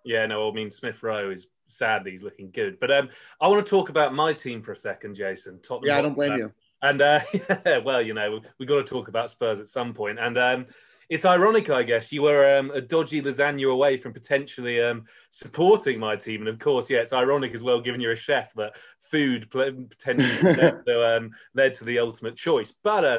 Yeah, 0.05 0.27
no, 0.27 0.51
I 0.51 0.53
mean, 0.53 0.69
Smith 0.69 1.01
Rowe 1.05 1.31
is 1.31 1.47
sadly 1.69 2.11
he's 2.11 2.25
looking 2.25 2.51
good. 2.51 2.81
But 2.81 2.91
um, 2.91 3.09
I 3.41 3.47
want 3.47 3.65
to 3.65 3.71
talk 3.71 3.89
about 3.89 4.13
my 4.13 4.33
team 4.33 4.61
for 4.61 4.73
a 4.73 4.77
second, 4.77 5.15
Jason. 5.15 5.61
Tottenham 5.61 5.89
yeah, 5.89 5.99
I 5.99 6.03
don't 6.03 6.15
blame 6.15 6.35
you. 6.35 6.53
And 6.83 7.01
uh, 7.01 7.21
well, 7.85 8.03
you 8.03 8.15
know, 8.15 8.41
we've 8.59 8.69
got 8.69 8.85
to 8.85 8.85
talk 8.85 9.07
about 9.07 9.31
Spurs 9.31 9.61
at 9.61 9.69
some 9.69 9.95
point. 9.95 10.19
And 10.19 10.37
um, 10.37 10.67
it's 11.09 11.25
ironic, 11.25 11.71
I 11.71 11.83
guess. 11.83 12.13
You 12.13 12.23
were 12.23 12.59
um, 12.59 12.71
a 12.71 12.81
dodgy 12.81 13.21
lasagna 13.21 13.71
away 13.71 13.97
from 13.99 14.13
potentially 14.13 14.83
um, 14.83 15.05
supporting 15.31 15.99
my 15.99 16.17
team, 16.17 16.41
and 16.41 16.49
of 16.49 16.59
course, 16.59 16.91
yeah, 16.91 16.99
it's 16.99 17.13
ironic 17.13 17.55
as 17.55 17.63
well, 17.63 17.81
given 17.81 18.01
you're 18.01 18.13
a 18.13 18.17
chef, 18.17 18.55
that 18.55 18.77
food 19.01 19.51
potentially 19.51 20.55
led, 20.55 20.85
to, 20.87 21.17
um, 21.17 21.31
led 21.55 21.75
to 21.75 21.85
the 21.85 21.99
ultimate 21.99 22.37
choice. 22.37 22.73
But 22.83 23.05
uh, 23.05 23.19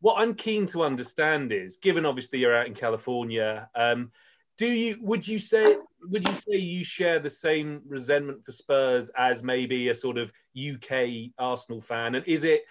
what 0.00 0.20
I'm 0.20 0.34
keen 0.34 0.66
to 0.66 0.82
understand 0.82 1.52
is, 1.52 1.76
given 1.76 2.04
obviously 2.04 2.40
you're 2.40 2.56
out 2.56 2.66
in 2.66 2.74
California, 2.74 3.68
um, 3.74 4.10
do 4.58 4.66
you 4.66 4.98
would 5.00 5.26
you 5.26 5.38
say 5.38 5.76
would 6.02 6.26
you 6.26 6.34
say 6.34 6.56
you 6.56 6.84
share 6.84 7.18
the 7.18 7.30
same 7.30 7.80
resentment 7.86 8.44
for 8.44 8.52
Spurs 8.52 9.10
as 9.16 9.42
maybe 9.42 9.88
a 9.88 9.94
sort 9.94 10.18
of 10.18 10.32
UK 10.56 11.30
Arsenal 11.38 11.80
fan, 11.80 12.14
and 12.16 12.26
is 12.26 12.44
it 12.44 12.62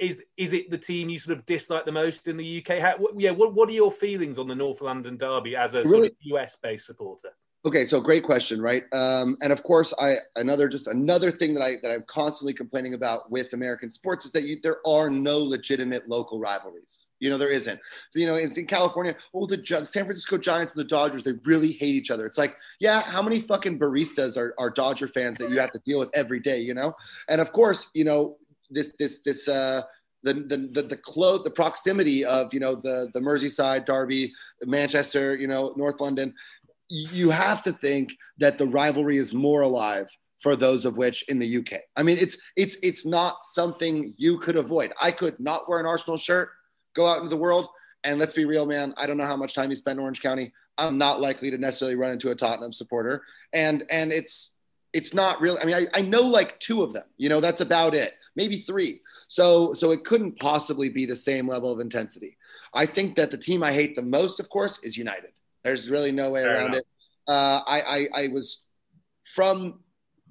is 0.00 0.22
is 0.36 0.52
it 0.52 0.70
the 0.70 0.78
team 0.78 1.08
you 1.08 1.18
sort 1.18 1.36
of 1.36 1.46
dislike 1.46 1.84
the 1.84 1.92
most 1.92 2.28
in 2.28 2.36
the 2.36 2.64
UK? 2.64 2.78
How, 2.78 2.94
yeah, 3.16 3.30
what, 3.30 3.54
what 3.54 3.68
are 3.68 3.72
your 3.72 3.92
feelings 3.92 4.38
on 4.38 4.48
the 4.48 4.54
North 4.54 4.80
London 4.80 5.16
derby 5.16 5.56
as 5.56 5.74
a 5.74 5.82
really, 5.82 5.90
sort 5.90 6.04
of 6.06 6.16
US 6.22 6.58
based 6.62 6.86
supporter? 6.86 7.30
Okay, 7.64 7.86
so 7.86 8.00
great 8.00 8.24
question, 8.24 8.60
right? 8.60 8.82
Um, 8.92 9.36
and 9.40 9.52
of 9.52 9.62
course, 9.62 9.94
I 10.00 10.16
another 10.34 10.68
just 10.68 10.88
another 10.88 11.30
thing 11.30 11.54
that 11.54 11.62
I 11.62 11.76
that 11.82 11.92
I'm 11.92 12.02
constantly 12.08 12.52
complaining 12.52 12.94
about 12.94 13.30
with 13.30 13.52
American 13.52 13.92
sports 13.92 14.24
is 14.24 14.32
that 14.32 14.42
you, 14.42 14.58
there 14.64 14.84
are 14.84 15.08
no 15.08 15.38
legitimate 15.38 16.08
local 16.08 16.40
rivalries. 16.40 17.06
You 17.20 17.30
know, 17.30 17.38
there 17.38 17.50
isn't. 17.50 17.78
So, 18.10 18.18
you 18.18 18.26
know, 18.26 18.34
in, 18.34 18.50
in 18.58 18.66
California, 18.66 19.14
oh, 19.32 19.46
the 19.46 19.64
San 19.64 20.06
Francisco 20.06 20.38
Giants 20.38 20.72
and 20.72 20.80
the 20.80 20.88
Dodgers, 20.88 21.22
they 21.22 21.34
really 21.44 21.70
hate 21.70 21.94
each 21.94 22.10
other. 22.10 22.26
It's 22.26 22.36
like, 22.36 22.56
yeah, 22.80 23.00
how 23.00 23.22
many 23.22 23.40
fucking 23.40 23.78
baristas 23.78 24.36
are, 24.36 24.56
are 24.58 24.68
Dodger 24.68 25.06
fans 25.06 25.38
that 25.38 25.48
you 25.48 25.60
have 25.60 25.70
to 25.70 25.78
deal 25.86 26.00
with 26.00 26.10
every 26.14 26.40
day? 26.40 26.58
You 26.58 26.74
know, 26.74 26.94
and 27.28 27.40
of 27.40 27.52
course, 27.52 27.86
you 27.94 28.04
know, 28.04 28.38
this 28.72 28.92
this 28.98 29.20
this 29.24 29.48
uh, 29.48 29.82
the 30.22 30.34
the 30.34 30.70
the 30.72 30.82
the, 30.82 30.96
clo- 30.96 31.42
the 31.42 31.50
proximity 31.50 32.24
of 32.24 32.52
you 32.52 32.60
know 32.60 32.74
the 32.74 33.08
the 33.14 33.20
Merseyside 33.20 33.86
Derby, 33.86 34.32
Manchester, 34.64 35.36
you 35.36 35.46
know 35.46 35.72
North 35.76 36.00
London. 36.00 36.34
You 36.88 37.30
have 37.30 37.62
to 37.62 37.72
think 37.72 38.10
that 38.38 38.58
the 38.58 38.66
rivalry 38.66 39.16
is 39.16 39.32
more 39.32 39.62
alive 39.62 40.08
for 40.38 40.56
those 40.56 40.84
of 40.84 40.96
which 40.96 41.24
in 41.28 41.38
the 41.38 41.58
UK. 41.58 41.80
I 41.96 42.02
mean, 42.02 42.18
it's 42.18 42.36
it's 42.56 42.76
it's 42.82 43.06
not 43.06 43.44
something 43.44 44.12
you 44.16 44.38
could 44.38 44.56
avoid. 44.56 44.92
I 45.00 45.12
could 45.12 45.38
not 45.40 45.68
wear 45.68 45.80
an 45.80 45.86
Arsenal 45.86 46.16
shirt, 46.16 46.50
go 46.94 47.06
out 47.06 47.18
into 47.18 47.30
the 47.30 47.36
world, 47.36 47.68
and 48.04 48.18
let's 48.18 48.34
be 48.34 48.44
real, 48.44 48.66
man. 48.66 48.94
I 48.96 49.06
don't 49.06 49.16
know 49.16 49.26
how 49.26 49.36
much 49.36 49.54
time 49.54 49.70
you 49.70 49.76
spend 49.76 49.98
in 49.98 50.02
Orange 50.02 50.20
County. 50.20 50.52
I'm 50.78 50.98
not 50.98 51.20
likely 51.20 51.50
to 51.50 51.58
necessarily 51.58 51.96
run 51.96 52.10
into 52.10 52.30
a 52.30 52.34
Tottenham 52.34 52.72
supporter, 52.72 53.22
and 53.52 53.84
and 53.90 54.12
it's 54.12 54.50
it's 54.92 55.14
not 55.14 55.40
really. 55.40 55.60
I 55.60 55.64
mean, 55.64 55.74
I, 55.74 55.98
I 55.98 56.02
know 56.02 56.22
like 56.22 56.58
two 56.60 56.82
of 56.82 56.92
them. 56.92 57.04
You 57.16 57.28
know, 57.28 57.40
that's 57.40 57.60
about 57.60 57.94
it 57.94 58.14
maybe 58.36 58.62
three. 58.62 59.00
So, 59.28 59.74
so 59.74 59.90
it 59.92 60.04
couldn't 60.04 60.38
possibly 60.38 60.88
be 60.88 61.06
the 61.06 61.16
same 61.16 61.48
level 61.48 61.72
of 61.72 61.80
intensity. 61.80 62.36
I 62.74 62.86
think 62.86 63.16
that 63.16 63.30
the 63.30 63.38
team 63.38 63.62
I 63.62 63.72
hate 63.72 63.96
the 63.96 64.02
most, 64.02 64.40
of 64.40 64.48
course, 64.48 64.78
is 64.82 64.96
United. 64.96 65.30
There's 65.64 65.88
really 65.90 66.12
no 66.12 66.30
way 66.30 66.42
Fair 66.42 66.54
around 66.54 66.74
enough. 66.74 66.80
it. 66.80 66.86
Uh, 67.28 67.62
I, 67.66 67.80
I, 67.80 68.08
I 68.24 68.28
was 68.28 68.58
from 69.24 69.80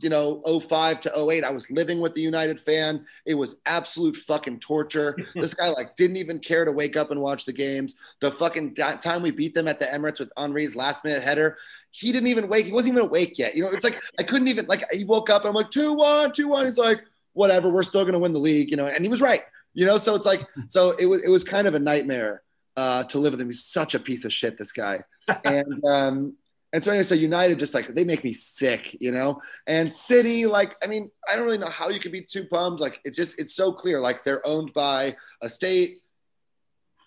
you 0.02 0.10
know 0.10 0.42
05 0.68 1.00
to 1.02 1.30
08 1.30 1.44
i 1.44 1.52
was 1.52 1.70
living 1.70 2.02
with 2.02 2.14
the 2.14 2.22
united 2.22 2.60
fan 2.60 3.06
it 3.26 3.36
was 3.36 3.58
absolute 3.66 4.16
fucking 4.18 4.60
torture 4.60 5.16
this 5.36 5.54
guy 5.54 5.70
like 5.70 5.96
didn't 5.96 6.18
even 6.18 6.40
care 6.40 6.66
to 6.66 6.72
wake 6.72 6.96
up 6.96 7.12
and 7.12 7.22
watch 7.22 7.46
the 7.46 7.54
games 7.54 7.96
the 8.20 8.32
fucking 8.32 8.74
time 8.74 9.22
we 9.22 9.32
beat 9.32 9.54
them 9.54 9.68
at 9.68 9.80
the 9.80 9.86
emirates 9.86 10.20
with 10.20 10.32
henry's 10.38 10.76
last 10.76 11.04
minute 11.06 11.22
header 11.22 11.58
he 11.92 12.12
didn't 12.12 12.28
even 12.28 12.48
wake 12.48 12.66
he 12.66 12.72
wasn't 12.72 12.92
even 12.94 13.08
awake 13.08 13.38
yet 13.38 13.56
you 13.56 13.62
know 13.62 13.70
it's 13.70 13.84
like 13.84 14.02
i 14.20 14.24
couldn't 14.24 14.48
even 14.48 14.66
like 14.66 14.84
he 14.92 15.06
woke 15.06 15.30
up 15.30 15.44
and 15.44 15.50
i'm 15.50 15.56
like 15.56 15.72
2-1 15.72 16.34
2-1 16.36 16.66
he's 16.66 16.78
like 16.78 17.02
whatever, 17.34 17.70
we're 17.70 17.84
still 17.84 18.04
going 18.04 18.14
to 18.14 18.20
win 18.20 18.34
the 18.34 18.40
league, 18.40 18.72
you 18.72 18.78
know. 18.78 18.88
And 18.88 19.04
he 19.04 19.10
was 19.10 19.22
right, 19.22 19.44
you 19.74 19.86
know. 19.86 19.98
So 19.98 20.16
it's 20.16 20.26
like, 20.26 20.46
so 20.68 20.92
it 20.92 21.06
was 21.06 21.24
it 21.24 21.30
was 21.30 21.44
kind 21.44 21.68
of 21.68 21.76
a 21.76 21.80
nightmare 21.80 22.42
uh, 22.78 23.04
to 23.06 23.20
live 23.20 23.34
with 23.34 23.42
him. 23.42 23.48
He's 23.48 23.66
such 23.66 23.96
a 23.96 24.00
piece 24.00 24.26
of 24.26 24.34
shit, 24.34 24.58
this 24.58 24.72
guy. 24.72 25.04
and 25.46 25.86
um, 25.86 26.36
and 26.74 26.84
so 26.84 26.92
anyway, 26.92 27.04
so 27.04 27.16
United 27.16 27.60
just 27.60 27.74
like 27.74 27.88
they 27.90 28.04
make 28.04 28.24
me 28.24 28.34
sick, 28.34 28.96
you 29.02 29.12
know. 29.12 29.42
And 29.68 29.92
City, 29.92 30.46
like, 30.46 30.76
I 30.82 30.88
mean, 30.88 31.12
I 31.30 31.36
don't 31.36 31.46
really 31.46 31.58
know 31.58 31.70
how 31.70 31.90
you 31.90 32.00
could 32.00 32.14
be 32.14 32.22
too 32.22 32.48
bummed. 32.50 32.80
Like, 32.80 33.02
it's 33.04 33.18
just 33.18 33.38
it's 33.40 33.56
so 33.56 33.74
clear. 33.74 34.00
Like 34.00 34.24
they're 34.24 34.46
owned 34.48 34.74
by 34.74 35.16
a 35.42 35.50
state. 35.50 35.98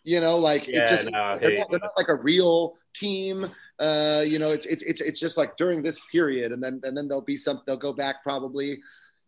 You 0.07 0.21
know, 0.21 0.37
like 0.37 0.69
yeah, 0.69 0.83
it's 0.83 0.91
just 0.91 1.05
no, 1.07 1.39
they're, 1.41 1.57
not, 1.57 1.71
they're, 1.71 1.81
not, 1.81 1.93
like 1.97 2.09
a 2.09 2.15
real 2.15 2.77
team. 2.95 3.51
Uh, 3.79 4.23
you 4.27 4.39
know, 4.39 4.51
it's 4.51 4.67
it's 4.67 4.83
it's 4.83 5.01
it's 5.01 5.19
just 5.19 5.39
like 5.39 5.57
during 5.57 5.83
this 5.83 5.99
period, 6.13 6.53
and 6.53 6.63
then 6.63 6.79
and 6.83 6.95
then 6.95 7.09
they'll 7.09 7.23
be 7.23 7.39
some. 7.39 7.63
They'll 7.67 7.79
go 7.79 7.95
back 7.95 8.23
probably 8.23 8.83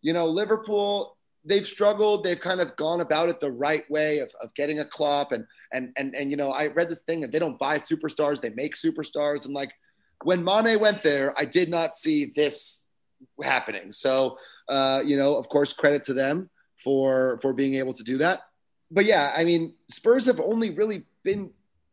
you 0.07 0.13
know, 0.13 0.25
Liverpool, 0.25 1.17
they've 1.43 1.67
struggled. 1.67 2.23
They've 2.23 2.39
kind 2.39 2.61
of 2.61 2.73
gone 2.77 3.01
about 3.01 3.27
it 3.27 3.41
the 3.41 3.51
right 3.51 3.83
way 3.91 4.19
of, 4.19 4.29
of 4.41 4.53
getting 4.55 4.79
a 4.79 4.85
Klopp. 4.85 5.33
And, 5.33 5.45
and, 5.73 5.91
and, 5.97 6.15
and, 6.15 6.31
you 6.31 6.37
know, 6.37 6.51
I 6.51 6.67
read 6.67 6.87
this 6.87 7.01
thing 7.01 7.19
that 7.19 7.33
they 7.33 7.39
don't 7.39 7.59
buy 7.59 7.77
superstars, 7.77 8.39
they 8.39 8.51
make 8.51 8.73
superstars. 8.77 9.43
And 9.43 9.53
like 9.53 9.73
when 10.23 10.45
Mane 10.45 10.79
went 10.79 11.03
there, 11.03 11.33
I 11.37 11.43
did 11.43 11.67
not 11.69 11.93
see 11.93 12.31
this 12.37 12.85
happening. 13.43 13.91
So, 13.91 14.37
uh, 14.69 15.01
you 15.03 15.17
know, 15.17 15.35
of 15.35 15.49
course, 15.49 15.73
credit 15.73 16.05
to 16.05 16.13
them 16.13 16.49
for, 16.81 17.37
for 17.41 17.51
being 17.51 17.73
able 17.75 17.93
to 17.95 18.03
do 18.03 18.17
that. 18.19 18.43
But 18.89 19.03
yeah, 19.03 19.33
I 19.35 19.43
mean, 19.43 19.73
Spurs 19.91 20.23
have 20.23 20.39
only 20.39 20.69
really 20.69 21.03
been 21.25 21.51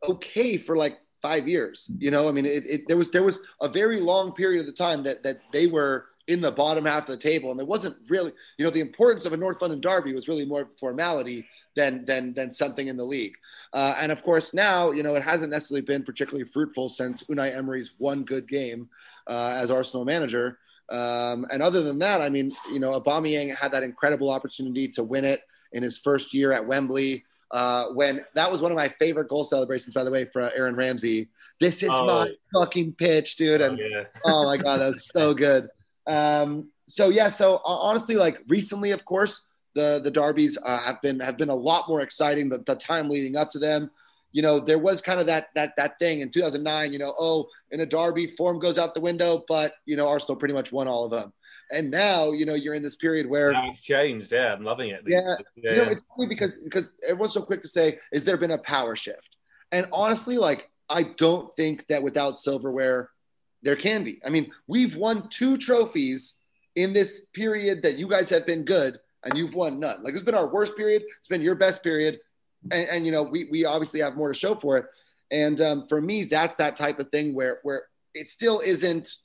okay 0.09 0.57
for 0.57 0.77
like 0.77 0.99
five 1.21 1.49
years. 1.49 1.91
You 1.99 2.13
know, 2.13 2.29
I 2.29 2.31
mean, 2.31 2.47
it, 2.47 2.65
it, 2.65 2.83
there 2.87 2.97
was 2.97 3.11
there 3.11 3.25
was 3.25 3.41
a 3.61 3.69
very 3.69 3.99
long 3.99 4.35
period 4.35 4.61
of 4.61 4.67
the 4.67 4.73
time 4.73 5.03
that 5.03 5.25
that 5.25 5.41
they 5.53 5.67
were 5.67 6.07
in 6.27 6.41
the 6.41 6.53
bottom 6.53 6.85
half 6.85 7.03
of 7.03 7.09
the 7.09 7.17
table, 7.17 7.51
and 7.51 7.61
it 7.61 7.67
wasn't 7.67 7.97
really, 8.09 8.33
you 8.57 8.65
know, 8.65 8.71
the 8.71 8.81
importance 8.81 9.25
of 9.25 9.33
a 9.33 9.37
North 9.37 9.61
London 9.61 9.81
derby 9.81 10.15
was 10.15 10.29
really 10.29 10.45
more 10.45 10.67
formality 10.79 11.47
than 11.77 12.05
than 12.05 12.33
than 12.35 12.51
something 12.51 12.89
in 12.89 12.97
the 12.97 13.05
league. 13.05 13.35
Uh, 13.73 13.95
and 13.99 14.11
of 14.11 14.23
course, 14.23 14.55
now 14.55 14.91
you 14.91 15.03
know 15.03 15.15
it 15.15 15.23
hasn't 15.23 15.51
necessarily 15.51 15.83
been 15.83 16.03
particularly 16.03 16.45
fruitful 16.45 16.89
since 16.89 17.23
Unai 17.25 17.55
Emery's 17.57 17.93
one 17.99 18.25
good 18.25 18.49
game 18.49 18.89
uh, 19.27 19.53
as 19.55 19.71
Arsenal 19.71 20.05
manager. 20.05 20.59
Um, 20.91 21.47
and 21.51 21.63
other 21.63 21.83
than 21.83 21.99
that, 22.01 22.21
I 22.21 22.29
mean, 22.29 22.55
you 22.71 22.79
know, 22.79 22.99
Aubameyang 23.01 23.55
had 23.57 23.73
that 23.73 23.83
incredible 23.83 24.31
opportunity 24.31 24.87
to 24.89 25.03
win 25.03 25.25
it 25.25 25.43
in 25.73 25.83
his 25.83 25.99
first 25.99 26.35
year 26.35 26.53
at 26.53 26.67
Wembley. 26.67 27.25
Uh, 27.51 27.87
when 27.91 28.25
that 28.35 28.51
was 28.51 28.61
one 28.61 28.73
of 28.73 28.77
my 28.77 28.89
favorite 28.99 29.29
goal 29.29 29.45
celebrations, 29.45 29.95
by 29.95 30.05
the 30.05 30.11
way, 30.11 30.25
for 30.25 30.51
Aaron 30.57 30.75
Ramsey. 30.75 31.29
This 31.61 31.83
is 31.83 31.91
oh. 31.93 32.07
my 32.07 32.31
fucking 32.53 32.95
pitch, 32.95 33.37
dude. 33.37 33.61
And 33.61 33.79
oh, 33.79 33.83
yeah. 33.83 34.05
oh 34.25 34.45
my 34.45 34.57
god, 34.57 34.79
that 34.79 34.87
was 34.87 35.09
so 35.09 35.35
good. 35.35 35.69
Um, 36.07 36.71
so 36.87 37.09
yeah, 37.09 37.29
so 37.29 37.57
uh, 37.57 37.61
honestly, 37.65 38.17
like 38.17 38.41
recently, 38.49 38.91
of 38.91 39.05
course, 39.05 39.41
the 39.75 40.01
the 40.03 40.11
derbies 40.11 40.59
uh, 40.63 40.79
have 40.79 41.01
been 41.03 41.21
have 41.21 41.37
been 41.37 41.51
a 41.51 41.55
lot 41.55 41.89
more 41.89 42.01
exciting. 42.01 42.49
The, 42.49 42.59
the 42.59 42.77
time 42.77 43.09
leading 43.09 43.37
up 43.37 43.51
to 43.53 43.59
them, 43.59 43.91
you 44.33 44.43
know, 44.43 44.61
there 44.61 44.79
was 44.79 45.01
kind 45.01 45.21
of 45.21 45.27
that 45.27 45.49
that 45.55 45.75
that 45.77 45.99
thing 45.99 46.21
in 46.21 46.31
2009. 46.31 46.93
You 46.93 46.99
know, 46.99 47.15
oh, 47.19 47.47
in 47.71 47.81
a 47.81 47.87
derby, 47.87 48.29
form 48.37 48.59
goes 48.59 48.79
out 48.79 48.95
the 48.95 49.01
window, 49.01 49.45
but 49.49 49.75
you 49.87 49.97
know, 49.97 50.09
Arsenal 50.09 50.37
pretty 50.37 50.55
much 50.55 50.73
won 50.73 50.89
all 50.89 51.05
of 51.05 51.11
them. 51.11 51.33
And 51.71 51.91
now, 51.91 52.33
you 52.33 52.45
know, 52.45 52.55
you're 52.55 52.75
in 52.75 52.83
this 52.83 52.95
period 52.95 53.29
where 53.29 53.53
now 53.53 53.71
it's 53.71 53.81
changed. 53.81 54.33
Yeah, 54.33 54.53
I'm 54.53 54.65
loving 54.65 54.91
it. 54.91 55.03
Yeah, 55.07 55.37
yeah. 55.57 55.71
you 55.71 55.77
know, 55.77 55.91
it's 55.91 56.03
funny 56.15 56.29
because 56.29 56.57
because 56.59 56.93
everyone's 57.09 57.33
so 57.33 57.43
quick 57.43 57.63
to 57.63 57.69
say, 57.69 57.99
"Is 58.13 58.25
there 58.25 58.37
been 58.37 58.51
a 58.51 58.59
power 58.59 58.97
shift?" 58.97 59.37
And 59.73 59.87
honestly, 59.93 60.37
like, 60.37 60.71
I 60.89 61.05
don't 61.17 61.51
think 61.57 61.87
that 61.89 62.03
without 62.03 62.39
silverware 62.39 63.11
there 63.65 63.77
can 63.77 64.05
be. 64.05 64.21
I 64.25 64.31
mean, 64.31 64.53
we've 64.67 64.95
won 64.95 65.29
two 65.31 65.57
trophies 65.57 66.35
in 66.77 66.93
this 66.93 67.23
period 67.33 67.83
that 67.83 67.97
you 67.97 68.09
guys 68.09 68.29
have 68.29 68.47
been 68.47 68.65
good, 68.65 68.99
and 69.25 69.37
you've 69.37 69.55
won 69.55 69.81
none. 69.81 70.03
Like 70.03 70.15
it's 70.15 70.23
been 70.23 70.35
our 70.35 70.47
worst 70.47 70.77
period. 70.77 71.03
It's 71.19 71.29
been 71.29 71.41
your 71.41 71.55
best 71.55 71.83
period, 71.83 72.21
and, 72.71 72.89
and 72.89 73.07
you 73.07 73.13
know 73.13 73.23
we 73.23 73.49
we 73.51 73.65
obviously 73.65 74.01
have 74.01 74.17
more 74.17 74.29
to 74.29 74.39
show 74.39 74.55
for 74.55 74.79
it. 74.79 74.87
And 75.31 75.61
um, 75.61 75.87
for 75.89 76.01
me, 76.01 76.25
that's 76.25 76.57
that 76.57 76.77
type 76.77 77.01
of 77.01 77.09
thing 77.09 77.35
where 77.35 77.59
where 77.63 77.85
it 78.15 78.29
still 78.29 78.61
isn't 78.61 79.17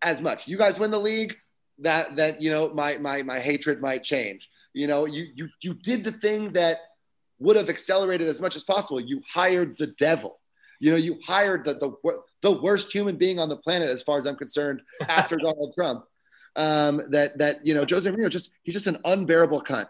as 0.00 0.20
much. 0.20 0.46
You 0.48 0.56
guys 0.56 0.78
win 0.78 0.90
the 0.90 1.00
league, 1.00 1.36
that 1.78 2.16
that 2.16 2.40
you 2.40 2.50
know 2.50 2.72
my 2.72 2.96
my 2.98 3.22
my 3.22 3.40
hatred 3.40 3.80
might 3.80 4.04
change. 4.04 4.48
You 4.72 4.86
know, 4.86 5.04
you 5.04 5.26
you 5.34 5.48
you 5.60 5.74
did 5.74 6.04
the 6.04 6.12
thing 6.12 6.52
that 6.52 6.78
would 7.38 7.56
have 7.56 7.68
accelerated 7.68 8.28
as 8.28 8.40
much 8.40 8.56
as 8.56 8.64
possible. 8.64 9.00
You 9.00 9.22
hired 9.28 9.76
the 9.76 9.88
devil. 9.88 10.38
You 10.82 10.90
know, 10.90 10.96
you 10.96 11.20
hired 11.24 11.64
the, 11.64 11.74
the, 11.74 12.20
the 12.40 12.60
worst 12.60 12.92
human 12.92 13.16
being 13.16 13.38
on 13.38 13.48
the 13.48 13.56
planet, 13.56 13.88
as 13.88 14.02
far 14.02 14.18
as 14.18 14.26
I'm 14.26 14.34
concerned, 14.34 14.82
after 15.08 15.36
Donald 15.46 15.72
Trump. 15.74 16.04
Um, 16.56 17.00
that 17.10 17.38
that 17.38 17.64
you 17.64 17.72
know, 17.72 17.86
Jose 17.88 18.10
Mourinho 18.10 18.28
just 18.28 18.50
he's 18.64 18.74
just 18.74 18.88
an 18.88 18.98
unbearable 19.04 19.62
cunt. 19.62 19.86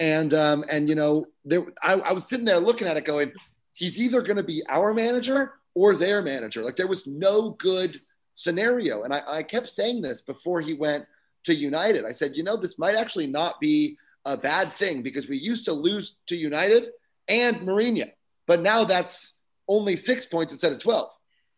And 0.00 0.34
um, 0.34 0.64
and 0.68 0.88
you 0.88 0.96
know, 0.96 1.26
there 1.44 1.64
I, 1.82 1.92
I 1.94 2.12
was 2.12 2.28
sitting 2.28 2.44
there 2.44 2.58
looking 2.58 2.88
at 2.88 2.96
it, 2.96 3.04
going, 3.04 3.32
he's 3.72 4.00
either 4.00 4.20
going 4.20 4.36
to 4.36 4.42
be 4.42 4.64
our 4.68 4.92
manager 4.92 5.52
or 5.76 5.94
their 5.94 6.22
manager. 6.22 6.64
Like 6.64 6.76
there 6.76 6.88
was 6.88 7.06
no 7.06 7.50
good 7.50 8.00
scenario. 8.34 9.04
And 9.04 9.14
I, 9.14 9.22
I 9.26 9.42
kept 9.44 9.68
saying 9.68 10.02
this 10.02 10.22
before 10.22 10.60
he 10.60 10.74
went 10.74 11.06
to 11.44 11.54
United. 11.54 12.04
I 12.04 12.12
said, 12.12 12.32
you 12.34 12.42
know, 12.42 12.56
this 12.56 12.80
might 12.80 12.96
actually 12.96 13.28
not 13.28 13.60
be 13.60 13.96
a 14.24 14.36
bad 14.36 14.74
thing 14.74 15.02
because 15.02 15.28
we 15.28 15.38
used 15.38 15.64
to 15.66 15.72
lose 15.72 16.16
to 16.26 16.36
United 16.36 16.88
and 17.28 17.58
Mourinho, 17.58 18.10
but 18.46 18.60
now 18.60 18.84
that's 18.84 19.34
only 19.68 19.96
six 19.96 20.26
points 20.26 20.52
instead 20.52 20.72
of 20.72 20.78
12. 20.78 21.10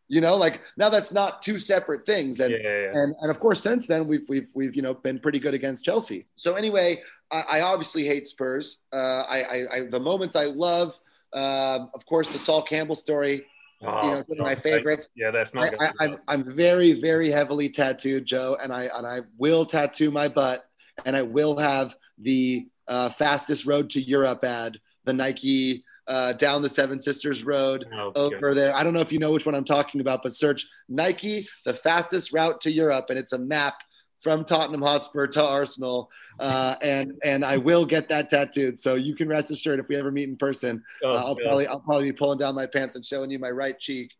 You 0.08 0.20
know, 0.20 0.36
like 0.36 0.60
now 0.76 0.90
that's 0.90 1.12
not 1.12 1.40
two 1.40 1.58
separate 1.58 2.04
things. 2.04 2.40
And, 2.40 2.52
yeah, 2.52 2.58
yeah. 2.58 2.90
and, 2.92 3.14
and 3.20 3.30
of 3.30 3.40
course, 3.40 3.62
since 3.62 3.86
then 3.86 4.06
we've, 4.06 4.28
we've, 4.28 4.48
we've, 4.52 4.76
you 4.76 4.82
know, 4.82 4.92
been 4.92 5.18
pretty 5.18 5.38
good 5.38 5.54
against 5.54 5.84
Chelsea. 5.84 6.26
So 6.36 6.54
anyway, 6.54 7.02
I, 7.30 7.44
I 7.50 7.60
obviously 7.62 8.04
hate 8.04 8.26
Spurs. 8.26 8.80
Uh, 8.92 9.22
I, 9.22 9.42
I, 9.42 9.62
I, 9.72 9.80
the 9.90 10.00
moments 10.00 10.36
I 10.36 10.44
love, 10.44 10.98
uh, 11.32 11.86
of 11.94 12.04
course, 12.04 12.28
the 12.28 12.38
Sol 12.38 12.62
Campbell 12.62 12.96
story, 12.96 13.46
Oh, 13.86 14.02
you 14.02 14.10
know, 14.12 14.18
it's 14.18 14.28
one 14.28 14.38
of 14.38 14.44
my 14.44 14.54
favorites. 14.54 15.08
yeah, 15.14 15.30
that's 15.30 15.52
not. 15.54 15.74
I, 15.80 15.86
I, 15.86 15.92
I'm 16.00 16.18
I'm 16.28 16.54
very 16.54 17.00
very 17.00 17.30
heavily 17.30 17.68
tattooed, 17.68 18.24
Joe, 18.24 18.56
and 18.62 18.72
I 18.72 18.88
and 18.94 19.06
I 19.06 19.20
will 19.36 19.66
tattoo 19.66 20.10
my 20.10 20.28
butt, 20.28 20.64
and 21.04 21.14
I 21.14 21.22
will 21.22 21.56
have 21.58 21.94
the 22.18 22.66
uh, 22.88 23.10
fastest 23.10 23.66
road 23.66 23.90
to 23.90 24.00
Europe 24.00 24.44
ad, 24.44 24.78
the 25.04 25.12
Nike 25.12 25.84
uh, 26.06 26.32
down 26.34 26.62
the 26.62 26.68
Seven 26.68 27.00
Sisters 27.00 27.44
Road 27.44 27.86
oh, 27.94 28.12
over 28.14 28.50
God. 28.50 28.56
there. 28.56 28.76
I 28.76 28.82
don't 28.82 28.92
know 28.92 29.00
if 29.00 29.12
you 29.12 29.18
know 29.18 29.32
which 29.32 29.46
one 29.46 29.54
I'm 29.54 29.64
talking 29.64 30.00
about, 30.00 30.22
but 30.22 30.34
search 30.34 30.66
Nike, 30.88 31.48
the 31.64 31.74
fastest 31.74 32.32
route 32.32 32.60
to 32.62 32.70
Europe, 32.70 33.06
and 33.08 33.18
it's 33.18 33.32
a 33.32 33.38
map 33.38 33.74
from 34.24 34.42
Tottenham 34.44 34.80
Hotspur 34.80 35.26
to 35.28 35.44
Arsenal, 35.44 36.10
uh, 36.40 36.76
and 36.80 37.12
and 37.22 37.44
I 37.44 37.58
will 37.58 37.84
get 37.84 38.08
that 38.08 38.30
tattooed. 38.30 38.78
So 38.78 38.94
you 38.94 39.14
can 39.14 39.28
rest 39.28 39.50
assured 39.50 39.78
if 39.78 39.86
we 39.88 39.96
ever 39.96 40.10
meet 40.10 40.28
in 40.28 40.36
person, 40.36 40.82
oh, 41.04 41.12
uh, 41.12 41.22
I'll 41.26 41.36
probably 41.36 41.66
I'll 41.66 41.80
probably 41.80 42.10
be 42.10 42.16
pulling 42.16 42.38
down 42.38 42.54
my 42.54 42.66
pants 42.66 42.96
and 42.96 43.04
showing 43.04 43.30
you 43.30 43.38
my 43.38 43.50
right 43.50 43.78
cheek. 43.78 44.12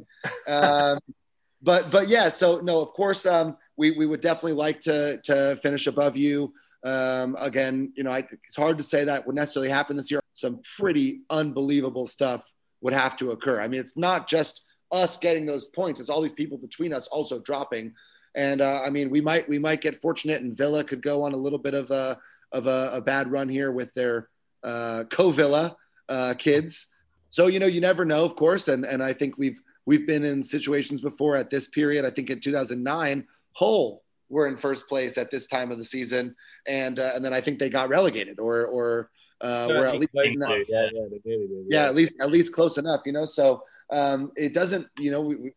Um, 0.47 0.99
but 1.62 1.90
but 1.90 2.09
yeah, 2.09 2.29
so 2.29 2.61
no, 2.61 2.81
of 2.81 2.92
course, 2.92 3.25
um, 3.25 3.57
we 3.77 3.92
we 3.92 4.07
would 4.07 4.20
definitely 4.20 4.53
like 4.53 4.79
to 4.81 5.20
to 5.23 5.57
finish 5.57 5.87
above 5.87 6.16
you. 6.16 6.53
Um, 6.85 7.35
again, 7.40 7.94
you 7.97 8.05
know, 8.05 8.11
I, 8.11 8.18
it's 8.47 8.57
hard 8.57 8.77
to 8.77 8.85
say 8.85 9.07
that 9.07 9.27
would 9.27 9.35
necessarily 9.35 9.70
happen 9.70 9.97
this 9.97 10.11
year. 10.11 10.20
Some 10.35 10.61
pretty 10.77 11.20
unbelievable 11.31 12.07
stuff 12.07 12.53
would 12.81 12.92
have 12.92 13.16
to 13.16 13.31
occur. 13.31 13.61
I 13.61 13.68
mean, 13.68 13.81
it's 13.81 13.97
not 13.97 14.29
just 14.29 14.62
us 14.92 15.16
getting 15.16 15.47
those 15.47 15.68
points; 15.68 16.01
it's 16.01 16.09
all 16.11 16.23
these 16.23 16.33
people 16.33 16.59
between 16.59 16.92
us 16.92 17.07
also 17.09 17.40
dropping. 17.40 17.94
And 18.37 18.61
uh, 18.61 18.83
I 18.85 18.90
mean, 18.90 19.11
we 19.11 19.20
might 19.20 19.49
we 19.49 19.59
might 19.59 19.81
get 19.81 20.03
fortunate, 20.03 20.42
and 20.42 20.57
Villa 20.57 20.85
could 20.85 21.03
go 21.03 21.23
on 21.23 21.33
a 21.33 21.37
little 21.37 21.59
bit 21.59 21.75
of 21.75 21.90
a 21.90 22.18
of 22.53 22.66
a, 22.66 22.90
a 22.94 23.01
bad 23.01 23.31
run 23.31 23.49
here 23.49 23.73
with 23.73 23.92
their 23.94 24.29
uh, 24.62 25.05
co-Villa 25.11 25.77
uh, 26.09 26.35
kids. 26.35 26.88
So 27.31 27.47
you 27.47 27.59
know, 27.59 27.66
you 27.66 27.81
never 27.81 28.05
know, 28.05 28.25
of 28.25 28.37
course. 28.37 28.68
And 28.68 28.85
and 28.85 29.03
I 29.03 29.12
think 29.12 29.38
we've 29.38 29.61
we've 29.87 30.07
been 30.07 30.25
in 30.25 30.42
situations 30.42 31.01
before 31.01 31.37
at 31.37 31.51
this 31.51 31.68
period. 31.68 32.05
I 32.05 32.11
think 32.11 32.31
in 32.31 32.40
2009, 32.40 33.27
Hull 33.53 34.03
were 34.29 34.49
in 34.49 34.57
first 34.57 34.88
place 34.88 35.18
at 35.18 35.31
this 35.31 35.47
time 35.47 35.70
of 35.70 35.79
the 35.79 35.85
season, 35.85 36.35
and 36.66 36.99
uh, 36.99 37.12
and 37.14 37.25
then 37.25 37.33
I 37.33 37.40
think 37.40 37.59
they 37.59 37.70
got 37.70 37.88
relegated 37.88 38.38
or 38.38 38.66
or 38.66 39.11
uh, 39.45 39.69
were 39.69 39.87
at 39.87 39.99
least 39.99 40.13
enough. 40.15 40.51
Yeah, 40.69 40.89
yeah, 40.93 41.03
they 41.11 41.21
yeah. 41.25 41.65
yeah, 41.69 41.87
at 41.87 41.95
least 41.95 42.15
at 42.21 42.31
least 42.31 42.53
close 42.53 42.79
enough, 42.79 43.03
you 43.05 43.13
know. 43.13 43.27
So 43.27 43.63
um, 43.91 44.33
it 44.37 44.55
doesn't, 44.55 44.87
you 44.99 45.11
know, 45.11 45.21
we, 45.21 45.37
we, 45.37 45.55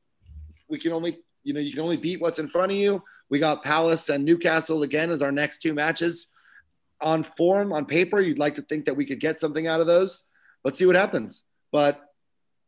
we 0.69 0.77
can 0.77 0.91
only 0.91 1.19
you 1.43 1.53
know 1.53 1.59
you 1.59 1.71
can 1.71 1.81
only 1.81 1.97
beat 1.97 2.21
what's 2.21 2.39
in 2.39 2.47
front 2.47 2.71
of 2.71 2.77
you. 2.77 3.01
We 3.29 3.39
got 3.39 3.63
Palace 3.63 4.09
and 4.09 4.25
Newcastle 4.25 4.83
again 4.83 5.09
as 5.09 5.21
our 5.21 5.31
next 5.31 5.61
two 5.61 5.73
matches. 5.73 6.27
On 6.99 7.23
form, 7.23 7.73
on 7.73 7.85
paper, 7.85 8.19
you'd 8.19 8.39
like 8.39 8.55
to 8.55 8.63
think 8.63 8.85
that 8.85 8.95
we 8.95 9.05
could 9.05 9.19
get 9.19 9.39
something 9.39 9.67
out 9.67 9.79
of 9.79 9.87
those. 9.87 10.23
Let's 10.63 10.79
see 10.79 10.85
what 10.87 10.95
happens. 10.95 11.43
But 11.71 12.01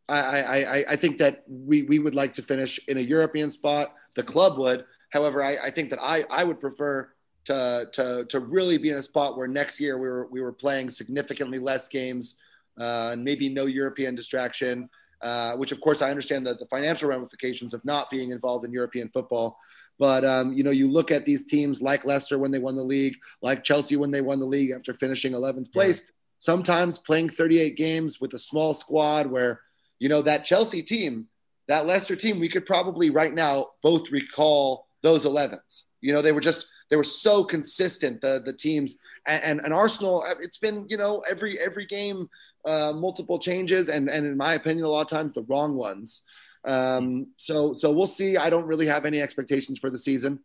I, 0.08 0.42
I, 0.42 0.86
I 0.90 0.96
think 0.96 1.18
that 1.18 1.44
we, 1.48 1.84
we 1.84 1.98
would 1.98 2.14
like 2.14 2.34
to 2.36 2.44
finish 2.44 2.80
in 2.88 2.98
a 2.98 3.02
European 3.02 3.52
spot. 3.52 3.96
The 4.16 4.24
club 4.24 4.60
would, 4.60 4.86
However, 5.10 5.44
I, 5.44 5.58
I 5.58 5.72
think 5.72 5.90
that 5.90 6.00
I, 6.02 6.24
I 6.30 6.44
would 6.44 6.60
prefer 6.60 7.10
to, 7.50 7.88
to, 7.94 8.26
to 8.26 8.40
really 8.40 8.78
be 8.78 8.92
in 8.92 8.98
a 8.98 9.04
spot 9.04 9.36
where 9.36 9.48
next 9.48 9.80
year 9.80 9.98
we 9.98 10.08
were, 10.08 10.28
we 10.30 10.40
were 10.40 10.52
playing 10.54 10.92
significantly 10.92 11.58
less 11.58 11.90
games, 11.90 12.36
uh, 12.78 13.16
maybe 13.18 13.50
no 13.50 13.66
European 13.66 14.14
distraction, 14.14 14.88
uh, 15.22 15.56
which 15.56 15.72
of 15.72 15.82
course 15.82 16.04
I 16.04 16.12
understand 16.12 16.46
that 16.46 16.60
the 16.60 16.68
financial 16.68 17.10
ramifications 17.10 17.74
of 17.74 17.84
not 17.84 18.12
being 18.12 18.30
involved 18.30 18.66
in 18.66 18.72
European 18.72 19.10
football. 19.10 19.58
But 19.98 20.24
um, 20.24 20.54
you 20.54 20.64
know, 20.64 20.70
you 20.70 20.88
look 20.88 21.10
at 21.10 21.26
these 21.26 21.44
teams 21.44 21.82
like 21.82 22.06
Leicester 22.06 22.38
when 22.38 22.52
they 22.52 22.60
won 22.60 22.76
the 22.76 22.84
league, 22.84 23.16
like 23.42 23.64
Chelsea 23.64 23.96
when 23.98 24.12
they 24.12 24.22
won 24.22 24.40
the 24.40 24.46
league 24.46 24.70
after 24.70 24.94
finishing 24.94 25.34
11th 25.34 25.74
place. 25.74 26.02
Yeah. 26.02 26.12
Sometimes 26.38 27.00
playing 27.00 27.30
38 27.30 27.76
games 27.76 28.22
with 28.22 28.34
a 28.34 28.40
small 28.40 28.74
squad, 28.74 29.28
where 29.28 29.60
you 29.98 30.08
know 30.08 30.22
that 30.22 30.46
Chelsea 30.46 30.84
team, 30.84 31.28
that 31.68 31.86
Leicester 31.86 32.16
team, 32.16 32.40
we 32.40 32.48
could 32.48 32.66
probably 32.66 33.10
right 33.10 33.34
now 33.34 33.72
both 33.82 34.10
recall 34.12 34.88
those 35.02 35.26
11s. 35.26 35.84
You 36.00 36.14
know, 36.14 36.22
they 36.22 36.32
were 36.32 36.40
just 36.40 36.66
they 36.90 36.96
were 36.96 37.04
so 37.04 37.44
consistent 37.44 38.22
the 38.22 38.42
the 38.46 38.54
teams 38.54 38.96
and, 39.28 39.44
and, 39.44 39.62
and 39.62 39.74
Arsenal. 39.74 40.26
It's 40.40 40.58
been 40.58 40.86
you 40.90 40.98
know 40.98 41.24
every 41.30 41.60
every 41.60 41.86
game 41.86 42.30
uh, 42.66 42.94
multiple 42.94 43.40
changes 43.40 43.90
and 43.90 44.10
and 44.10 44.26
in 44.26 44.38
my 44.38 44.56
opinion 44.56 44.86
a 44.86 44.90
lot 44.90 45.02
of 45.02 45.10
times 45.10 45.34
the 45.34 45.44
wrong 45.44 45.76
ones. 45.76 46.24
Um, 46.66 47.28
so 47.38 47.74
so 47.74 47.92
we'll 47.92 48.08
see. 48.08 48.38
I 48.38 48.50
don't 48.50 48.66
really 48.66 48.88
have 48.88 49.06
any 49.06 49.22
expectations 49.22 49.80
for 49.80 49.90
the 49.90 49.98
season. 49.98 50.40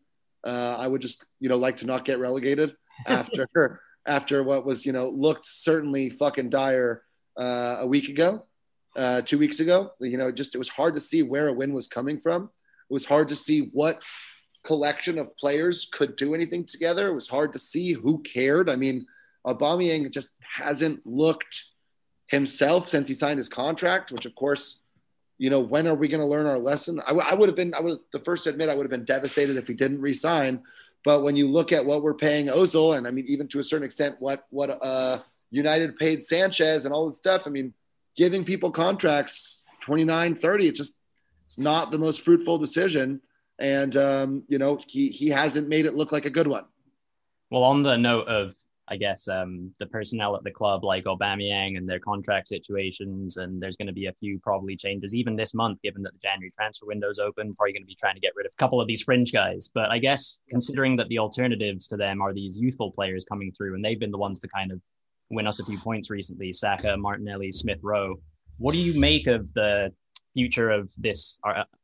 Uh, 0.44 0.76
I 0.78 0.86
would 0.86 1.00
just 1.00 1.24
you 1.40 1.48
know 1.48 1.56
like 1.56 1.78
to 1.78 1.86
not 1.86 2.04
get 2.04 2.18
relegated 2.18 2.76
after 3.06 3.80
after 4.06 4.42
what 4.42 4.66
was 4.66 4.84
you 4.86 4.92
know 4.92 5.08
looked 5.08 5.46
certainly 5.46 6.10
fucking 6.10 6.50
dire 6.50 7.02
uh, 7.36 7.78
a 7.80 7.86
week 7.86 8.08
ago, 8.08 8.44
uh, 8.96 9.22
two 9.22 9.38
weeks 9.38 9.60
ago. 9.60 9.90
You 10.00 10.18
know, 10.18 10.30
just 10.30 10.54
it 10.54 10.58
was 10.58 10.68
hard 10.68 10.94
to 10.94 11.00
see 11.00 11.22
where 11.22 11.48
a 11.48 11.52
win 11.52 11.72
was 11.72 11.88
coming 11.88 12.20
from. 12.20 12.50
It 12.90 12.92
was 12.92 13.04
hard 13.04 13.30
to 13.30 13.36
see 13.36 13.70
what 13.72 14.02
collection 14.64 15.18
of 15.18 15.36
players 15.36 15.88
could 15.92 16.16
do 16.16 16.34
anything 16.34 16.64
together. 16.64 17.08
It 17.08 17.14
was 17.14 17.28
hard 17.28 17.52
to 17.52 17.58
see 17.58 17.92
who 17.92 18.22
cared. 18.22 18.68
I 18.68 18.76
mean, 18.76 19.06
Aubameyang 19.46 20.10
just 20.10 20.28
hasn't 20.40 21.06
looked 21.06 21.64
himself 22.28 22.88
since 22.88 23.06
he 23.06 23.14
signed 23.14 23.38
his 23.38 23.48
contract, 23.48 24.10
which 24.10 24.26
of 24.26 24.34
course, 24.34 24.80
you 25.36 25.50
know, 25.50 25.60
when 25.60 25.86
are 25.86 25.94
we 25.94 26.08
going 26.08 26.20
to 26.20 26.26
learn 26.26 26.46
our 26.46 26.58
lesson? 26.58 27.00
I, 27.00 27.08
w- 27.08 27.26
I 27.28 27.34
would 27.34 27.48
have 27.48 27.56
been, 27.56 27.74
I 27.74 27.80
was 27.80 27.98
the 28.12 28.20
first 28.20 28.44
to 28.44 28.50
admit 28.50 28.68
I 28.68 28.74
would 28.74 28.84
have 28.84 28.90
been 28.90 29.04
devastated 29.04 29.56
if 29.56 29.66
he 29.66 29.74
didn't 29.74 30.00
resign. 30.00 30.62
But 31.04 31.22
when 31.22 31.36
you 31.36 31.48
look 31.48 31.70
at 31.70 31.84
what 31.84 32.02
we're 32.02 32.14
paying 32.14 32.46
Ozil, 32.46 32.96
and 32.96 33.06
I 33.06 33.10
mean, 33.10 33.26
even 33.28 33.46
to 33.48 33.58
a 33.58 33.64
certain 33.64 33.84
extent, 33.84 34.16
what 34.20 34.46
what 34.50 34.70
uh, 34.82 35.20
United 35.50 35.96
paid 35.96 36.22
Sanchez 36.22 36.86
and 36.86 36.94
all 36.94 37.08
that 37.08 37.18
stuff, 37.18 37.42
I 37.44 37.50
mean, 37.50 37.74
giving 38.16 38.42
people 38.42 38.70
contracts 38.70 39.62
29, 39.80 40.36
30, 40.36 40.68
it's 40.68 40.78
just 40.78 40.94
it's 41.44 41.58
not 41.58 41.90
the 41.90 41.98
most 41.98 42.22
fruitful 42.22 42.56
decision. 42.56 43.20
And 43.58 43.96
um, 43.96 44.44
you 44.48 44.58
know, 44.58 44.78
he 44.86 45.08
he 45.08 45.28
hasn't 45.28 45.68
made 45.68 45.86
it 45.86 45.94
look 45.94 46.12
like 46.12 46.24
a 46.24 46.30
good 46.30 46.46
one. 46.46 46.64
Well, 47.50 47.62
on 47.62 47.82
the 47.82 47.96
note 47.96 48.26
of 48.26 48.54
I 48.88 48.96
guess 48.96 49.28
um, 49.28 49.72
the 49.78 49.86
personnel 49.86 50.36
at 50.36 50.44
the 50.44 50.50
club, 50.50 50.84
like 50.84 51.04
Aubameyang 51.04 51.78
and 51.78 51.88
their 51.88 51.98
contract 51.98 52.48
situations, 52.48 53.38
and 53.38 53.62
there's 53.62 53.76
going 53.76 53.86
to 53.86 53.94
be 53.94 54.06
a 54.06 54.12
few 54.12 54.38
probably 54.38 54.76
changes 54.76 55.14
even 55.14 55.36
this 55.36 55.54
month, 55.54 55.80
given 55.82 56.02
that 56.02 56.12
the 56.12 56.18
January 56.18 56.50
transfer 56.50 56.84
window 56.86 57.08
is 57.08 57.18
open. 57.18 57.54
Probably 57.54 57.72
going 57.72 57.82
to 57.82 57.86
be 57.86 57.94
trying 57.94 58.14
to 58.14 58.20
get 58.20 58.32
rid 58.36 58.46
of 58.46 58.52
a 58.52 58.60
couple 58.60 58.80
of 58.80 58.86
these 58.86 59.02
fringe 59.02 59.32
guys. 59.32 59.70
But 59.72 59.90
I 59.90 59.98
guess 59.98 60.40
considering 60.50 60.96
that 60.96 61.08
the 61.08 61.18
alternatives 61.18 61.86
to 61.88 61.96
them 61.96 62.20
are 62.20 62.34
these 62.34 62.60
youthful 62.60 62.90
players 62.90 63.24
coming 63.24 63.52
through, 63.52 63.74
and 63.74 63.84
they've 63.84 64.00
been 64.00 64.10
the 64.10 64.18
ones 64.18 64.38
to 64.40 64.48
kind 64.48 64.70
of 64.70 64.80
win 65.30 65.46
us 65.46 65.60
a 65.60 65.64
few 65.64 65.78
points 65.78 66.10
recently, 66.10 66.52
Saka, 66.52 66.96
Martinelli, 66.96 67.52
Smith 67.52 67.78
Rowe. 67.82 68.16
What 68.58 68.72
do 68.72 68.78
you 68.78 68.98
make 69.00 69.26
of 69.26 69.52
the 69.54 69.92
future 70.34 70.70
of 70.70 70.92
this 70.98 71.38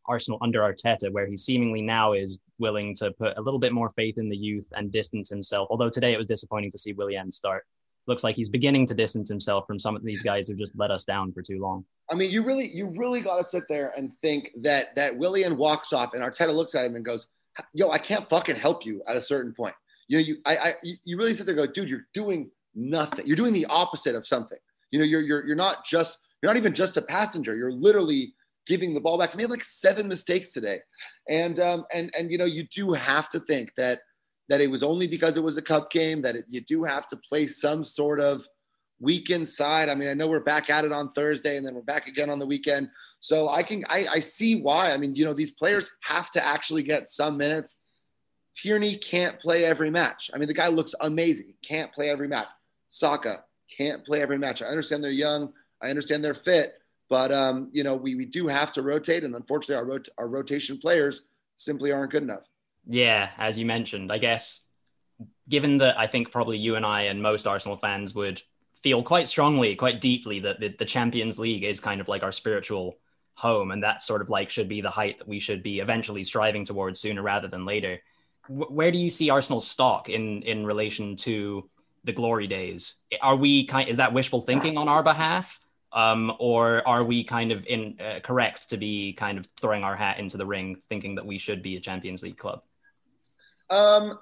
Arsenal 0.07 0.39
under 0.43 0.61
Arteta, 0.61 1.11
where 1.11 1.27
he 1.27 1.37
seemingly 1.37 1.81
now 1.81 2.13
is 2.13 2.39
willing 2.59 2.95
to 2.97 3.11
put 3.13 3.37
a 3.39 3.41
little 3.41 3.61
bit 3.61 3.73
more 3.73 3.89
faith 3.91 4.19
in 4.19 4.29
the 4.29 4.37
youth 4.37 4.69
and 4.73 4.93
distance 4.93 5.31
himself. 5.31 5.69
Although 5.71 5.89
today 5.89 6.13
it 6.13 6.19
was 6.19 6.27
disappointing 6.27 6.71
to 6.73 6.79
see 6.79 6.93
Willian 6.93 7.31
start. 7.31 7.65
Looks 8.07 8.25
like 8.25 8.35
he's 8.35 8.49
beginning 8.49 8.87
to 8.87 8.95
distance 8.95 9.29
himself 9.29 9.67
from 9.67 9.79
some 9.79 9.95
of 9.95 10.03
these 10.03 10.23
guys 10.23 10.49
who 10.49 10.55
just 10.57 10.73
let 10.77 10.91
us 10.91 11.05
down 11.05 11.33
for 11.33 11.43
too 11.43 11.61
long. 11.61 11.85
I 12.11 12.15
mean, 12.15 12.31
you 12.31 12.43
really, 12.43 12.69
you 12.69 12.87
really 12.87 13.21
got 13.21 13.41
to 13.41 13.49
sit 13.49 13.65
there 13.69 13.93
and 13.97 14.13
think 14.21 14.51
that 14.63 14.95
that 14.97 15.17
Willian 15.17 15.57
walks 15.57 15.93
off 15.93 16.15
and 16.15 16.23
Arteta 16.23 16.55
looks 16.55 16.75
at 16.75 16.85
him 16.87 16.97
and 16.97 17.05
goes, 17.05 17.29
"Yo, 17.73 17.91
I 17.91 17.99
can't 17.99 18.29
fucking 18.29 18.57
help 18.57 18.85
you." 18.85 19.03
At 19.07 19.17
a 19.17 19.23
certain 19.23 19.53
point, 19.53 19.75
you 20.09 20.19
know, 20.19 20.25
you, 20.25 20.39
I, 20.45 20.57
I, 20.57 20.75
you 21.05 21.17
really 21.17 21.35
sit 21.35 21.47
there 21.47 21.57
and 21.57 21.67
go, 21.67 21.73
"Dude, 21.73 21.89
you're 21.89 22.07
doing 22.15 22.51
nothing. 22.75 23.27
You're 23.27 23.37
doing 23.37 23.53
the 23.53 23.67
opposite 23.67 24.15
of 24.15 24.27
something. 24.27 24.59
You 24.91 24.99
know, 24.99 25.05
you're, 25.05 25.21
you're, 25.21 25.47
you're 25.47 25.57
not 25.57 25.85
just, 25.85 26.19
you're 26.43 26.51
not 26.51 26.57
even 26.57 26.75
just 26.75 26.97
a 26.97 27.03
passenger. 27.03 27.55
You're 27.55 27.73
literally 27.73 28.35
giving 28.67 28.95
the 28.95 29.01
ball 29.01 29.19
back. 29.19 29.31
He 29.31 29.37
made 29.37 29.51
like 29.51 29.65
seven 29.65 30.09
mistakes 30.09 30.53
today, 30.53 30.81
and 31.29 31.59
um, 31.61 31.85
and 31.93 32.11
and 32.17 32.31
you 32.31 32.39
know 32.39 32.45
you 32.45 32.65
do 32.75 32.93
have 32.93 33.29
to 33.31 33.41
think 33.41 33.73
that 33.77 34.01
that 34.49 34.61
it 34.61 34.71
was 34.71 34.83
only 34.83 35.07
because 35.07 35.37
it 35.37 35.43
was 35.43 35.57
a 35.57 35.63
cup 35.63 35.91
game 35.91 36.23
that 36.23 36.37
it, 36.37 36.45
you 36.49 36.61
do 36.63 36.83
have 36.85 37.07
to 37.09 37.17
play 37.17 37.47
some 37.47 37.85
sort 37.85 38.21
of 38.21 38.47
weekend 39.01 39.49
side. 39.49 39.89
I 39.89 39.95
mean, 39.95 40.09
I 40.09 40.15
know 40.15 40.29
we're 40.29 40.41
back 40.41 40.71
at 40.71 40.85
it 40.85 40.93
on 40.93 41.13
Thursday, 41.13 41.57
and 41.57 41.67
then 41.67 41.75
we're 41.75 41.83
back 41.83 42.07
again 42.07 42.31
on 42.31 42.39
the 42.39 42.47
weekend. 42.47 42.91
So 43.21 43.49
I 43.49 43.63
can 43.63 43.85
I, 43.89 44.07
I 44.07 44.21
see 44.21 44.61
why. 44.61 44.93
I 44.93 44.97
mean, 44.97 45.15
you 45.15 45.25
know, 45.25 45.35
these 45.35 45.53
players 45.53 45.91
have 46.03 46.31
to 46.33 46.45
actually 46.45 46.83
get 46.83 47.09
some 47.09 47.37
minutes. 47.37 47.79
Tierney 48.55 48.97
can't 48.97 49.39
play 49.39 49.65
every 49.65 49.91
match. 49.91 50.31
I 50.35 50.39
mean, 50.39 50.49
the 50.49 50.55
guy 50.55 50.69
looks 50.69 50.95
amazing. 51.01 51.55
Can't 51.63 51.93
play 51.93 52.11
every 52.11 52.29
match. 52.29 52.49
Saka 52.89 53.45
can't 53.77 54.05
play 54.05 54.21
every 54.21 54.39
match. 54.39 54.63
I 54.63 54.67
understand 54.67 55.03
they're 55.03 55.11
young. 55.11 55.53
I 55.83 55.89
understand 55.89 56.25
they're 56.25 56.35
fit. 56.35 56.75
But 57.11 57.33
um, 57.33 57.69
you 57.73 57.83
know, 57.83 57.97
we, 57.97 58.15
we 58.15 58.25
do 58.25 58.47
have 58.47 58.73
to 58.73 58.83
rotate, 58.83 59.25
and 59.25 59.35
unfortunately, 59.35 59.75
our 59.75 59.85
rot- 59.85 60.09
our 60.17 60.29
rotation 60.29 60.79
players 60.79 61.23
simply 61.57 61.93
aren't 61.93 62.13
good 62.13 62.23
enough. 62.23 62.45
Yeah, 62.89 63.31
as 63.37 63.59
you 63.59 63.67
mentioned, 63.67 64.11
I 64.11 64.19
guess 64.19 64.67
given 65.49 65.77
that 65.79 65.99
I 65.99 66.07
think 66.07 66.31
probably 66.31 66.57
you 66.57 66.77
and 66.77 66.87
I 66.87 67.03
and 67.03 67.21
most 67.21 67.47
Arsenal 67.47 67.77
fans 67.77 68.15
would 68.15 68.41
feel 68.73 69.03
quite 69.03 69.29
strongly, 69.29 69.75
quite 69.75 70.01
deeply 70.01 70.41
that 70.41 70.61
the, 70.61 70.69
the 70.79 70.85
Champions 70.85 71.39
League 71.39 71.65
is 71.65 71.81
kind 71.81 72.01
of 72.01 72.09
like 72.09 72.23
our 72.23 72.33
spiritual 72.33 72.99
home, 73.35 73.73
and 73.73 73.83
that 73.83 74.03
sort 74.03 74.23
of 74.23 74.31
like 74.31 74.49
should 74.49 74.69
be 74.69 74.81
the 74.81 74.89
height 74.89 75.19
that 75.19 75.29
we 75.29 75.41
should 75.41 75.63
be 75.63 75.81
eventually 75.81 76.23
striving 76.23 76.65
towards 76.65 77.01
sooner 77.01 77.23
rather 77.23 77.49
than 77.49 77.67
later. 77.67 78.01
W- 78.49 78.73
where 78.73 78.93
do 78.93 78.99
you 78.99 79.11
see 79.11 79.31
Arsenal's 79.31 79.67
stock 79.67 80.09
in 80.09 80.43
in 80.43 80.65
relation 80.65 81.17
to 81.17 81.69
the 82.05 82.13
glory 82.13 82.47
days? 82.47 82.95
Are 83.21 83.37
we 83.37 83.65
kind? 83.65 83.89
Is 83.89 83.97
that 83.97 84.13
wishful 84.13 84.41
thinking 84.41 84.79
on 84.79 84.89
our 84.89 85.03
behalf? 85.03 85.59
Um, 85.93 86.33
or 86.39 86.87
are 86.87 87.03
we 87.03 87.25
kind 87.25 87.51
of 87.51 87.67
in 87.67 87.97
uh, 88.01 88.21
correct 88.21 88.71
to 88.71 88.77
be 88.77 89.13
kind 89.13 89.39
of 89.39 89.49
throwing 89.61 89.83
our 89.83 89.97
hat 89.97 90.19
into 90.19 90.37
the 90.37 90.47
ring, 90.47 90.77
thinking 90.77 91.17
that 91.17 91.27
we 91.27 91.37
should 91.37 91.63
be 91.63 91.77
a 91.77 91.81
Champions 91.81 92.23
League 92.23 92.37
club? 92.37 92.63
Um, 93.71 94.19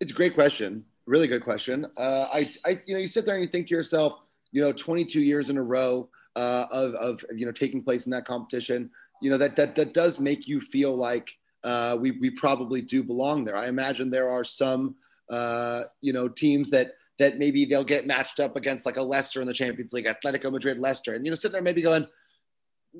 it's 0.00 0.12
a 0.12 0.14
great 0.14 0.34
question, 0.34 0.84
really 1.06 1.26
good 1.26 1.44
question. 1.44 1.86
Uh, 1.98 2.26
I, 2.32 2.50
I, 2.64 2.80
you 2.86 2.94
know, 2.94 3.00
you 3.00 3.08
sit 3.08 3.26
there 3.26 3.34
and 3.34 3.44
you 3.44 3.50
think 3.50 3.66
to 3.68 3.74
yourself, 3.74 4.20
you 4.52 4.62
know, 4.62 4.72
22 4.72 5.20
years 5.20 5.50
in 5.50 5.58
a 5.58 5.62
row 5.62 6.08
uh, 6.36 6.66
of, 6.70 6.94
of, 6.94 7.24
you 7.34 7.44
know, 7.44 7.52
taking 7.52 7.82
place 7.82 8.06
in 8.06 8.10
that 8.12 8.24
competition, 8.24 8.90
you 9.20 9.30
know, 9.30 9.36
that 9.36 9.56
that 9.56 9.74
that 9.74 9.92
does 9.92 10.18
make 10.18 10.48
you 10.48 10.60
feel 10.60 10.96
like 10.96 11.36
uh, 11.64 11.96
we 12.00 12.12
we 12.12 12.30
probably 12.30 12.80
do 12.80 13.02
belong 13.02 13.44
there. 13.44 13.56
I 13.56 13.68
imagine 13.68 14.10
there 14.10 14.30
are 14.30 14.44
some, 14.44 14.96
uh, 15.28 15.84
you 16.00 16.12
know, 16.12 16.28
teams 16.28 16.70
that 16.70 16.94
that 17.20 17.38
maybe 17.38 17.66
they'll 17.66 17.84
get 17.84 18.06
matched 18.06 18.40
up 18.40 18.56
against 18.56 18.86
like 18.86 18.96
a 18.96 19.02
Leicester 19.02 19.42
in 19.42 19.46
the 19.46 19.52
Champions 19.52 19.92
League, 19.92 20.06
Atletico 20.06 20.50
Madrid, 20.50 20.78
Leicester, 20.78 21.14
and 21.14 21.24
you 21.24 21.30
know, 21.30 21.36
sit 21.36 21.52
there 21.52 21.60
maybe 21.60 21.82
going, 21.82 22.06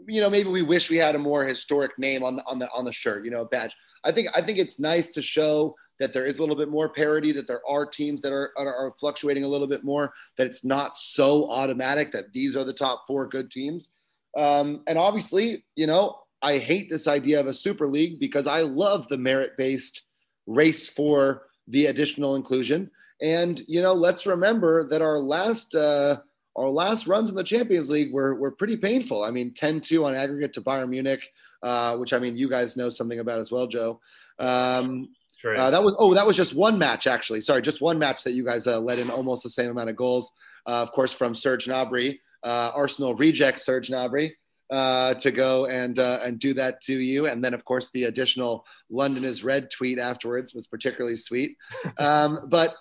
you 0.06 0.20
know, 0.20 0.28
maybe 0.28 0.50
we 0.50 0.60
wish 0.60 0.90
we 0.90 0.98
had 0.98 1.14
a 1.14 1.18
more 1.18 1.42
historic 1.42 1.98
name 1.98 2.22
on 2.22 2.36
the 2.36 2.44
on 2.44 2.58
the 2.58 2.68
on 2.72 2.84
the 2.84 2.92
shirt, 2.92 3.24
you 3.24 3.30
know, 3.30 3.46
badge. 3.46 3.72
I 4.04 4.12
think 4.12 4.28
I 4.34 4.42
think 4.42 4.58
it's 4.58 4.78
nice 4.78 5.08
to 5.10 5.22
show 5.22 5.74
that 5.98 6.12
there 6.12 6.26
is 6.26 6.38
a 6.38 6.42
little 6.42 6.56
bit 6.56 6.68
more 6.68 6.90
parity, 6.90 7.32
that 7.32 7.46
there 7.46 7.62
are 7.68 7.84
teams 7.86 8.20
that 8.20 8.32
are, 8.32 8.52
are, 8.56 8.74
are 8.74 8.94
fluctuating 9.00 9.44
a 9.44 9.48
little 9.48 9.66
bit 9.66 9.84
more, 9.84 10.12
that 10.36 10.46
it's 10.46 10.64
not 10.64 10.94
so 10.94 11.50
automatic 11.50 12.12
that 12.12 12.32
these 12.32 12.56
are 12.56 12.64
the 12.64 12.72
top 12.72 13.04
four 13.06 13.26
good 13.26 13.50
teams. 13.50 13.90
Um, 14.36 14.82
and 14.86 14.98
obviously, 14.98 15.64
you 15.76 15.86
know, 15.86 16.20
I 16.42 16.58
hate 16.58 16.88
this 16.88 17.06
idea 17.06 17.40
of 17.40 17.46
a 17.46 17.54
super 17.54 17.86
league 17.86 18.18
because 18.18 18.46
I 18.46 18.62
love 18.62 19.08
the 19.08 19.18
merit 19.18 19.52
based 19.58 20.02
race 20.46 20.88
for 20.88 21.48
the 21.68 21.86
additional 21.86 22.34
inclusion. 22.34 22.90
And 23.22 23.62
you 23.66 23.82
know, 23.82 23.92
let's 23.92 24.26
remember 24.26 24.84
that 24.88 25.02
our 25.02 25.18
last 25.18 25.74
uh, 25.74 26.18
our 26.56 26.68
last 26.68 27.06
runs 27.06 27.28
in 27.28 27.36
the 27.36 27.44
Champions 27.44 27.90
League 27.90 28.12
were 28.12 28.34
were 28.34 28.50
pretty 28.50 28.76
painful. 28.76 29.22
I 29.22 29.30
mean, 29.30 29.52
10-2 29.52 30.04
on 30.04 30.14
aggregate 30.14 30.52
to 30.54 30.62
Bayern 30.62 30.88
Munich, 30.88 31.28
uh, 31.62 31.96
which 31.96 32.12
I 32.12 32.18
mean, 32.18 32.36
you 32.36 32.48
guys 32.48 32.76
know 32.76 32.90
something 32.90 33.20
about 33.20 33.40
as 33.40 33.50
well, 33.50 33.66
Joe. 33.66 34.00
Um, 34.38 35.10
Sure. 35.40 35.56
Uh, 35.56 35.70
that 35.70 35.82
was 35.82 35.94
oh, 35.98 36.12
that 36.12 36.26
was 36.26 36.36
just 36.36 36.54
one 36.54 36.76
match 36.76 37.06
actually. 37.06 37.40
Sorry, 37.40 37.62
just 37.62 37.80
one 37.80 37.98
match 37.98 38.24
that 38.24 38.32
you 38.32 38.44
guys 38.44 38.66
uh, 38.66 38.78
let 38.78 38.98
in 38.98 39.08
almost 39.08 39.42
the 39.42 39.48
same 39.48 39.70
amount 39.70 39.88
of 39.88 39.96
goals. 39.96 40.30
Uh, 40.66 40.82
of 40.82 40.92
course, 40.92 41.14
from 41.14 41.34
Serge 41.34 41.64
Gnabry, 41.64 42.18
uh, 42.42 42.72
Arsenal 42.74 43.14
reject 43.14 43.58
Serge 43.58 43.88
Gnabry 43.88 44.32
uh, 44.68 45.14
to 45.14 45.30
go 45.30 45.64
and 45.64 45.98
uh, 45.98 46.20
and 46.22 46.38
do 46.38 46.52
that 46.52 46.82
to 46.82 46.92
you, 46.92 47.24
and 47.24 47.42
then 47.42 47.54
of 47.54 47.64
course 47.64 47.88
the 47.94 48.04
additional 48.04 48.66
London 48.90 49.24
is 49.24 49.42
red 49.42 49.70
tweet 49.70 49.98
afterwards 49.98 50.52
was 50.52 50.66
particularly 50.66 51.16
sweet. 51.16 51.56
Um, 51.98 52.40
but 52.48 52.74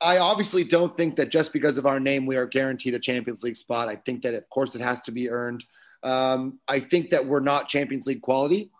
I 0.00 0.18
obviously 0.18 0.64
don't 0.64 0.96
think 0.96 1.16
that 1.16 1.30
just 1.30 1.52
because 1.52 1.78
of 1.78 1.86
our 1.86 1.98
name 1.98 2.26
we 2.26 2.36
are 2.36 2.46
guaranteed 2.46 2.94
a 2.94 2.98
Champions 2.98 3.42
League 3.42 3.56
spot. 3.56 3.88
I 3.88 3.96
think 3.96 4.22
that 4.22 4.34
of 4.34 4.48
course 4.50 4.74
it 4.74 4.80
has 4.80 5.00
to 5.02 5.12
be 5.12 5.30
earned. 5.30 5.64
Um, 6.02 6.58
I 6.68 6.80
think 6.80 7.10
that 7.10 7.24
we're 7.24 7.40
not 7.40 7.68
Champions 7.68 8.06
League 8.06 8.22
quality, 8.22 8.70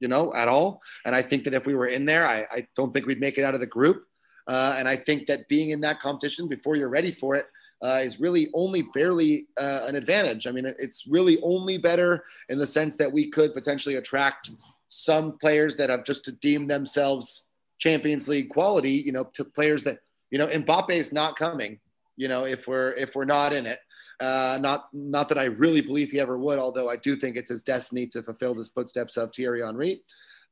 you 0.00 0.08
know, 0.08 0.34
at 0.34 0.48
all. 0.48 0.82
And 1.04 1.14
I 1.14 1.22
think 1.22 1.44
that 1.44 1.54
if 1.54 1.66
we 1.66 1.74
were 1.74 1.86
in 1.86 2.04
there, 2.04 2.26
I, 2.26 2.40
I 2.50 2.66
don't 2.76 2.92
think 2.92 3.06
we'd 3.06 3.20
make 3.20 3.38
it 3.38 3.44
out 3.44 3.54
of 3.54 3.60
the 3.60 3.66
group. 3.66 4.04
Uh, 4.46 4.74
and 4.76 4.88
I 4.88 4.96
think 4.96 5.26
that 5.28 5.48
being 5.48 5.70
in 5.70 5.80
that 5.82 6.00
competition 6.00 6.48
before 6.48 6.76
you're 6.76 6.88
ready 6.88 7.12
for 7.12 7.34
it 7.34 7.46
uh, 7.82 8.00
is 8.02 8.20
really 8.20 8.48
only 8.54 8.82
barely 8.92 9.46
uh, 9.56 9.84
an 9.86 9.94
advantage. 9.94 10.46
I 10.46 10.50
mean, 10.50 10.66
it's 10.78 11.06
really 11.06 11.38
only 11.42 11.78
better 11.78 12.24
in 12.48 12.58
the 12.58 12.66
sense 12.66 12.96
that 12.96 13.10
we 13.10 13.30
could 13.30 13.54
potentially 13.54 13.96
attract 13.96 14.50
some 14.88 15.38
players 15.38 15.76
that 15.76 15.90
have 15.90 16.04
just 16.04 16.24
to 16.24 16.32
deem 16.32 16.66
themselves 16.66 17.44
Champions 17.78 18.28
League 18.28 18.50
quality, 18.50 18.92
you 18.92 19.12
know, 19.12 19.24
to 19.34 19.44
players 19.44 19.84
that 19.84 19.98
you 20.34 20.38
know, 20.38 20.48
Mbappe 20.48 20.90
is 20.90 21.12
not 21.12 21.36
coming. 21.36 21.78
You 22.16 22.26
know, 22.26 22.44
if 22.44 22.66
we're 22.66 22.90
if 22.94 23.14
we're 23.14 23.24
not 23.24 23.52
in 23.52 23.66
it, 23.66 23.78
uh, 24.18 24.58
not 24.60 24.88
not 24.92 25.28
that 25.28 25.38
I 25.38 25.44
really 25.44 25.80
believe 25.80 26.10
he 26.10 26.18
ever 26.18 26.36
would, 26.36 26.58
although 26.58 26.90
I 26.90 26.96
do 26.96 27.14
think 27.14 27.36
it's 27.36 27.52
his 27.52 27.62
destiny 27.62 28.08
to 28.08 28.20
fulfill 28.20 28.52
the 28.52 28.68
footsteps 28.74 29.16
of 29.16 29.32
Thierry 29.32 29.62
Henry. 29.64 30.02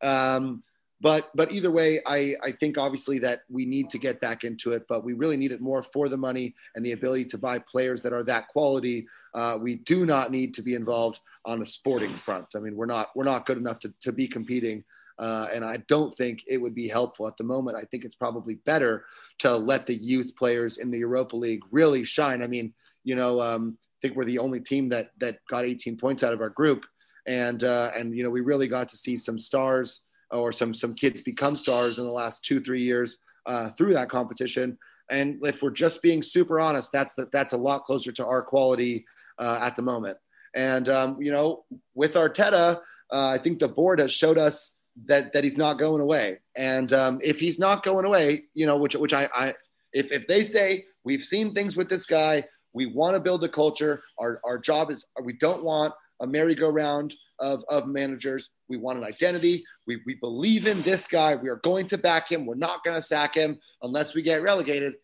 Um, 0.00 0.62
but 1.00 1.32
but 1.34 1.50
either 1.50 1.72
way, 1.72 2.00
I 2.06 2.36
I 2.44 2.52
think 2.52 2.78
obviously 2.78 3.18
that 3.20 3.40
we 3.50 3.66
need 3.66 3.90
to 3.90 3.98
get 3.98 4.20
back 4.20 4.44
into 4.44 4.70
it, 4.70 4.84
but 4.88 5.02
we 5.02 5.14
really 5.14 5.36
need 5.36 5.50
it 5.50 5.60
more 5.60 5.82
for 5.82 6.08
the 6.08 6.16
money 6.16 6.54
and 6.76 6.86
the 6.86 6.92
ability 6.92 7.24
to 7.24 7.38
buy 7.38 7.58
players 7.58 8.02
that 8.02 8.12
are 8.12 8.22
that 8.22 8.46
quality. 8.46 9.04
Uh, 9.34 9.58
we 9.60 9.76
do 9.92 10.06
not 10.06 10.30
need 10.30 10.54
to 10.54 10.62
be 10.62 10.76
involved 10.76 11.18
on 11.44 11.60
a 11.60 11.66
sporting 11.66 12.16
front. 12.16 12.46
I 12.54 12.60
mean, 12.60 12.76
we're 12.76 12.86
not 12.86 13.08
we're 13.16 13.24
not 13.24 13.46
good 13.46 13.58
enough 13.58 13.80
to 13.80 13.92
to 14.02 14.12
be 14.12 14.28
competing 14.28 14.84
uh, 15.18 15.48
and 15.52 15.64
I 15.64 15.78
don't 15.88 16.14
think 16.14 16.42
it 16.46 16.58
would 16.58 16.74
be 16.74 16.88
helpful 16.88 17.28
at 17.28 17.36
the 17.36 17.44
moment. 17.44 17.76
I 17.76 17.84
think 17.84 18.04
it's 18.04 18.14
probably 18.14 18.54
better 18.54 19.04
to 19.38 19.56
let 19.56 19.86
the 19.86 19.94
youth 19.94 20.34
players 20.36 20.78
in 20.78 20.90
the 20.90 20.98
Europa 20.98 21.36
League 21.36 21.62
really 21.70 22.04
shine. 22.04 22.42
I 22.42 22.46
mean, 22.46 22.72
you 23.04 23.14
know, 23.14 23.40
um, 23.40 23.76
I 23.80 23.98
think 24.00 24.16
we're 24.16 24.24
the 24.24 24.38
only 24.38 24.60
team 24.60 24.88
that 24.90 25.12
that 25.20 25.38
got 25.48 25.64
18 25.64 25.96
points 25.96 26.22
out 26.22 26.32
of 26.32 26.40
our 26.40 26.50
group, 26.50 26.84
and 27.26 27.62
uh, 27.64 27.90
and 27.96 28.16
you 28.16 28.22
know 28.22 28.30
we 28.30 28.40
really 28.40 28.68
got 28.68 28.88
to 28.90 28.96
see 28.96 29.16
some 29.16 29.38
stars 29.38 30.00
or 30.30 30.52
some 30.52 30.74
some 30.74 30.94
kids 30.94 31.20
become 31.20 31.56
stars 31.56 31.98
in 31.98 32.04
the 32.04 32.10
last 32.10 32.44
two 32.44 32.60
three 32.60 32.82
years 32.82 33.18
uh, 33.46 33.70
through 33.70 33.92
that 33.92 34.08
competition. 34.08 34.78
And 35.10 35.44
if 35.44 35.62
we're 35.62 35.70
just 35.70 36.00
being 36.00 36.22
super 36.22 36.58
honest, 36.58 36.90
that's 36.92 37.14
that 37.14 37.32
that's 37.32 37.52
a 37.52 37.56
lot 37.56 37.84
closer 37.84 38.12
to 38.12 38.26
our 38.26 38.42
quality 38.42 39.04
uh, 39.38 39.58
at 39.60 39.76
the 39.76 39.82
moment. 39.82 40.16
And 40.54 40.88
um, 40.88 41.20
you 41.20 41.30
know, 41.30 41.64
with 41.94 42.14
Arteta, 42.14 42.80
uh, 43.12 43.28
I 43.28 43.38
think 43.38 43.58
the 43.58 43.68
board 43.68 43.98
has 43.98 44.12
showed 44.12 44.38
us 44.38 44.72
that 45.06 45.32
that 45.32 45.44
he's 45.44 45.56
not 45.56 45.78
going 45.78 46.00
away. 46.00 46.38
And 46.56 46.92
um, 46.92 47.20
if 47.22 47.40
he's 47.40 47.58
not 47.58 47.82
going 47.82 48.04
away, 48.04 48.44
you 48.54 48.66
know, 48.66 48.76
which 48.76 48.94
which 48.94 49.14
I, 49.14 49.28
I 49.34 49.54
if 49.92 50.12
if 50.12 50.26
they 50.26 50.44
say 50.44 50.84
we've 51.04 51.22
seen 51.22 51.54
things 51.54 51.76
with 51.76 51.88
this 51.88 52.06
guy, 52.06 52.44
we 52.72 52.86
want 52.86 53.14
to 53.14 53.20
build 53.20 53.42
a 53.44 53.48
culture. 53.48 54.02
Our 54.18 54.40
our 54.44 54.58
job 54.58 54.90
is 54.90 55.06
we 55.22 55.34
don't 55.34 55.64
want 55.64 55.94
a 56.20 56.26
merry-go-round 56.26 57.12
of, 57.40 57.64
of 57.68 57.88
managers. 57.88 58.50
We 58.68 58.76
want 58.76 58.96
an 58.98 59.04
identity. 59.04 59.64
We, 59.88 60.00
we 60.06 60.14
believe 60.14 60.68
in 60.68 60.82
this 60.82 61.08
guy. 61.08 61.34
We 61.34 61.48
are 61.48 61.56
going 61.56 61.88
to 61.88 61.98
back 61.98 62.30
him. 62.30 62.46
We're 62.46 62.54
not 62.54 62.84
going 62.84 62.94
to 62.94 63.02
sack 63.02 63.34
him 63.34 63.58
unless 63.82 64.14
we 64.14 64.22
get 64.22 64.40
relegated. 64.40 64.94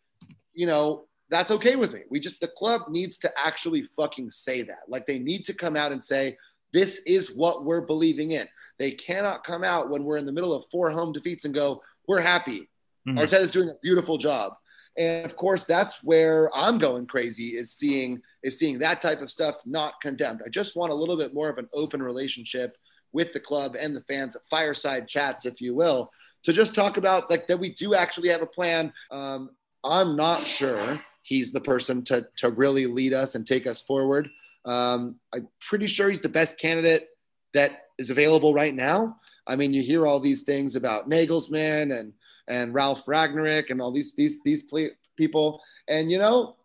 You 0.53 0.67
know, 0.67 1.07
that's 1.29 1.51
okay 1.51 1.75
with 1.75 1.93
me. 1.93 2.03
We 2.09 2.21
just, 2.21 2.41
the 2.41 2.47
club 2.47 2.83
needs 2.89 3.19
to 3.19 3.33
actually 3.37 3.89
fucking 3.97 4.31
say 4.31 4.63
that. 4.63 4.83
Like 4.87 5.07
they 5.07 5.19
need 5.19 5.45
to 5.47 5.55
come 5.55 5.75
out 5.75 5.91
and 5.91 6.03
say, 6.03 6.37
this 6.73 7.03
is 7.05 7.35
what 7.35 7.65
we're 7.65 7.81
believing 7.81 8.31
in. 8.31 8.47
They 8.79 8.93
cannot 8.93 9.45
come 9.45 9.65
out 9.65 9.91
when 9.91 10.05
we're 10.05 10.17
in 10.19 10.27
the 10.27 10.33
middle 10.33 10.55
of 10.55 10.65
four 10.71 10.91
home 10.91 11.13
defeats 11.13 11.45
and 11.45 11.55
go, 11.55 11.83
we're 12.07 12.21
happy. 12.21 12.69
Mm-hmm. 13.07 13.19
Arteta's 13.19 13.51
doing 13.51 13.69
a 13.69 13.77
beautiful 13.83 14.19
job. 14.19 14.55
And 14.97 15.25
of 15.25 15.37
course, 15.37 15.65
that's 15.65 16.03
where 16.03 16.51
I'm 16.57 16.79
going 16.79 17.07
crazy 17.07 17.51
is 17.51 17.73
seeing 17.73 18.21
is 18.43 18.59
seeing 18.59 18.79
that 18.81 19.01
type 19.01 19.23
of 19.23 19.31
stuff 19.31 19.57
not 19.65 20.01
condemned. 20.01 20.41
I 20.45 20.49
just 20.49 20.75
want 20.75 20.93
a 20.93 20.95
little 20.95 21.17
bit 21.17 21.33
more 21.33 21.49
of 21.49 21.59
an 21.59 21.69
open 21.73 22.03
relationship 22.03 22.77
with 23.13 23.33
the 23.33 23.41
club 23.41 23.77
and 23.79 23.97
the 23.97 24.03
fans, 24.03 24.37
fireside 24.51 25.09
chats, 25.09 25.47
if 25.47 25.61
you 25.61 25.75
will, 25.75 26.11
to 26.43 26.53
just 26.53 26.75
talk 26.75 26.97
about 26.97 27.31
like 27.31 27.47
that 27.47 27.59
we 27.59 27.75
do 27.75 27.95
actually 27.95 28.29
have 28.29 28.43
a 28.43 28.47
plan. 28.47 28.93
Um, 29.13 29.51
I'm 29.85 30.17
not 30.17 30.47
sure 30.47 31.01
he's 31.23 31.53
the 31.53 31.61
person 31.61 32.03
to 32.05 32.27
to 32.39 32.51
really 32.51 32.87
lead 32.87 33.15
us 33.15 33.37
and 33.37 33.47
take 33.47 33.69
us 33.69 33.81
forward. 33.83 34.29
Um, 34.65 35.17
I'm 35.33 35.49
pretty 35.61 35.87
sure 35.87 36.11
he's 36.11 36.21
the 36.21 36.29
best 36.29 36.59
candidate 36.59 37.09
that 37.55 37.87
is 37.99 38.11
available 38.11 38.55
right 38.55 38.75
now. 38.75 39.17
I 39.47 39.57
mean, 39.57 39.73
you 39.73 39.83
hear 39.83 40.07
all 40.07 40.21
these 40.21 40.43
things 40.43 40.77
about 40.77 41.09
Nagelsmann 41.09 41.99
and 41.99 42.13
and 42.47 42.73
Ralf 42.73 43.05
Rangnick 43.07 43.71
and 43.71 43.81
all 43.81 43.93
these 43.93 44.15
these 44.15 44.39
these 44.45 44.63
people, 45.17 45.61
and 45.89 46.11
you 46.11 46.19
know, 46.19 46.57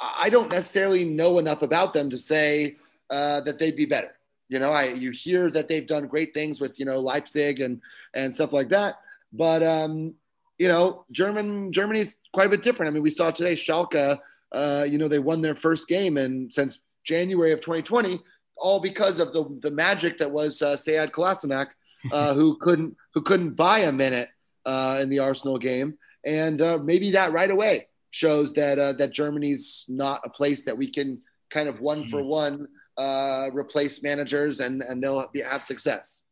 I 0.00 0.30
don't 0.30 0.50
necessarily 0.50 1.04
know 1.04 1.38
enough 1.38 1.62
about 1.62 1.92
them 1.92 2.10
to 2.10 2.18
say 2.18 2.76
uh, 3.10 3.40
that 3.42 3.58
they'd 3.58 3.76
be 3.76 3.86
better. 3.86 4.16
You 4.48 4.58
know, 4.58 4.70
I 4.70 4.86
you 4.86 5.10
hear 5.10 5.50
that 5.50 5.68
they've 5.68 5.86
done 5.86 6.06
great 6.06 6.34
things 6.34 6.60
with 6.60 6.78
you 6.78 6.84
know 6.84 7.00
Leipzig 7.00 7.60
and 7.60 7.80
and 8.14 8.34
stuff 8.34 8.52
like 8.52 8.68
that, 8.70 8.96
but 9.32 9.62
um, 9.62 10.14
you 10.58 10.68
know, 10.68 11.04
German 11.10 11.72
Germany's 11.72 12.16
quite 12.32 12.46
a 12.46 12.50
bit 12.50 12.62
different. 12.62 12.90
I 12.90 12.92
mean, 12.92 13.02
we 13.02 13.10
saw 13.10 13.30
today 13.30 13.56
Schalke. 13.56 14.18
Uh, 14.52 14.84
you 14.88 14.98
know, 14.98 15.06
they 15.08 15.20
won 15.20 15.40
their 15.40 15.54
first 15.54 15.88
game, 15.88 16.16
and 16.16 16.52
since 16.52 16.80
January 17.04 17.52
of 17.52 17.60
2020, 17.60 18.20
all 18.60 18.80
because 18.80 19.18
of 19.18 19.32
the 19.32 19.44
the 19.60 19.70
magic 19.70 20.18
that 20.18 20.30
was 20.30 20.62
uh, 20.62 20.76
Sead 20.76 21.10
Kolasinac, 21.10 21.68
uh, 22.12 22.34
who 22.38 22.56
couldn't 22.58 22.96
who 23.14 23.22
couldn't 23.22 23.54
buy 23.54 23.80
a 23.80 23.92
minute 23.92 24.28
uh, 24.66 24.98
in 25.00 25.08
the 25.08 25.18
Arsenal 25.18 25.58
game, 25.58 25.98
and 26.24 26.60
uh, 26.60 26.78
maybe 26.78 27.10
that 27.12 27.32
right 27.32 27.50
away 27.50 27.88
shows 28.10 28.52
that 28.54 28.78
uh, 28.78 28.92
that 28.94 29.12
Germany's 29.12 29.84
not 29.88 30.20
a 30.24 30.30
place 30.30 30.62
that 30.64 30.76
we 30.76 30.90
can 30.90 31.20
kind 31.50 31.68
of 31.68 31.80
one 31.80 32.08
for 32.08 32.20
mm-hmm. 32.20 32.28
one 32.28 32.68
uh, 32.96 33.48
replace 33.52 34.02
managers 34.02 34.60
and 34.60 34.82
and 34.82 35.02
they'll 35.02 35.28
be, 35.32 35.42
have 35.42 35.64
success. 35.64 36.22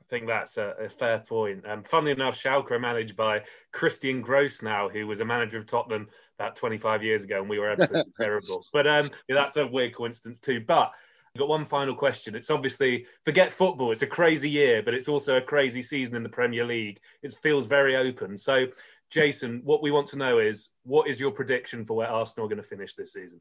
I 0.00 0.04
think 0.08 0.26
that's 0.26 0.58
a, 0.58 0.74
a 0.78 0.88
fair 0.90 1.20
point. 1.20 1.66
Um, 1.66 1.82
funnily 1.84 2.12
enough, 2.12 2.40
Schalke 2.40 2.70
are 2.72 2.78
managed 2.78 3.16
by 3.16 3.44
Christian 3.72 4.20
Gross 4.20 4.60
now, 4.60 4.90
who 4.90 5.06
was 5.06 5.20
a 5.20 5.24
manager 5.24 5.56
of 5.56 5.64
Tottenham 5.64 6.08
about 6.38 6.54
25 6.54 7.02
years 7.02 7.24
ago, 7.24 7.40
and 7.40 7.48
we 7.48 7.58
were 7.58 7.70
absolutely 7.70 8.12
terrible. 8.20 8.66
But 8.74 8.86
um, 8.86 9.10
yeah, 9.26 9.36
that's 9.36 9.56
a 9.56 9.66
weird 9.66 9.94
coincidence 9.94 10.38
too. 10.38 10.60
But 10.60 10.92
I've 11.34 11.40
got 11.40 11.48
one 11.48 11.64
final 11.64 11.94
question. 11.94 12.34
It's 12.34 12.50
obviously 12.50 13.06
forget 13.24 13.50
football. 13.50 13.90
It's 13.90 14.02
a 14.02 14.06
crazy 14.06 14.50
year, 14.50 14.82
but 14.82 14.92
it's 14.92 15.08
also 15.08 15.38
a 15.38 15.40
crazy 15.40 15.80
season 15.80 16.14
in 16.14 16.22
the 16.22 16.28
Premier 16.28 16.66
League. 16.66 17.00
It 17.22 17.32
feels 17.42 17.64
very 17.66 17.96
open. 17.96 18.36
So, 18.36 18.66
Jason, 19.10 19.62
what 19.64 19.82
we 19.82 19.90
want 19.90 20.08
to 20.08 20.18
know 20.18 20.40
is 20.40 20.72
what 20.82 21.08
is 21.08 21.18
your 21.18 21.30
prediction 21.30 21.86
for 21.86 21.96
where 21.96 22.08
Arsenal 22.08 22.44
are 22.46 22.48
going 22.50 22.60
to 22.60 22.68
finish 22.68 22.94
this 22.94 23.14
season? 23.14 23.40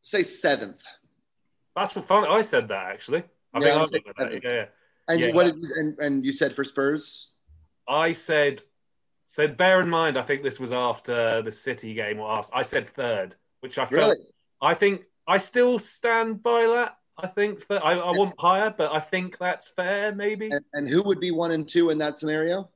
Say 0.00 0.22
seventh. 0.22 0.82
That's 1.76 1.92
for 1.92 2.00
fun. 2.00 2.24
I 2.26 2.40
said 2.40 2.68
that 2.68 2.86
actually. 2.86 3.22
I 3.52 3.60
yeah, 3.60 3.84
think 3.84 4.06
I 4.18 4.24
that. 4.24 4.32
Yeah, 4.32 4.50
yeah. 4.50 4.64
And 5.08 5.20
yeah. 5.20 5.32
what 5.32 5.44
did 5.44 5.56
you, 5.56 5.68
and, 5.76 5.98
and 5.98 6.24
you 6.24 6.32
said 6.32 6.54
for 6.54 6.64
Spurs? 6.64 7.32
I 7.86 8.12
said 8.12 8.62
so 9.30 9.46
bear 9.46 9.80
in 9.80 9.88
mind, 9.88 10.18
I 10.18 10.22
think 10.22 10.42
this 10.42 10.58
was 10.58 10.72
after 10.72 11.40
the 11.40 11.52
City 11.52 11.94
game. 11.94 12.18
Or 12.18 12.42
I 12.52 12.62
said 12.62 12.88
third, 12.88 13.36
which 13.60 13.78
I 13.78 13.84
felt. 13.84 14.10
Really? 14.10 14.26
I 14.60 14.74
think 14.74 15.02
I 15.24 15.38
still 15.38 15.78
stand 15.78 16.42
by 16.42 16.66
that. 16.66 16.96
I 17.16 17.28
think 17.28 17.64
that 17.68 17.84
I, 17.84 17.92
I 17.92 18.10
want 18.10 18.34
higher, 18.40 18.74
but 18.76 18.90
I 18.90 18.98
think 18.98 19.38
that's 19.38 19.68
fair, 19.68 20.12
maybe. 20.12 20.48
And, 20.50 20.64
and, 20.72 20.88
who 20.88 21.04
would 21.04 21.20
be 21.20 21.30
one 21.30 21.52
and 21.52 21.68
two 21.68 21.90
in 21.90 21.98
that 21.98 22.18
scenario? 22.18 22.70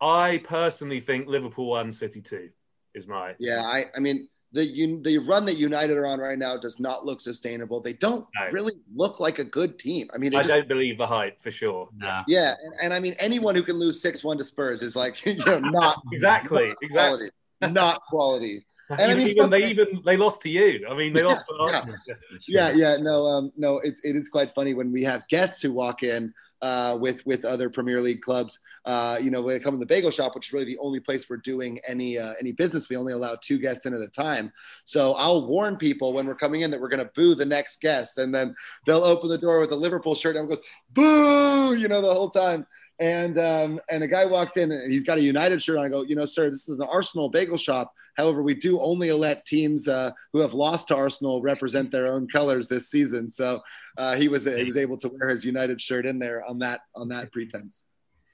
I 0.00 0.40
personally 0.44 1.00
think 1.00 1.28
Liverpool 1.28 1.66
one, 1.66 1.92
City 1.92 2.22
two 2.22 2.48
is 2.94 3.06
my. 3.06 3.34
Yeah, 3.38 3.60
I, 3.60 3.90
I 3.94 4.00
mean, 4.00 4.30
the 4.54 5.00
the 5.02 5.18
run 5.18 5.44
that 5.46 5.56
United 5.56 5.96
are 5.96 6.06
on 6.06 6.20
right 6.20 6.38
now 6.38 6.56
does 6.56 6.78
not 6.78 7.04
look 7.04 7.20
sustainable. 7.20 7.80
They 7.80 7.92
don't 7.92 8.24
no. 8.38 8.50
really 8.52 8.74
look 8.94 9.18
like 9.18 9.40
a 9.40 9.44
good 9.44 9.78
team. 9.78 10.08
I 10.14 10.18
mean, 10.18 10.34
I 10.34 10.42
just, 10.42 10.54
don't 10.54 10.68
believe 10.68 10.96
the 10.96 11.06
hype 11.06 11.40
for 11.40 11.50
sure. 11.50 11.88
No. 11.96 12.22
Yeah, 12.28 12.54
and, 12.62 12.74
and, 12.80 12.94
I 12.94 13.00
mean, 13.00 13.14
anyone 13.18 13.56
who 13.56 13.64
can 13.64 13.76
lose 13.76 14.00
six 14.00 14.22
one 14.22 14.38
to 14.38 14.44
Spurs 14.44 14.80
is 14.80 14.94
like 14.94 15.26
you 15.26 15.34
know 15.44 15.58
not 15.58 16.00
exactly 16.12 16.68
not 16.68 16.76
exactly 16.82 17.30
quality, 17.60 17.74
not 17.74 18.00
quality. 18.08 18.66
And 18.90 19.00
even, 19.00 19.12
I 19.12 19.16
mean, 19.16 19.28
even 19.28 19.50
they 19.50 19.64
even 19.64 20.02
they 20.04 20.16
lost 20.16 20.42
to 20.42 20.50
you. 20.50 20.86
I 20.88 20.94
mean, 20.94 21.14
they 21.14 21.22
yeah, 21.22 21.40
lost. 21.50 21.86
Yeah. 22.06 22.70
yeah, 22.70 22.72
yeah, 22.72 22.96
no, 22.98 23.26
um, 23.26 23.52
no. 23.56 23.78
It's 23.78 24.00
it 24.04 24.14
is 24.14 24.28
quite 24.28 24.54
funny 24.54 24.74
when 24.74 24.92
we 24.92 25.02
have 25.04 25.26
guests 25.28 25.62
who 25.62 25.72
walk 25.72 26.02
in 26.02 26.34
uh, 26.60 26.98
with 27.00 27.24
with 27.24 27.44
other 27.44 27.70
Premier 27.70 28.02
League 28.02 28.20
clubs. 28.20 28.58
Uh, 28.84 29.18
you 29.20 29.30
know, 29.30 29.40
when 29.40 29.54
they 29.54 29.60
come 29.60 29.74
in 29.74 29.80
the 29.80 29.86
bagel 29.86 30.10
shop, 30.10 30.34
which 30.34 30.48
is 30.48 30.52
really 30.52 30.66
the 30.66 30.78
only 30.78 31.00
place 31.00 31.28
we're 31.30 31.38
doing 31.38 31.78
any 31.88 32.18
uh, 32.18 32.34
any 32.38 32.52
business, 32.52 32.88
we 32.88 32.96
only 32.96 33.14
allow 33.14 33.36
two 33.42 33.58
guests 33.58 33.86
in 33.86 33.94
at 33.94 34.00
a 34.00 34.08
time. 34.08 34.52
So 34.84 35.14
I'll 35.14 35.46
warn 35.46 35.76
people 35.76 36.12
when 36.12 36.26
we're 36.26 36.34
coming 36.34 36.60
in 36.60 36.70
that 36.70 36.80
we're 36.80 36.88
going 36.88 37.04
to 37.04 37.10
boo 37.14 37.34
the 37.34 37.44
next 37.46 37.80
guest, 37.80 38.18
and 38.18 38.34
then 38.34 38.54
they'll 38.86 39.04
open 39.04 39.30
the 39.30 39.38
door 39.38 39.60
with 39.60 39.72
a 39.72 39.76
Liverpool 39.76 40.14
shirt 40.14 40.36
and 40.36 40.48
goes 40.48 40.60
boo, 40.92 41.74
you 41.74 41.88
know, 41.88 42.02
the 42.02 42.12
whole 42.12 42.30
time. 42.30 42.66
And 43.00 43.38
um, 43.38 43.80
and 43.90 44.04
a 44.04 44.08
guy 44.08 44.24
walked 44.24 44.56
in 44.56 44.70
and 44.70 44.92
he's 44.92 45.02
got 45.02 45.18
a 45.18 45.20
United 45.20 45.60
shirt 45.60 45.78
on. 45.78 45.84
I 45.84 45.88
go, 45.88 46.02
you 46.02 46.14
know, 46.14 46.26
sir, 46.26 46.48
this 46.48 46.68
is 46.68 46.78
an 46.78 46.86
Arsenal 46.88 47.28
bagel 47.28 47.56
shop. 47.56 47.92
However, 48.16 48.42
we 48.42 48.54
do 48.54 48.80
only 48.80 49.10
let 49.10 49.44
teams 49.46 49.88
uh, 49.88 50.12
who 50.32 50.38
have 50.38 50.54
lost 50.54 50.88
to 50.88 50.96
Arsenal 50.96 51.42
represent 51.42 51.90
their 51.90 52.06
own 52.06 52.28
colors 52.28 52.68
this 52.68 52.88
season. 52.88 53.30
So 53.30 53.60
uh, 53.98 54.14
he 54.14 54.28
was 54.28 54.44
he 54.44 54.62
was 54.62 54.76
able 54.76 54.96
to 54.98 55.08
wear 55.08 55.28
his 55.28 55.44
United 55.44 55.80
shirt 55.80 56.06
in 56.06 56.20
there 56.20 56.44
on 56.44 56.58
that 56.60 56.82
on 56.94 57.08
that 57.08 57.32
pretense. 57.32 57.84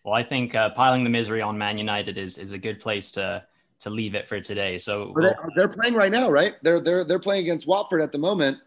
Well, 0.05 0.15
I 0.15 0.23
think 0.23 0.55
uh, 0.55 0.71
piling 0.71 1.05
the 1.05 1.11
misery 1.11 1.41
on 1.41 1.57
Man 1.57 1.79
United 1.79 2.19
is 2.19 2.37
is 2.37 2.53
a 2.53 2.59
good 2.59 2.81
place 2.81 3.11
to 3.13 3.45
to 3.81 3.91
leave 3.91 4.15
it 4.15 4.29
for 4.29 4.41
today. 4.41 4.77
So 4.77 5.13
we'll... 5.15 5.25
they're, 5.25 5.49
they're, 5.57 5.69
playing 5.69 5.95
right 5.95 6.13
now, 6.13 6.31
right? 6.31 6.55
They're 6.63 6.81
they're 6.81 7.05
they're 7.05 7.19
playing 7.19 7.43
against 7.45 7.67
Watford 7.67 8.03
at 8.03 8.13
the 8.13 8.19
moment. 8.19 8.59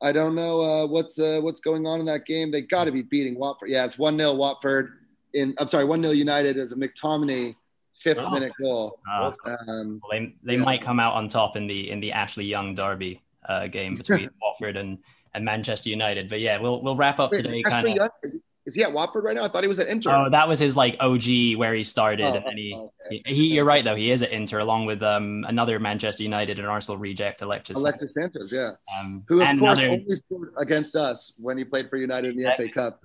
I 0.00 0.12
don't 0.12 0.34
know 0.34 0.60
uh, 0.60 0.86
what's 0.86 1.18
uh, 1.18 1.40
what's 1.42 1.60
going 1.60 1.86
on 1.86 2.00
in 2.00 2.06
that 2.06 2.26
game. 2.26 2.50
They 2.50 2.62
got 2.62 2.84
to 2.84 2.92
be 2.92 3.02
beating 3.02 3.38
Watford. 3.38 3.70
Yeah, 3.70 3.84
it's 3.84 3.98
one 3.98 4.16
0 4.16 4.34
Watford 4.34 5.03
in 5.34 5.54
I'm 5.58 5.68
sorry, 5.68 5.84
one 5.84 6.00
0 6.00 6.12
United 6.12 6.56
as 6.56 6.72
a 6.72 6.76
McTominay 6.76 7.54
fifth 8.00 8.18
oh. 8.20 8.30
minute 8.30 8.52
goal. 8.60 8.98
Oh. 9.10 9.32
Um, 9.68 10.00
well, 10.02 10.10
they 10.12 10.34
they 10.42 10.54
yeah. 10.54 10.62
might 10.62 10.82
come 10.82 11.00
out 11.00 11.14
on 11.14 11.28
top 11.28 11.56
in 11.56 11.66
the 11.66 11.90
in 11.90 12.00
the 12.00 12.12
Ashley 12.12 12.44
Young 12.44 12.74
derby 12.74 13.22
uh, 13.48 13.66
game 13.66 13.94
between 13.94 14.30
Watford 14.42 14.76
and, 14.76 14.98
and 15.34 15.44
Manchester 15.44 15.90
United. 15.90 16.28
But 16.28 16.40
yeah, 16.40 16.58
we'll 16.58 16.82
we'll 16.82 16.96
wrap 16.96 17.18
up 17.18 17.32
Wait, 17.32 17.44
today. 17.44 17.62
Kind 17.62 17.98
of. 17.98 18.10
Is 18.66 18.74
he 18.74 18.82
at 18.82 18.90
Watford 18.90 19.24
right 19.24 19.36
now? 19.36 19.44
I 19.44 19.48
thought 19.48 19.62
he 19.62 19.68
was 19.68 19.78
at 19.78 19.88
Inter. 19.88 20.10
Oh, 20.10 20.30
that 20.30 20.48
was 20.48 20.58
his 20.58 20.74
like 20.74 20.96
OG 20.98 21.56
where 21.56 21.74
he 21.74 21.84
started, 21.84 22.24
oh, 22.24 22.32
and 22.32 22.46
then 22.46 22.56
he, 22.56 22.72
oh, 22.74 22.90
okay. 23.06 23.22
he, 23.26 23.34
he, 23.34 23.54
You're 23.54 23.66
right 23.66 23.84
though. 23.84 23.94
He 23.94 24.10
is 24.10 24.22
at 24.22 24.32
Inter 24.32 24.58
along 24.60 24.86
with 24.86 25.02
um 25.02 25.44
another 25.46 25.78
Manchester 25.78 26.22
United 26.22 26.58
and 26.58 26.66
Arsenal 26.66 26.96
reject, 26.96 27.42
Alexis. 27.42 27.76
Alexis 27.76 28.14
Sanchez, 28.14 28.50
yeah. 28.50 28.70
Um, 28.98 29.22
Who 29.28 29.42
of 29.42 29.48
course 29.58 29.80
another, 29.80 29.88
only 29.88 30.16
scored 30.16 30.54
against 30.58 30.96
us 30.96 31.34
when 31.36 31.58
he 31.58 31.64
played 31.64 31.90
for 31.90 31.98
United 31.98 32.36
in 32.36 32.42
the 32.42 32.54
FA 32.56 32.68
Cup. 32.70 33.04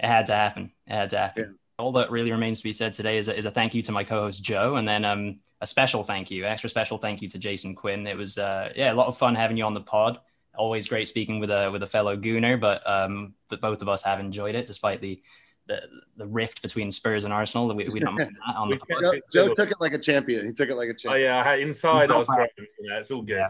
It 0.00 0.06
had 0.06 0.26
to 0.26 0.34
happen. 0.34 0.72
It 0.92 1.12
had. 1.12 1.32
Yeah 1.36 1.44
all 1.78 1.92
that 1.92 2.10
really 2.10 2.30
remains 2.30 2.58
to 2.58 2.64
be 2.64 2.72
said 2.72 2.92
today 2.92 3.18
is 3.18 3.28
a, 3.28 3.36
is 3.36 3.44
a 3.44 3.50
thank 3.50 3.74
you 3.74 3.82
to 3.82 3.92
my 3.92 4.04
co-host 4.04 4.42
Joe, 4.42 4.76
and 4.76 4.86
then 4.86 5.04
um, 5.04 5.40
a 5.60 5.66
special 5.66 6.02
thank 6.02 6.30
you, 6.30 6.44
extra 6.44 6.70
special 6.70 6.98
thank 6.98 7.20
you 7.20 7.28
to 7.28 7.38
Jason 7.38 7.74
Quinn. 7.74 8.06
It 8.06 8.16
was 8.16 8.38
uh, 8.38 8.72
yeah 8.76 8.92
a 8.92 8.94
lot 8.94 9.08
of 9.08 9.18
fun 9.18 9.34
having 9.34 9.56
you 9.56 9.64
on 9.64 9.74
the 9.74 9.80
pod. 9.80 10.18
Always 10.56 10.86
great 10.86 11.08
speaking 11.08 11.40
with 11.40 11.50
a 11.50 11.70
with 11.70 11.82
a 11.82 11.86
fellow 11.86 12.16
Gooner, 12.16 12.60
but 12.60 12.88
um, 12.88 13.34
but 13.48 13.60
both 13.60 13.82
of 13.82 13.88
us 13.88 14.02
have 14.02 14.20
enjoyed 14.20 14.54
it 14.54 14.66
despite 14.66 15.00
the 15.00 15.20
the, 15.68 15.80
the 16.16 16.26
rift 16.26 16.60
between 16.60 16.90
Spurs 16.90 17.22
and 17.22 17.32
Arsenal. 17.32 17.72
We, 17.72 17.88
we 17.88 18.00
don't 18.00 18.16
that 18.16 18.56
on 18.56 18.68
the 18.68 18.78
Joe, 19.00 19.12
Joe, 19.32 19.54
took 19.54 19.70
it 19.70 19.80
like 19.80 19.92
a 19.92 19.98
champion. 19.98 20.46
He 20.46 20.52
took 20.52 20.68
it 20.68 20.74
like 20.74 20.88
a 20.88 20.94
champion. 20.94 21.30
Oh 21.30 21.44
yeah, 21.44 21.54
inside 21.54 22.10
I 22.10 22.16
was 22.16 22.26
crying, 22.26 22.48
so 22.58 22.76
it's 22.98 23.10
all 23.10 23.22
good. 23.22 23.44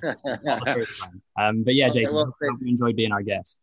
Yeah. 0.44 0.74
um, 1.38 1.64
but 1.64 1.74
yeah, 1.74 1.88
Jason, 1.88 2.06
okay, 2.06 2.14
well, 2.14 2.26
hope 2.26 2.60
you 2.60 2.68
enjoyed 2.68 2.96
being 2.96 3.12
our 3.12 3.22
guest. 3.22 3.58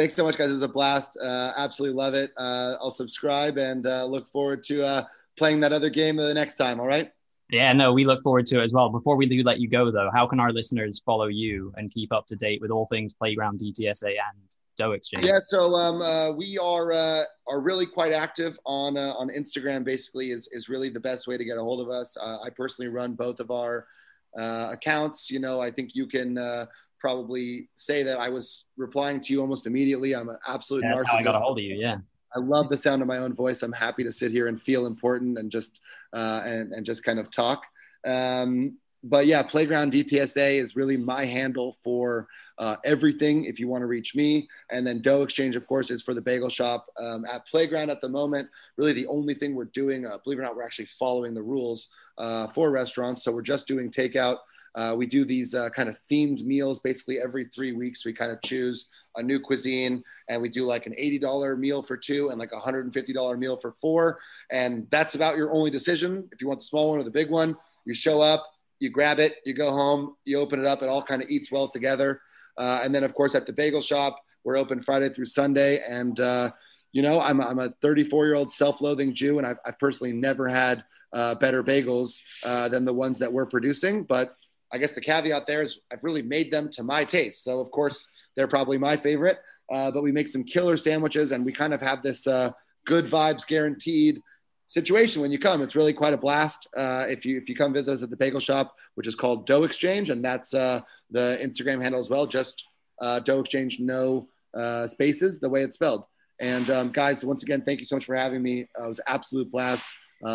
Thanks 0.00 0.14
so 0.14 0.24
much, 0.24 0.38
guys. 0.38 0.48
It 0.48 0.54
was 0.54 0.62
a 0.62 0.68
blast. 0.68 1.18
Uh, 1.22 1.52
absolutely 1.58 1.94
love 1.94 2.14
it. 2.14 2.32
Uh, 2.38 2.76
I'll 2.80 2.90
subscribe 2.90 3.58
and 3.58 3.86
uh, 3.86 4.06
look 4.06 4.26
forward 4.28 4.62
to 4.64 4.82
uh, 4.82 5.04
playing 5.36 5.60
that 5.60 5.74
other 5.74 5.90
game 5.90 6.16
the 6.16 6.32
next 6.32 6.56
time. 6.56 6.80
All 6.80 6.86
right. 6.86 7.12
Yeah, 7.50 7.74
no, 7.74 7.92
we 7.92 8.06
look 8.06 8.22
forward 8.22 8.46
to 8.46 8.60
it 8.60 8.64
as 8.64 8.72
well. 8.72 8.88
Before 8.88 9.14
we 9.14 9.26
do 9.26 9.42
let 9.42 9.60
you 9.60 9.68
go, 9.68 9.90
though, 9.90 10.08
how 10.10 10.26
can 10.26 10.40
our 10.40 10.54
listeners 10.54 11.02
follow 11.04 11.26
you 11.26 11.74
and 11.76 11.90
keep 11.90 12.14
up 12.14 12.24
to 12.28 12.36
date 12.36 12.62
with 12.62 12.70
all 12.70 12.86
things 12.86 13.12
Playground 13.12 13.60
DTSA 13.60 14.06
and 14.06 14.56
Dough 14.78 14.92
Exchange? 14.92 15.26
Yeah, 15.26 15.40
so 15.46 15.74
um, 15.74 16.00
uh, 16.00 16.30
we 16.30 16.56
are 16.56 16.92
uh, 16.92 17.24
are 17.46 17.60
really 17.60 17.84
quite 17.84 18.14
active 18.14 18.58
on 18.64 18.96
uh, 18.96 19.12
on 19.18 19.28
Instagram. 19.28 19.84
Basically, 19.84 20.30
is 20.30 20.48
is 20.50 20.70
really 20.70 20.88
the 20.88 21.00
best 21.00 21.26
way 21.26 21.36
to 21.36 21.44
get 21.44 21.58
a 21.58 21.60
hold 21.60 21.86
of 21.86 21.90
us. 21.90 22.16
Uh, 22.18 22.38
I 22.42 22.48
personally 22.48 22.90
run 22.90 23.12
both 23.12 23.38
of 23.38 23.50
our 23.50 23.86
uh, 24.34 24.70
accounts. 24.72 25.30
You 25.30 25.40
know, 25.40 25.60
I 25.60 25.70
think 25.70 25.90
you 25.94 26.06
can 26.06 26.38
uh, 26.38 26.64
probably 27.00 27.68
say 27.72 28.02
that 28.02 28.18
I 28.18 28.28
was 28.28 28.64
replying 28.76 29.20
to 29.22 29.32
you 29.32 29.40
almost 29.40 29.66
immediately. 29.66 30.14
I'm 30.14 30.28
an 30.28 30.38
absolute. 30.46 30.84
Yeah, 30.84 30.90
that's 30.90 31.04
narcissist. 31.04 31.08
how 31.08 31.18
I 31.18 31.22
got 31.22 31.34
a 31.34 31.38
hold 31.38 31.58
of 31.58 31.64
you. 31.64 31.76
Yeah. 31.76 31.98
I 32.34 32.38
love 32.38 32.68
the 32.68 32.76
sound 32.76 33.02
of 33.02 33.08
my 33.08 33.18
own 33.18 33.34
voice. 33.34 33.62
I'm 33.62 33.72
happy 33.72 34.04
to 34.04 34.12
sit 34.12 34.30
here 34.30 34.46
and 34.46 34.60
feel 34.60 34.86
important 34.86 35.38
and 35.38 35.50
just 35.50 35.80
uh, 36.12 36.42
and 36.44 36.72
and 36.72 36.86
just 36.86 37.02
kind 37.02 37.18
of 37.18 37.30
talk. 37.30 37.64
Um, 38.06 38.76
but 39.02 39.26
yeah, 39.26 39.42
Playground 39.42 39.92
DTSA 39.92 40.58
is 40.58 40.76
really 40.76 40.96
my 40.96 41.24
handle 41.24 41.78
for 41.82 42.28
uh, 42.58 42.76
everything. 42.84 43.46
If 43.46 43.58
you 43.58 43.66
want 43.66 43.80
to 43.80 43.86
reach 43.86 44.14
me, 44.14 44.46
and 44.70 44.86
then 44.86 45.00
Dough 45.00 45.22
Exchange, 45.22 45.56
of 45.56 45.66
course, 45.66 45.90
is 45.90 46.02
for 46.02 46.12
the 46.12 46.20
bagel 46.20 46.50
shop 46.50 46.86
um, 47.00 47.24
at 47.24 47.46
Playground 47.46 47.88
at 47.88 48.02
the 48.02 48.08
moment. 48.08 48.48
Really, 48.76 48.92
the 48.92 49.06
only 49.06 49.32
thing 49.32 49.54
we're 49.54 49.64
doing, 49.66 50.06
uh, 50.06 50.18
believe 50.22 50.38
it 50.38 50.42
or 50.42 50.44
not, 50.44 50.54
we're 50.54 50.64
actually 50.64 50.88
following 50.98 51.32
the 51.32 51.42
rules 51.42 51.88
uh, 52.18 52.46
for 52.48 52.70
restaurants. 52.70 53.24
So 53.24 53.32
we're 53.32 53.40
just 53.40 53.66
doing 53.66 53.90
takeout. 53.90 54.38
Uh, 54.74 54.94
we 54.96 55.06
do 55.06 55.24
these 55.24 55.54
uh, 55.54 55.68
kind 55.70 55.88
of 55.88 55.98
themed 56.10 56.44
meals 56.44 56.78
basically 56.78 57.18
every 57.18 57.44
three 57.46 57.72
weeks. 57.72 58.04
We 58.04 58.12
kind 58.12 58.30
of 58.30 58.40
choose 58.42 58.86
a 59.16 59.22
new 59.22 59.40
cuisine 59.40 60.04
and 60.28 60.40
we 60.40 60.48
do 60.48 60.64
like 60.64 60.86
an 60.86 60.94
$80 60.98 61.58
meal 61.58 61.82
for 61.82 61.96
two 61.96 62.28
and 62.28 62.38
like 62.38 62.52
a 62.52 62.60
$150 62.60 63.38
meal 63.38 63.56
for 63.56 63.74
four. 63.80 64.18
And 64.50 64.86
that's 64.90 65.14
about 65.14 65.36
your 65.36 65.52
only 65.52 65.70
decision. 65.70 66.28
If 66.32 66.40
you 66.40 66.48
want 66.48 66.60
the 66.60 66.66
small 66.66 66.90
one 66.90 66.98
or 67.00 67.04
the 67.04 67.10
big 67.10 67.30
one, 67.30 67.56
you 67.84 67.94
show 67.94 68.20
up, 68.20 68.46
you 68.78 68.90
grab 68.90 69.18
it, 69.18 69.36
you 69.44 69.54
go 69.54 69.70
home, 69.70 70.16
you 70.24 70.38
open 70.38 70.60
it 70.60 70.66
up, 70.66 70.82
it 70.82 70.88
all 70.88 71.02
kind 71.02 71.22
of 71.22 71.28
eats 71.28 71.50
well 71.50 71.68
together. 71.68 72.20
Uh, 72.56 72.80
and 72.82 72.94
then, 72.94 73.04
of 73.04 73.14
course, 73.14 73.34
at 73.34 73.46
the 73.46 73.52
bagel 73.52 73.82
shop, 73.82 74.18
we're 74.44 74.56
open 74.56 74.82
Friday 74.82 75.08
through 75.10 75.26
Sunday. 75.26 75.82
And, 75.86 76.18
uh, 76.20 76.50
you 76.92 77.02
know, 77.02 77.20
I'm, 77.20 77.40
I'm 77.40 77.58
a 77.58 77.70
34 77.82 78.26
year 78.26 78.34
old 78.34 78.50
self 78.50 78.80
loathing 78.80 79.14
Jew, 79.14 79.38
and 79.38 79.46
I've, 79.46 79.58
I've, 79.66 79.78
personally 79.78 80.12
never 80.12 80.48
had 80.48 80.84
uh, 81.12 81.34
better 81.36 81.62
bagels 81.62 82.16
uh, 82.44 82.68
than 82.68 82.84
the 82.84 82.92
ones 82.92 83.18
that 83.18 83.32
we're 83.32 83.46
producing. 83.46 84.04
But 84.04 84.34
I 84.72 84.78
guess 84.78 84.92
the 84.92 85.00
caveat 85.00 85.46
there 85.46 85.62
is 85.62 85.80
I've 85.92 86.04
really 86.04 86.22
made 86.22 86.50
them 86.50 86.70
to 86.72 86.82
my 86.82 87.04
taste. 87.04 87.44
So, 87.44 87.60
of 87.60 87.70
course, 87.70 88.08
they're 88.36 88.48
probably 88.48 88.78
my 88.78 88.96
favorite. 88.96 89.38
Uh, 89.70 89.90
but 89.90 90.02
we 90.02 90.10
make 90.10 90.28
some 90.28 90.42
killer 90.42 90.76
sandwiches, 90.76 91.30
and 91.32 91.44
we 91.44 91.52
kind 91.52 91.72
of 91.72 91.80
have 91.80 92.02
this 92.02 92.26
uh, 92.26 92.50
good 92.86 93.06
vibes 93.06 93.46
guaranteed 93.46 94.20
situation 94.66 95.22
when 95.22 95.30
you 95.30 95.38
come. 95.38 95.62
It's 95.62 95.76
really 95.76 95.92
quite 95.92 96.12
a 96.12 96.18
blast. 96.18 96.66
Uh, 96.76 97.06
if 97.08 97.24
you 97.24 97.36
if 97.36 97.48
you 97.48 97.54
come 97.54 97.72
visit 97.72 97.92
us 97.92 98.02
at 98.02 98.10
the 98.10 98.16
bagel 98.16 98.40
shop, 98.40 98.74
which 98.96 99.06
is 99.06 99.14
called 99.14 99.46
Dough 99.46 99.64
Exchange, 99.64 100.10
and 100.10 100.24
that's 100.24 100.54
uh, 100.54 100.80
the 101.10 101.38
Instagram 101.40 101.80
handle 101.80 102.00
as 102.00 102.10
well. 102.10 102.26
Just 102.26 102.64
uh, 103.00 103.20
Dough 103.20 103.40
Exchange, 103.40 103.78
no 103.78 104.28
uh, 104.54 104.88
spaces, 104.88 105.38
the 105.38 105.48
way 105.48 105.62
it's 105.62 105.74
spelled. 105.74 106.04
And 106.40 106.68
um, 106.70 106.90
guys, 106.90 107.24
once 107.24 107.42
again, 107.42 107.62
thank 107.62 107.78
you 107.80 107.86
so 107.86 107.96
much 107.96 108.06
for 108.06 108.16
having 108.16 108.42
me. 108.42 108.60
it 108.62 108.68
was 108.76 109.00
absolute 109.06 109.50
blast. 109.52 109.86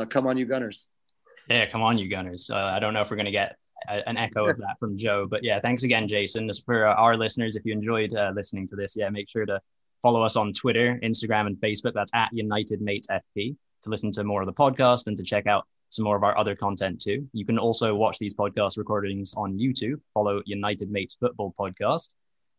come 0.10 0.28
on, 0.28 0.38
you 0.38 0.46
Gunners! 0.46 0.88
Yeah, 1.50 1.66
come 1.66 1.82
on, 1.82 1.98
you 1.98 2.08
Gunners! 2.08 2.50
I 2.50 2.80
don't 2.80 2.94
know 2.94 3.02
if 3.02 3.12
we're 3.12 3.18
gonna 3.18 3.32
get 3.32 3.58
an 3.88 4.18
echo 4.18 4.48
of 4.48 4.58
that 4.58 4.78
from 4.80 4.98
Joe. 4.98 5.28
But 5.30 5.44
yeah, 5.44 5.60
thanks 5.60 5.84
again, 5.84 6.08
Jason. 6.08 6.48
Just 6.48 6.66
for 6.66 6.86
our 6.86 7.18
listeners, 7.18 7.56
if 7.56 7.66
you 7.66 7.74
enjoyed 7.74 8.16
uh, 8.16 8.32
listening 8.36 8.68
to 8.68 8.76
this, 8.76 8.96
yeah, 8.96 9.10
make 9.10 9.30
sure 9.30 9.46
to 9.46 9.60
follow 10.02 10.24
us 10.24 10.36
on 10.36 10.54
Twitter, 10.54 11.00
Instagram, 11.04 11.48
and 11.48 11.58
Facebook. 11.58 11.94
That's 11.94 12.14
at 12.14 12.30
United 12.32 12.82
Mates 12.82 13.08
FP 13.08 13.56
to 13.82 13.90
listen 13.90 14.12
to 14.12 14.24
more 14.24 14.42
of 14.42 14.48
the 14.48 14.54
podcast 14.54 15.08
and 15.08 15.18
to 15.18 15.24
check 15.24 15.48
out 15.48 15.66
some 15.90 16.06
more 16.06 16.16
of 16.16 16.24
our 16.24 16.38
other 16.38 16.56
content 16.56 17.02
too. 17.02 17.28
You 17.34 17.46
can 17.46 17.58
also 17.58 17.96
watch 17.96 18.18
these 18.18 18.34
podcast 18.34 18.78
recordings 18.78 19.34
on 19.36 19.58
YouTube. 19.58 20.02
Follow 20.14 20.42
United 20.46 20.92
Mates 20.92 21.16
Football 21.20 21.54
Podcast. 21.58 22.10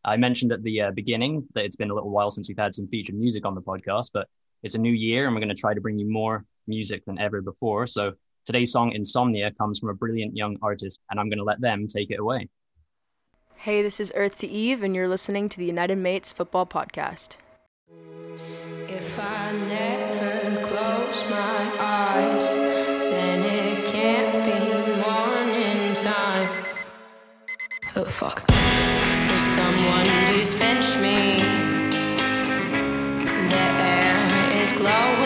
I 0.05 0.17
mentioned 0.17 0.53
at 0.53 0.62
the 0.62 0.83
uh, 0.83 0.91
beginning 0.93 1.47
that 1.55 1.64
it's 1.64 1.77
been 1.77 1.91
a 1.91 1.95
little 1.95 2.11
while 2.11 2.31
since 2.31 2.49
we've 2.49 2.59
had 2.59 2.75
some 2.75 2.87
featured 2.87 3.17
music 3.17 3.45
on 3.45 3.55
the 3.55 3.62
podcast, 3.62 4.11
but 4.14 4.29
it's 4.62 4.77
a 4.77 4.79
new 4.79 4.93
year 4.93 5.27
and 5.27 5.35
we're 5.35 5.41
going 5.41 5.55
to 5.55 5.61
try 5.61 5.75
to 5.75 5.81
bring 5.81 5.99
you 5.99 6.09
more 6.09 6.45
music 6.67 7.05
than 7.05 7.19
ever 7.19 7.43
before. 7.43 7.87
So 7.87 8.12
Today's 8.47 8.70
song, 8.70 8.92
Insomnia, 8.92 9.51
comes 9.51 9.80
from 9.80 9.88
a 9.88 9.94
brilliant 9.94 10.36
young 10.36 10.57
artist, 10.62 11.01
and 11.11 11.18
I'm 11.18 11.28
going 11.28 11.38
to 11.38 11.44
let 11.44 11.61
them 11.61 11.88
take 11.88 12.12
it 12.12 12.20
away. 12.20 12.49
Hey, 13.57 13.82
this 13.82 13.99
is 13.99 14.12
Earth 14.14 14.38
to 14.38 14.47
Eve, 14.47 14.84
and 14.84 14.94
you're 14.94 15.09
listening 15.09 15.49
to 15.49 15.59
the 15.59 15.64
United 15.64 15.99
Mates 15.99 16.30
Football 16.30 16.64
Podcast. 16.64 17.38
If 18.86 19.18
I 19.18 19.51
never 19.51 20.64
close 20.64 21.24
my 21.28 21.72
eyes, 21.80 22.44
then 22.55 23.42
it 23.42 23.84
can't 23.86 24.44
be 24.44 24.61
morning 25.03 25.92
time. 25.94 26.49
Oh, 27.97 28.05
fuck. 28.05 28.49
Will 28.49 29.40
someone 29.57 30.07
please 30.30 30.55
bench 30.55 30.97
me? 30.99 31.38
The 33.49 33.66
air 33.82 34.53
is 34.62 34.72
glowing 34.74 35.26